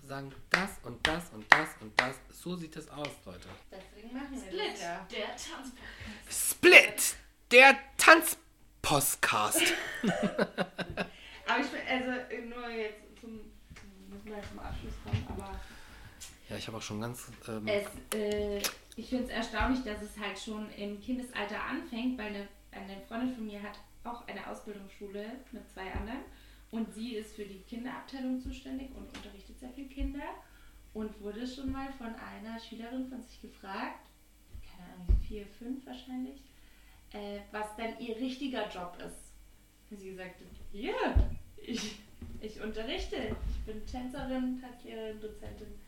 Sagen 0.03 0.33
das 0.49 0.69
und 0.83 1.05
das 1.07 1.29
und 1.29 1.45
das 1.51 1.69
und 1.79 1.99
das. 1.99 2.15
So 2.29 2.55
sieht 2.55 2.75
es 2.75 2.89
aus, 2.89 3.07
Leute. 3.25 3.47
Deswegen 3.71 4.13
machen 4.13 4.31
wir 4.31 4.39
Split, 4.39 4.73
das 4.73 4.81
ja. 4.81 5.07
der 5.09 5.27
Tanzpodcast. 5.27 6.51
Split! 6.51 7.15
Der 7.51 7.79
Tanzpostcast. 7.97 9.73
Aber 11.53 11.63
ich 11.63 11.69
bin, 11.69 11.81
also 11.87 12.11
äh, 12.11 12.45
nur 12.45 12.69
jetzt 12.69 13.01
zum, 13.21 13.39
müssen 14.09 14.25
wir 14.25 14.41
zum 14.49 14.59
Abschluss 14.59 14.93
kommen, 15.03 15.25
aber 15.29 15.59
Ja, 16.49 16.57
ich 16.57 16.67
habe 16.67 16.77
auch 16.77 16.81
schon 16.81 16.99
ganz. 16.99 17.31
Ähm, 17.47 17.67
es, 17.67 17.85
äh, 18.17 18.61
ich 18.95 19.09
finde 19.09 19.25
es 19.25 19.29
erstaunlich, 19.29 19.83
dass 19.83 20.01
es 20.01 20.17
halt 20.17 20.37
schon 20.39 20.69
im 20.71 20.99
Kindesalter 20.99 21.61
anfängt, 21.63 22.17
weil 22.17 22.27
eine, 22.27 22.47
eine 22.71 23.01
Freundin 23.07 23.35
von 23.35 23.45
mir 23.45 23.61
hat 23.61 23.79
auch 24.03 24.27
eine 24.27 24.47
Ausbildungsschule 24.47 25.25
mit 25.51 25.69
zwei 25.69 25.91
anderen 25.93 26.21
und 26.71 26.91
sie 26.95 27.15
ist 27.15 27.35
für 27.35 27.45
die 27.45 27.61
Kinderabteilung 27.61 28.41
zuständig 28.41 28.89
und 28.95 29.15
unterrichtet 29.15 29.59
sehr 29.59 29.69
viele 29.75 29.89
Kinder 29.89 30.25
und 30.93 31.21
wurde 31.21 31.45
schon 31.45 31.71
mal 31.71 31.93
von 31.93 32.15
einer 32.15 32.59
Schülerin 32.59 33.07
von 33.09 33.21
sich 33.21 33.41
gefragt, 33.41 33.99
keine 34.65 34.91
Ahnung, 34.93 35.19
vier, 35.27 35.45
fünf 35.45 35.85
wahrscheinlich, 35.85 36.41
äh, 37.11 37.41
was 37.51 37.75
denn 37.75 37.99
ihr 37.99 38.15
richtiger 38.15 38.67
Job 38.69 38.97
ist. 39.05 39.33
Und 39.91 39.99
sie 39.99 40.09
gesagt 40.09 40.39
hat, 40.39 40.47
hier, 40.71 40.95
ich, 41.63 41.95
ich 42.41 42.61
unterrichte. 42.61 43.35
Ich 43.49 43.65
bin 43.65 43.85
Tänzerin, 43.85 44.61
Tanzlehrerin, 44.61 45.19
Dozentin. 45.19 45.79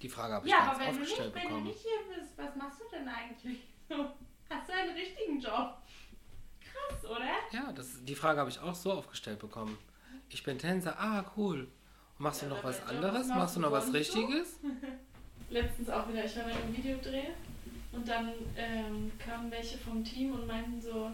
Die 0.00 0.08
Frage 0.08 0.34
habe 0.34 0.46
ich 0.46 0.52
Ja, 0.52 0.60
aber 0.72 0.80
wenn 0.80 0.86
du, 0.94 1.00
nicht, 1.00 1.02
aufgestellt 1.12 1.34
wenn 1.34 1.42
du 1.42 1.48
bekommen. 1.48 1.66
nicht 1.66 1.78
hier 1.80 2.16
bist, 2.16 2.32
was 2.36 2.56
machst 2.56 2.80
du 2.80 2.84
denn 2.96 3.08
eigentlich? 3.08 3.58
Hast 4.50 4.68
du 4.68 4.72
einen 4.74 4.90
richtigen 4.96 5.40
Job? 5.40 5.76
Krass, 6.60 7.04
oder? 7.10 7.28
Ja, 7.52 7.72
das, 7.72 8.02
die 8.04 8.14
Frage 8.14 8.40
habe 8.40 8.50
ich 8.50 8.58
auch 8.58 8.74
so 8.74 8.92
aufgestellt 8.92 9.38
bekommen. 9.38 9.78
Ich 10.30 10.42
bin 10.42 10.58
Tänzer, 10.58 10.98
ah, 10.98 11.24
cool. 11.36 11.68
Machst 12.18 12.42
du 12.42 12.46
Ja, 12.46 12.50
noch 12.52 12.58
aber 12.58 12.68
was 12.68 12.78
ja, 12.78 12.84
anderes? 12.86 13.28
was 13.28 13.36
Machst 13.36 13.56
du 13.56 13.60
du 13.60 13.66
noch 13.66 13.72
was? 13.72 13.92
Richtiges? 13.92 14.58
Letztens 15.50 15.88
auch 15.90 16.08
wieder, 16.08 16.24
ich 16.24 16.34
war 16.36 16.44
bei 16.44 16.52
einem 16.54 16.76
Videodreh 16.76 17.28
und 17.92 18.08
dann 18.08 18.32
ähm, 18.56 19.12
kamen 19.18 19.50
welche 19.50 19.76
vom 19.78 20.02
Team 20.04 20.32
und 20.32 20.46
meinten 20.46 20.80
so, 20.80 21.10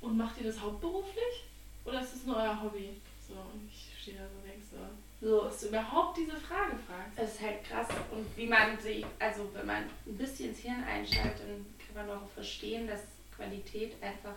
und 0.00 0.16
macht 0.16 0.38
ihr 0.38 0.44
das 0.46 0.60
hauptberuflich? 0.60 1.44
Oder 1.84 2.00
ist 2.02 2.14
das 2.14 2.24
nur 2.24 2.36
euer 2.36 2.62
Hobby? 2.62 2.90
So, 3.28 3.34
und 3.34 3.68
ich 3.70 3.92
stehe 4.00 4.16
da 4.16 4.24
so 4.24 4.40
denk 4.46 4.62
so, 4.64 4.76
so, 5.20 5.44
dass 5.44 5.60
du 5.60 5.68
überhaupt 5.68 6.16
diese 6.16 6.36
Frage 6.36 6.72
fragst. 6.86 7.16
Das 7.16 7.34
ist 7.34 7.42
halt 7.42 7.64
krass. 7.64 7.88
Und 8.10 8.24
wie 8.36 8.46
man 8.46 8.78
sich, 8.78 9.04
also 9.18 9.50
wenn 9.52 9.66
man 9.66 9.82
ein 10.06 10.16
bisschen 10.16 10.50
ins 10.50 10.60
Hirn 10.60 10.82
einschaltet, 10.84 11.40
dann 11.40 11.66
kann 11.78 12.06
man 12.06 12.18
auch 12.18 12.28
verstehen, 12.30 12.86
dass 12.86 13.00
Qualität 13.34 14.00
einfach 14.02 14.36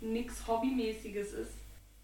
nichts 0.00 0.46
Hobbymäßiges 0.46 1.32
ist. 1.32 1.54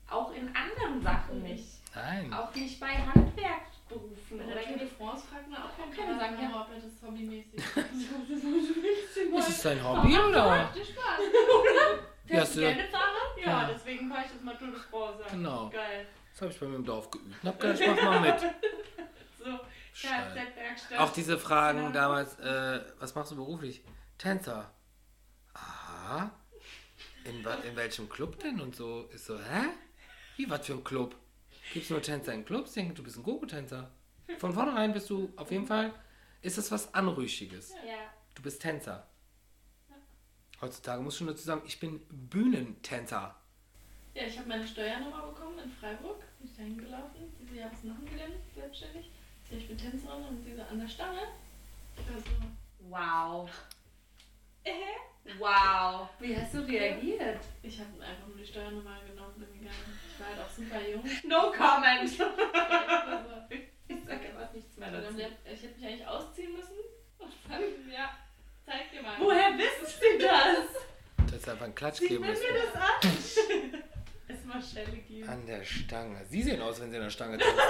Auch 0.09 0.33
in 0.35 0.49
anderen 0.49 1.03
Sachen 1.03 1.43
nicht. 1.43 1.67
Nein. 1.95 2.33
Auch 2.33 2.55
nicht 2.55 2.81
bei 2.81 2.89
Handwerkberufen. 2.89 4.39
Bei 4.39 4.45
Oder 4.45 4.55
der 4.55 4.65
Tour 4.65 4.77
de 4.79 4.89
France 4.89 5.25
fragt 5.27 5.49
man 5.49 5.63
auch 5.63 5.77
keinen 5.77 5.93
Keine 5.93 6.19
sagen, 6.19 6.37
ja. 6.41 6.61
ob 6.61 6.69
er 6.75 6.81
das 6.81 7.03
hobbymäßig 7.03 7.55
Ist 9.39 9.49
es 9.49 9.63
dein 9.63 9.85
Hobby 9.85 10.19
oder? 10.19 10.47
Macht 10.47 10.77
dir 10.77 10.85
Spaß. 10.85 11.21
Wie 12.27 12.37
hast 12.39 12.57
du, 12.57 12.61
gerne 12.61 12.85
Fahrrad? 12.85 13.30
Ja, 13.41 13.63
Ja. 13.63 13.69
deswegen 13.73 14.09
fahre 14.11 14.25
ich 14.27 14.33
das 14.33 14.43
mal 14.43 14.55
an. 14.55 15.31
Genau. 15.31 15.71
Geil. 15.71 16.07
das 16.33 16.43
habe 16.43 16.53
ich 16.53 16.61
bei 16.61 16.67
mir 16.67 16.77
im 16.77 16.85
Dorf 16.85 17.11
geübt. 17.11 17.35
Und 17.43 17.49
hab 17.49 17.61
gedacht, 17.61 17.81
ich 17.81 17.87
mach 17.87 18.03
mal 18.03 18.21
mit. 18.21 18.35
So. 19.43 19.59
Kfz-Werkstatt. 19.95 20.99
Auch 20.99 21.13
diese 21.15 21.39
Fragen 21.39 21.83
Ja. 21.85 21.91
damals, 21.93 22.39
äh, 22.41 22.81
was 22.99 23.15
machst 23.15 23.33
du 23.33 23.37
beruflich? 23.37 23.83
Tänzer. 24.19 24.71
Aha. 25.55 26.31
In, 27.25 27.45
in 27.69 27.77
welchem 27.77 28.09
Club 28.11 28.39
denn? 28.41 28.61
Und 28.61 28.77
so 28.77 29.05
ist 29.15 29.25
so, 29.27 29.39
hä? 29.39 29.65
Wie, 30.37 30.49
was 30.51 30.67
für 30.67 30.75
ein 30.75 30.85
Club? 30.85 31.17
Gibt 31.73 31.85
es 31.85 31.91
nur 31.91 32.03
Tänzer 32.03 32.35
in 32.35 32.45
Clubs? 32.45 32.71
Ich 32.71 32.75
denke, 32.75 32.95
du 32.95 33.03
bist 33.03 33.17
ein 33.17 33.23
Gogo-Tänzer. 33.23 33.91
Von 34.39 34.53
vornherein 34.53 34.93
bist 34.93 35.09
du 35.11 35.33
auf 35.37 35.51
jeden 35.51 35.67
Fall, 35.67 35.93
ist 36.43 36.59
es 36.59 36.71
was 36.71 36.93
Anrüchiges. 36.95 37.71
Ja. 37.87 37.95
Du 38.35 38.43
bist 38.43 38.61
Tänzer. 38.63 39.07
Heutzutage 40.61 41.03
muss 41.03 41.15
ich 41.15 41.19
schon 41.19 41.27
dazu 41.29 41.43
sagen, 41.45 41.63
ich 41.67 41.81
bin 41.81 42.01
Bühnentänzer. 42.11 43.35
Ja, 44.15 44.25
ich 44.25 44.39
habe 44.39 44.49
meine 44.49 44.67
Steuernummer 44.67 45.29
bekommen 45.29 45.59
in 45.59 45.71
Freiburg. 45.71 46.21
Bin 46.39 46.49
ich 46.51 46.57
da 46.57 46.63
hingelaufen. 46.63 47.33
Sie 47.39 47.47
so, 47.47 47.55
ja, 47.55 47.71
was 47.73 47.83
machen 47.85 48.07
Sie 48.11 48.19
denn 48.19 48.33
selbstständig? 48.55 49.11
Ich 49.51 49.67
bin 49.67 49.79
Tänzerin 49.79 50.25
und 50.27 50.45
sie 50.45 50.55
so, 50.55 50.63
an 50.63 50.79
der 50.79 50.89
Stange. 50.89 51.21
Ich 51.97 52.09
war 52.13 52.21
so, 52.21 52.31
Wow. 52.89 53.51
Wow. 55.39 56.09
Wie 56.19 56.37
hast 56.37 56.55
du 56.55 56.59
reagiert? 56.67 57.41
ich 57.63 57.79
habe 57.79 57.91
einfach 58.03 58.27
nur 58.27 58.37
die 58.37 58.47
Steuernummer 58.47 58.99
genommen 59.09 59.33
und 59.37 59.47
bin 59.51 59.61
gegangen. 59.61 59.99
Ich 60.13 60.21
war 60.21 60.29
halt 60.29 60.41
auch 60.41 60.51
super 60.51 60.81
jung. 60.89 61.05
No 61.29 61.51
comment. 61.53 62.11
Ich 62.11 62.19
war 62.19 62.31
so, 63.23 63.55
Ich 63.89 64.05
sag 64.07 64.21
einfach 64.25 64.53
nichts 64.53 64.77
mehr 64.77 64.91
dazu. 64.91 65.17
ich 65.19 65.63
hätte 65.63 65.79
mich 65.79 65.87
eigentlich 65.87 66.07
ausziehen 66.07 66.53
müssen. 66.53 66.75
Und 67.19 67.33
dann, 67.49 67.63
ja, 67.93 68.11
zeig 68.71 68.91
dir 68.93 69.03
mal. 69.03 69.17
Woher 69.19 69.51
wissen 69.59 69.87
Sie 69.87 70.19
das? 70.19 71.27
Das 71.27 71.35
ist 71.41 71.49
einfach 71.49 71.65
ein 71.67 71.75
Klatsch 71.75 71.99
Sie 71.99 72.09
geben 72.09 72.27
müssen. 72.27 72.43
mir 72.43 72.61
das 72.61 72.75
an. 72.75 73.83
Es 74.29 74.45
mal 74.45 74.63
Schelle 74.63 74.97
geben. 74.97 75.29
An 75.29 75.45
der 75.45 75.65
Stange. 75.65 76.25
Sie 76.29 76.41
sehen 76.45 76.63
aus, 76.63 76.81
wenn 76.81 76.93
sie 76.93 76.99
an 76.99 77.03
der 77.03 77.11
Stange 77.11 77.39
tanzen. 77.39 77.59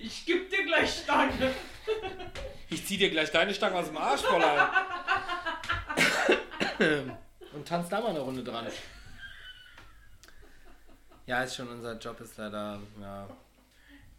Ich 0.00 0.24
geb 0.26 0.50
dir 0.50 0.64
gleich 0.64 1.02
Stange. 1.02 1.54
Ich 2.70 2.84
zieh 2.86 2.96
dir 2.96 3.10
gleich 3.10 3.30
deine 3.30 3.54
Stange 3.54 3.76
aus 3.76 3.86
dem 3.86 3.96
Arsch, 3.96 4.22
Fräulein. 4.22 4.68
Und 7.52 7.68
tanz 7.68 7.88
da 7.88 8.00
mal 8.00 8.10
eine 8.10 8.20
Runde 8.20 8.42
dran. 8.42 8.66
Ja, 11.26 11.42
ist 11.42 11.56
schon, 11.56 11.68
unser 11.68 11.96
Job 11.98 12.20
ist 12.20 12.36
leider, 12.36 12.80
ja. 13.00 13.28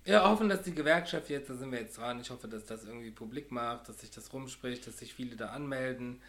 Wir 0.08 0.24
hoffen, 0.24 0.48
dass 0.50 0.62
die 0.64 0.74
Gewerkschaft 0.74 1.30
jetzt, 1.30 1.50
da 1.50 1.56
sind 1.56 1.70
wir 1.72 1.82
jetzt 1.82 1.98
dran, 1.98 2.20
ich 2.22 2.30
hoffe, 2.30 2.48
dass 2.48 2.66
das 2.66 2.86
irgendwie 2.86 3.12
publik 3.12 3.52
macht, 3.52 3.90
dass 3.90 4.00
sich 4.00 4.10
das 4.10 4.32
rumspricht, 4.32 4.88
dass 4.88 5.00
sich 5.00 5.14
viele 5.14 5.36
da 5.36 5.50
anmelden 5.50 6.22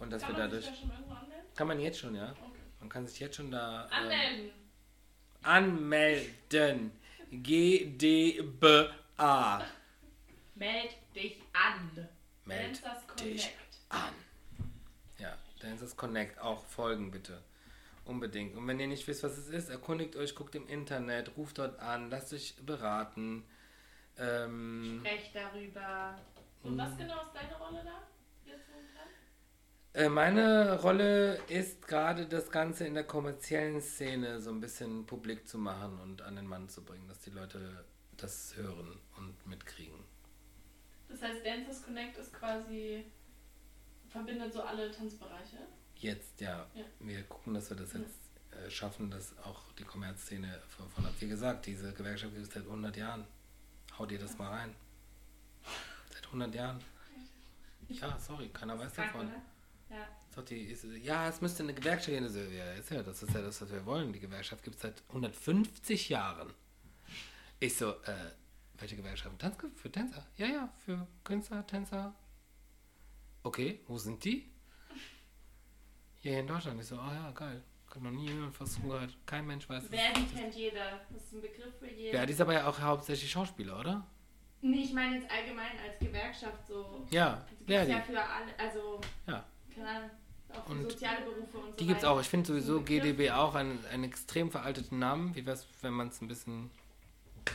und 0.00 0.10
dass 0.10 0.22
Kann 0.22 0.32
wir 0.36 0.38
man 0.38 0.50
sich 0.50 0.64
dadurch. 0.64 0.80
da 0.80 0.82
schon 0.82 0.90
irgendwo 0.98 1.14
anmelden? 1.14 1.46
Kann 1.54 1.66
man 1.68 1.78
jetzt 1.80 1.98
schon, 2.00 2.14
ja? 2.16 2.32
Okay. 2.32 2.58
Man 2.80 2.88
kann 2.88 3.06
sich 3.06 3.20
jetzt 3.20 3.36
schon 3.36 3.50
da. 3.52 3.84
ähm, 3.86 4.50
Anmelden. 5.42 6.30
anmelden. 6.50 6.90
GDBA. 7.30 8.90
Meld 10.56 10.90
dich 11.14 11.40
an. 11.52 12.08
Meld 12.44 12.84
Dancers 12.84 13.06
dich 13.16 13.42
Connect. 13.42 13.56
an. 13.88 14.14
Ja, 15.18 15.38
Dancers 15.60 15.96
Connect, 15.96 16.40
auch 16.40 16.64
folgen 16.66 17.12
bitte. 17.12 17.40
Unbedingt. 18.04 18.56
Und 18.56 18.66
wenn 18.66 18.80
ihr 18.80 18.88
nicht 18.88 19.06
wisst, 19.06 19.22
was 19.22 19.38
es 19.38 19.48
ist, 19.48 19.68
erkundigt 19.68 20.16
euch, 20.16 20.34
guckt 20.34 20.54
im 20.54 20.66
Internet, 20.66 21.36
ruft 21.36 21.58
dort 21.58 21.78
an, 21.78 22.10
lasst 22.10 22.32
euch 22.32 22.56
beraten. 22.64 23.44
Ähm, 24.18 25.00
Sprech 25.04 25.30
darüber. 25.32 26.18
Und 26.62 26.78
was 26.78 26.96
genau 26.96 27.22
ist 27.22 27.34
deine 27.34 27.56
Rolle 27.56 27.82
da? 27.84 28.02
Äh, 29.94 30.08
meine 30.08 30.80
Rolle 30.80 31.34
ist 31.48 31.86
gerade 31.86 32.26
das 32.26 32.50
Ganze 32.50 32.86
in 32.86 32.94
der 32.94 33.04
kommerziellen 33.04 33.82
Szene 33.82 34.40
so 34.40 34.50
ein 34.50 34.60
bisschen 34.60 35.04
publik 35.04 35.46
zu 35.46 35.58
machen 35.58 36.00
und 36.00 36.22
an 36.22 36.36
den 36.36 36.46
Mann 36.46 36.70
zu 36.70 36.82
bringen, 36.82 37.06
dass 37.08 37.20
die 37.20 37.30
Leute 37.30 37.84
das 38.16 38.56
hören 38.56 38.98
und 39.18 39.46
mitkriegen. 39.46 40.02
Das 41.08 41.20
heißt, 41.20 41.44
Dancers 41.44 41.84
Connect 41.84 42.16
ist 42.16 42.32
quasi, 42.32 43.04
verbindet 44.08 44.54
so 44.54 44.62
alle 44.62 44.90
Tanzbereiche. 44.90 45.58
Jetzt, 46.02 46.40
ja. 46.40 46.66
Ja. 46.74 46.84
Wir 46.98 47.22
gucken, 47.22 47.54
dass 47.54 47.70
wir 47.70 47.76
das 47.76 47.92
jetzt 47.92 48.18
äh, 48.50 48.68
schaffen, 48.68 49.08
dass 49.08 49.38
auch 49.38 49.70
die 49.78 49.84
Kommerzszene 49.84 50.60
von, 50.68 50.90
von 50.90 51.06
Wie 51.20 51.28
gesagt, 51.28 51.64
diese 51.66 51.92
Gewerkschaft 51.92 52.34
gibt 52.34 52.48
es 52.48 52.52
seit 52.52 52.64
100 52.64 52.96
Jahren. 52.96 53.24
Hau 53.96 54.04
dir 54.04 54.18
das 54.18 54.36
mal 54.36 54.48
rein. 54.48 54.74
Seit 56.12 56.26
100 56.26 56.52
Jahren. 56.56 56.80
Ja, 57.88 58.18
sorry, 58.18 58.48
keiner 58.48 58.76
weiß 58.76 58.94
Krank, 58.94 59.12
davon. 59.12 59.28
oder? 59.28 59.42
Ja. 59.96 60.42
Die, 60.42 60.62
ist, 60.64 60.84
ja, 60.84 61.28
es 61.28 61.40
müsste 61.40 61.62
eine 61.62 61.74
Gewerkschaft 61.74 62.08
geben. 62.08 62.52
Ja, 62.52 62.72
ist 62.72 62.90
ja, 62.90 63.02
das 63.02 63.22
ist 63.22 63.32
ja 63.32 63.42
das, 63.42 63.60
was 63.60 63.70
wir 63.70 63.86
wollen. 63.86 64.12
Die 64.12 64.18
Gewerkschaft 64.18 64.64
gibt 64.64 64.76
es 64.76 64.82
seit 64.82 65.02
150 65.08 66.08
Jahren. 66.08 66.52
Ich 67.60 67.76
so, 67.76 67.90
äh, 67.90 68.32
welche 68.78 68.96
Gewerkschaft? 68.96 69.38
Tanz 69.38 69.56
für 69.76 69.92
Tänzer? 69.92 70.26
Ja, 70.36 70.46
ja, 70.46 70.72
für 70.84 71.06
Künstler, 71.22 71.64
Tänzer. 71.64 72.12
Okay, 73.44 73.80
wo 73.86 73.98
sind 73.98 74.24
die? 74.24 74.51
Hier 76.22 76.40
in 76.40 76.46
Deutschland. 76.46 76.80
Ich 76.80 76.86
so, 76.86 76.96
ah 76.98 77.12
ja, 77.12 77.30
geil. 77.32 77.62
Hat 77.94 78.00
noch 78.02 78.10
nie 78.10 78.26
jemand 78.28 78.58
was 78.58 78.76
von 78.76 78.88
gehört. 78.88 79.14
Kein 79.26 79.46
Mensch 79.46 79.68
weiß 79.68 79.82
es. 79.84 79.90
Verdi 79.90 80.24
kennt 80.34 80.54
jeder. 80.54 81.00
Das 81.12 81.22
ist 81.22 81.32
ein 81.34 81.42
Begriff 81.42 81.74
für 81.78 81.88
jeden. 81.90 82.14
Ja, 82.16 82.24
die 82.24 82.32
ist 82.32 82.40
aber 82.40 82.54
ja 82.54 82.66
auch 82.66 82.80
hauptsächlich 82.80 83.30
Schauspieler, 83.30 83.78
oder? 83.78 84.06
Nee, 84.62 84.84
ich 84.84 84.92
meine 84.94 85.16
jetzt 85.16 85.30
allgemein 85.30 85.72
als 85.84 85.98
Gewerkschaft 85.98 86.66
so. 86.66 87.06
Ja, 87.10 87.44
Verdi. 87.66 87.90
ja 87.90 88.00
für 88.00 88.18
alle, 88.18 88.58
also, 88.58 89.00
Ja. 89.26 89.44
keine 89.74 89.88
Ahnung, 89.88 90.10
auch 90.54 90.64
für 90.64 90.72
Und 90.72 90.90
soziale 90.90 91.22
Berufe 91.22 91.58
und 91.58 91.70
so 91.72 91.76
Die 91.76 91.86
gibt's 91.86 92.02
weiter. 92.04 92.14
auch. 92.14 92.20
Ich 92.20 92.28
finde 92.28 92.46
sowieso. 92.46 92.80
GDB 92.80 93.30
auch 93.32 93.54
einen, 93.56 93.84
einen 93.92 94.04
extrem 94.04 94.50
veralteten 94.50 94.98
Namen. 95.00 95.34
Wie 95.34 95.44
wär's, 95.44 95.66
wenn 95.82 95.92
man 95.92 96.08
es 96.08 96.20
ein 96.22 96.28
bisschen 96.28 96.70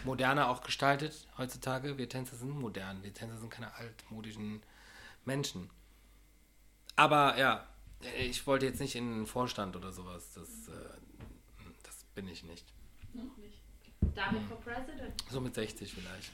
moderner 0.03 0.49
auch 0.49 0.61
gestaltet 0.61 1.27
heutzutage? 1.37 1.97
Wir 1.97 2.09
Tänzer 2.09 2.35
sind 2.35 2.59
modern. 2.59 3.01
Wir 3.01 3.13
Tänzer 3.13 3.37
sind 3.37 3.49
keine 3.49 3.73
altmodischen 3.75 4.61
Menschen. 5.25 5.69
Aber 6.97 7.37
ja, 7.39 7.65
ich 8.19 8.45
wollte 8.47 8.65
jetzt 8.65 8.79
nicht 8.79 8.95
in 8.95 9.11
den 9.11 9.25
Vorstand 9.25 9.75
oder 9.75 9.91
sowas. 9.91 10.31
Das, 10.33 10.47
äh, 10.67 10.79
das 11.83 12.03
bin 12.15 12.27
ich 12.27 12.43
nicht. 12.43 12.65
Noch 13.13 13.35
nicht. 13.37 13.59
David 14.15 14.43
for 14.43 14.59
President. 14.59 15.13
So 15.29 15.41
mit 15.41 15.55
60 15.55 15.93
vielleicht. 15.93 16.31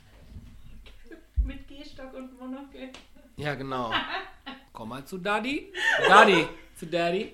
Mit 1.44 1.68
Gehstock 1.68 2.14
und 2.14 2.40
Monokel. 2.40 2.90
Ja, 3.36 3.56
genau. 3.56 3.92
Komm 4.74 4.90
mal 4.90 5.06
zu 5.06 5.18
Daddy. 5.18 5.74
Daddy. 6.08 6.48
Zu 6.78 6.88
Daddy. 6.88 7.34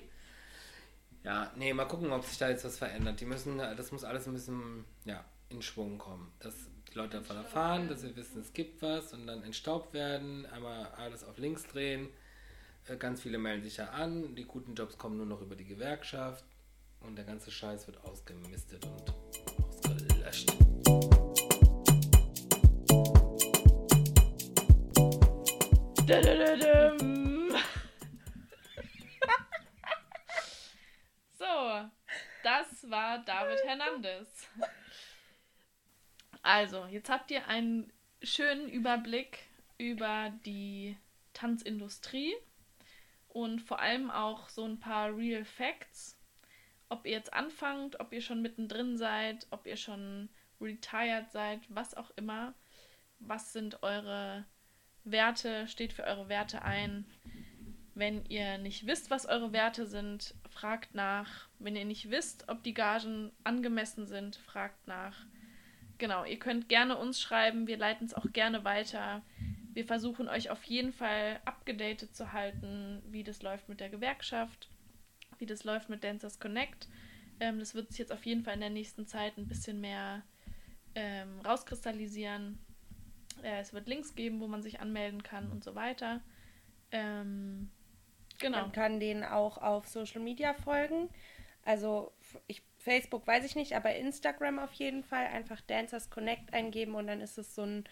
Ja, 1.22 1.52
nee, 1.56 1.72
mal 1.72 1.84
gucken, 1.84 2.10
ob 2.10 2.24
sich 2.24 2.38
da 2.38 2.48
jetzt 2.48 2.64
was 2.64 2.78
verändert. 2.78 3.20
Die 3.20 3.26
müssen, 3.26 3.58
das 3.58 3.92
muss 3.92 4.04
alles 4.04 4.26
ein 4.26 4.32
bisschen, 4.32 4.84
ja, 5.04 5.24
in 5.50 5.62
Schwung 5.62 5.98
kommen. 5.98 6.32
Dass 6.40 6.54
die 6.90 6.96
Leute 6.96 7.18
davon 7.18 7.36
erfahren, 7.36 7.88
dass 7.88 8.00
sie 8.00 8.16
wissen, 8.16 8.40
es 8.40 8.52
gibt 8.52 8.82
was 8.82 9.12
und 9.12 9.26
dann 9.26 9.42
entstaubt 9.42 9.92
werden, 9.92 10.46
einmal 10.46 10.86
alles 10.96 11.22
auf 11.24 11.38
links 11.38 11.66
drehen. 11.66 12.08
Äh, 12.86 12.96
ganz 12.96 13.22
viele 13.22 13.38
melden 13.38 13.62
sich 13.62 13.76
ja 13.76 13.90
an, 13.90 14.34
die 14.34 14.44
guten 14.44 14.74
Jobs 14.74 14.96
kommen 14.98 15.16
nur 15.16 15.26
noch 15.26 15.40
über 15.40 15.56
die 15.56 15.64
Gewerkschaft 15.64 16.44
und 17.00 17.16
der 17.16 17.24
ganze 17.24 17.50
Scheiß 17.50 17.86
wird 17.86 18.02
ausgemistet 18.04 18.84
und 18.84 19.14
ausgelöscht. 19.64 20.52
So, 31.38 31.88
das 32.42 32.90
war 32.90 33.24
David 33.24 33.64
Hernandez. 33.64 34.46
Also, 36.42 36.84
jetzt 36.86 37.08
habt 37.08 37.30
ihr 37.30 37.46
einen 37.48 37.90
schönen 38.22 38.68
Überblick 38.68 39.38
über 39.78 40.32
die 40.44 40.98
Tanzindustrie 41.32 42.34
und 43.32 43.60
vor 43.60 43.80
allem 43.80 44.10
auch 44.10 44.48
so 44.48 44.64
ein 44.64 44.78
paar 44.78 45.16
Real 45.16 45.44
Facts. 45.44 46.18
Ob 46.88 47.06
ihr 47.06 47.12
jetzt 47.12 47.32
anfangt, 47.32 48.00
ob 48.00 48.12
ihr 48.12 48.20
schon 48.20 48.42
mittendrin 48.42 48.96
seid, 48.96 49.46
ob 49.50 49.66
ihr 49.66 49.76
schon 49.76 50.28
retired 50.60 51.30
seid, 51.30 51.60
was 51.68 51.96
auch 51.96 52.10
immer. 52.16 52.54
Was 53.20 53.52
sind 53.52 53.82
eure 53.82 54.44
Werte? 55.04 55.68
Steht 55.68 55.92
für 55.92 56.04
eure 56.04 56.28
Werte 56.28 56.62
ein. 56.62 57.06
Wenn 57.94 58.24
ihr 58.26 58.58
nicht 58.58 58.86
wisst, 58.86 59.10
was 59.10 59.26
eure 59.26 59.52
Werte 59.52 59.86
sind, 59.86 60.34
fragt 60.48 60.94
nach. 60.94 61.48
Wenn 61.58 61.76
ihr 61.76 61.84
nicht 61.84 62.10
wisst, 62.10 62.48
ob 62.48 62.62
die 62.62 62.74
Gagen 62.74 63.30
angemessen 63.44 64.06
sind, 64.06 64.36
fragt 64.36 64.86
nach. 64.86 65.26
Genau, 65.98 66.24
ihr 66.24 66.38
könnt 66.38 66.68
gerne 66.68 66.96
uns 66.96 67.20
schreiben, 67.20 67.66
wir 67.66 67.76
leiten 67.76 68.06
es 68.06 68.14
auch 68.14 68.32
gerne 68.32 68.64
weiter. 68.64 69.22
Wir 69.72 69.84
versuchen 69.84 70.28
euch 70.28 70.50
auf 70.50 70.62
jeden 70.64 70.92
Fall 70.92 71.40
abgedatet 71.44 72.14
zu 72.14 72.32
halten, 72.32 73.02
wie 73.08 73.22
das 73.22 73.42
läuft 73.42 73.68
mit 73.68 73.80
der 73.80 73.88
Gewerkschaft, 73.88 74.68
wie 75.38 75.46
das 75.46 75.64
läuft 75.64 75.88
mit 75.88 76.02
Dancers 76.02 76.40
Connect. 76.40 76.88
Ähm, 77.38 77.58
das 77.58 77.74
wird 77.74 77.88
sich 77.88 77.98
jetzt 77.98 78.12
auf 78.12 78.26
jeden 78.26 78.42
Fall 78.42 78.54
in 78.54 78.60
der 78.60 78.70
nächsten 78.70 79.06
Zeit 79.06 79.38
ein 79.38 79.46
bisschen 79.46 79.80
mehr 79.80 80.22
ähm, 80.94 81.40
rauskristallisieren. 81.40 82.58
Äh, 83.42 83.60
es 83.60 83.72
wird 83.72 83.86
Links 83.88 84.14
geben, 84.14 84.40
wo 84.40 84.48
man 84.48 84.62
sich 84.62 84.80
anmelden 84.80 85.22
kann 85.22 85.50
und 85.50 85.62
so 85.62 85.74
weiter. 85.74 86.20
Ähm, 86.90 87.70
genau. 88.38 88.62
Man 88.62 88.72
kann 88.72 89.00
denen 89.00 89.24
auch 89.24 89.58
auf 89.58 89.86
Social 89.86 90.20
Media 90.20 90.52
folgen. 90.52 91.08
Also 91.64 92.12
ich, 92.46 92.62
Facebook 92.78 93.26
weiß 93.26 93.44
ich 93.44 93.54
nicht, 93.54 93.74
aber 93.74 93.94
Instagram 93.94 94.58
auf 94.58 94.72
jeden 94.72 95.04
Fall. 95.04 95.26
Einfach 95.26 95.60
Dancers 95.62 96.10
Connect 96.10 96.52
eingeben 96.52 96.94
und 96.94 97.06
dann 97.06 97.20
ist 97.20 97.38
es 97.38 97.54
so 97.54 97.62
ein 97.62 97.84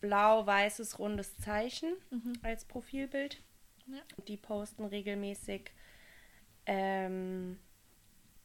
blau-weißes 0.00 0.98
rundes 0.98 1.36
Zeichen 1.38 1.94
mhm. 2.10 2.34
als 2.42 2.64
Profilbild. 2.64 3.42
Ja. 3.86 4.00
Die 4.26 4.36
posten 4.36 4.84
regelmäßig 4.84 5.70
ähm, 6.66 7.58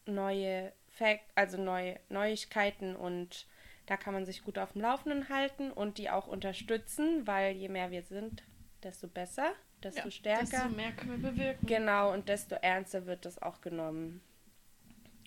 neue 0.06 0.74
Fact, 0.90 1.26
also 1.36 1.58
neue 1.58 2.00
Neuigkeiten 2.10 2.96
und 2.96 3.48
da 3.86 3.98
kann 3.98 4.14
man 4.14 4.26
sich 4.26 4.44
gut 4.44 4.58
auf 4.58 4.74
dem 4.74 4.82
Laufenden 4.82 5.28
halten 5.30 5.72
und 5.72 5.98
die 5.98 6.10
auch 6.10 6.28
unterstützen, 6.28 7.28
weil 7.28 7.56
je 7.56 7.68
mehr 7.68 7.92
wir 7.92 8.04
sind, 8.04 8.44
desto 8.82 9.08
besser, 9.08 9.52
desto 9.84 10.06
ja, 10.06 10.12
stärker. 10.12 10.46
Desto 10.46 10.70
mehr 10.70 10.92
können 10.94 11.22
wir 11.22 11.32
bewirken. 11.32 11.68
Genau, 11.68 12.14
und 12.14 12.30
desto 12.30 12.56
ernster 12.56 13.06
wird 13.06 13.26
das 13.26 13.42
auch 13.42 13.60
genommen. 13.60 14.22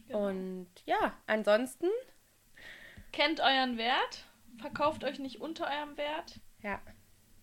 Genau. 0.07 0.29
Und 0.29 0.69
ja, 0.87 1.15
ansonsten. 1.27 1.89
Kennt 3.13 3.41
euren 3.41 3.77
Wert, 3.79 4.25
verkauft 4.59 5.05
euch 5.05 5.19
nicht 5.19 5.41
unter 5.41 5.67
eurem 5.67 5.97
Wert. 5.97 6.41
Ja. 6.63 6.81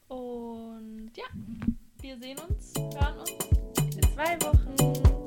Und 0.07 1.11
ja, 1.15 1.25
wir 2.01 2.17
sehen 2.17 2.37
uns, 2.39 2.73
hören 2.77 3.19
uns 3.19 3.95
in 3.95 4.03
zwei 4.13 4.37
Wochen. 4.41 5.22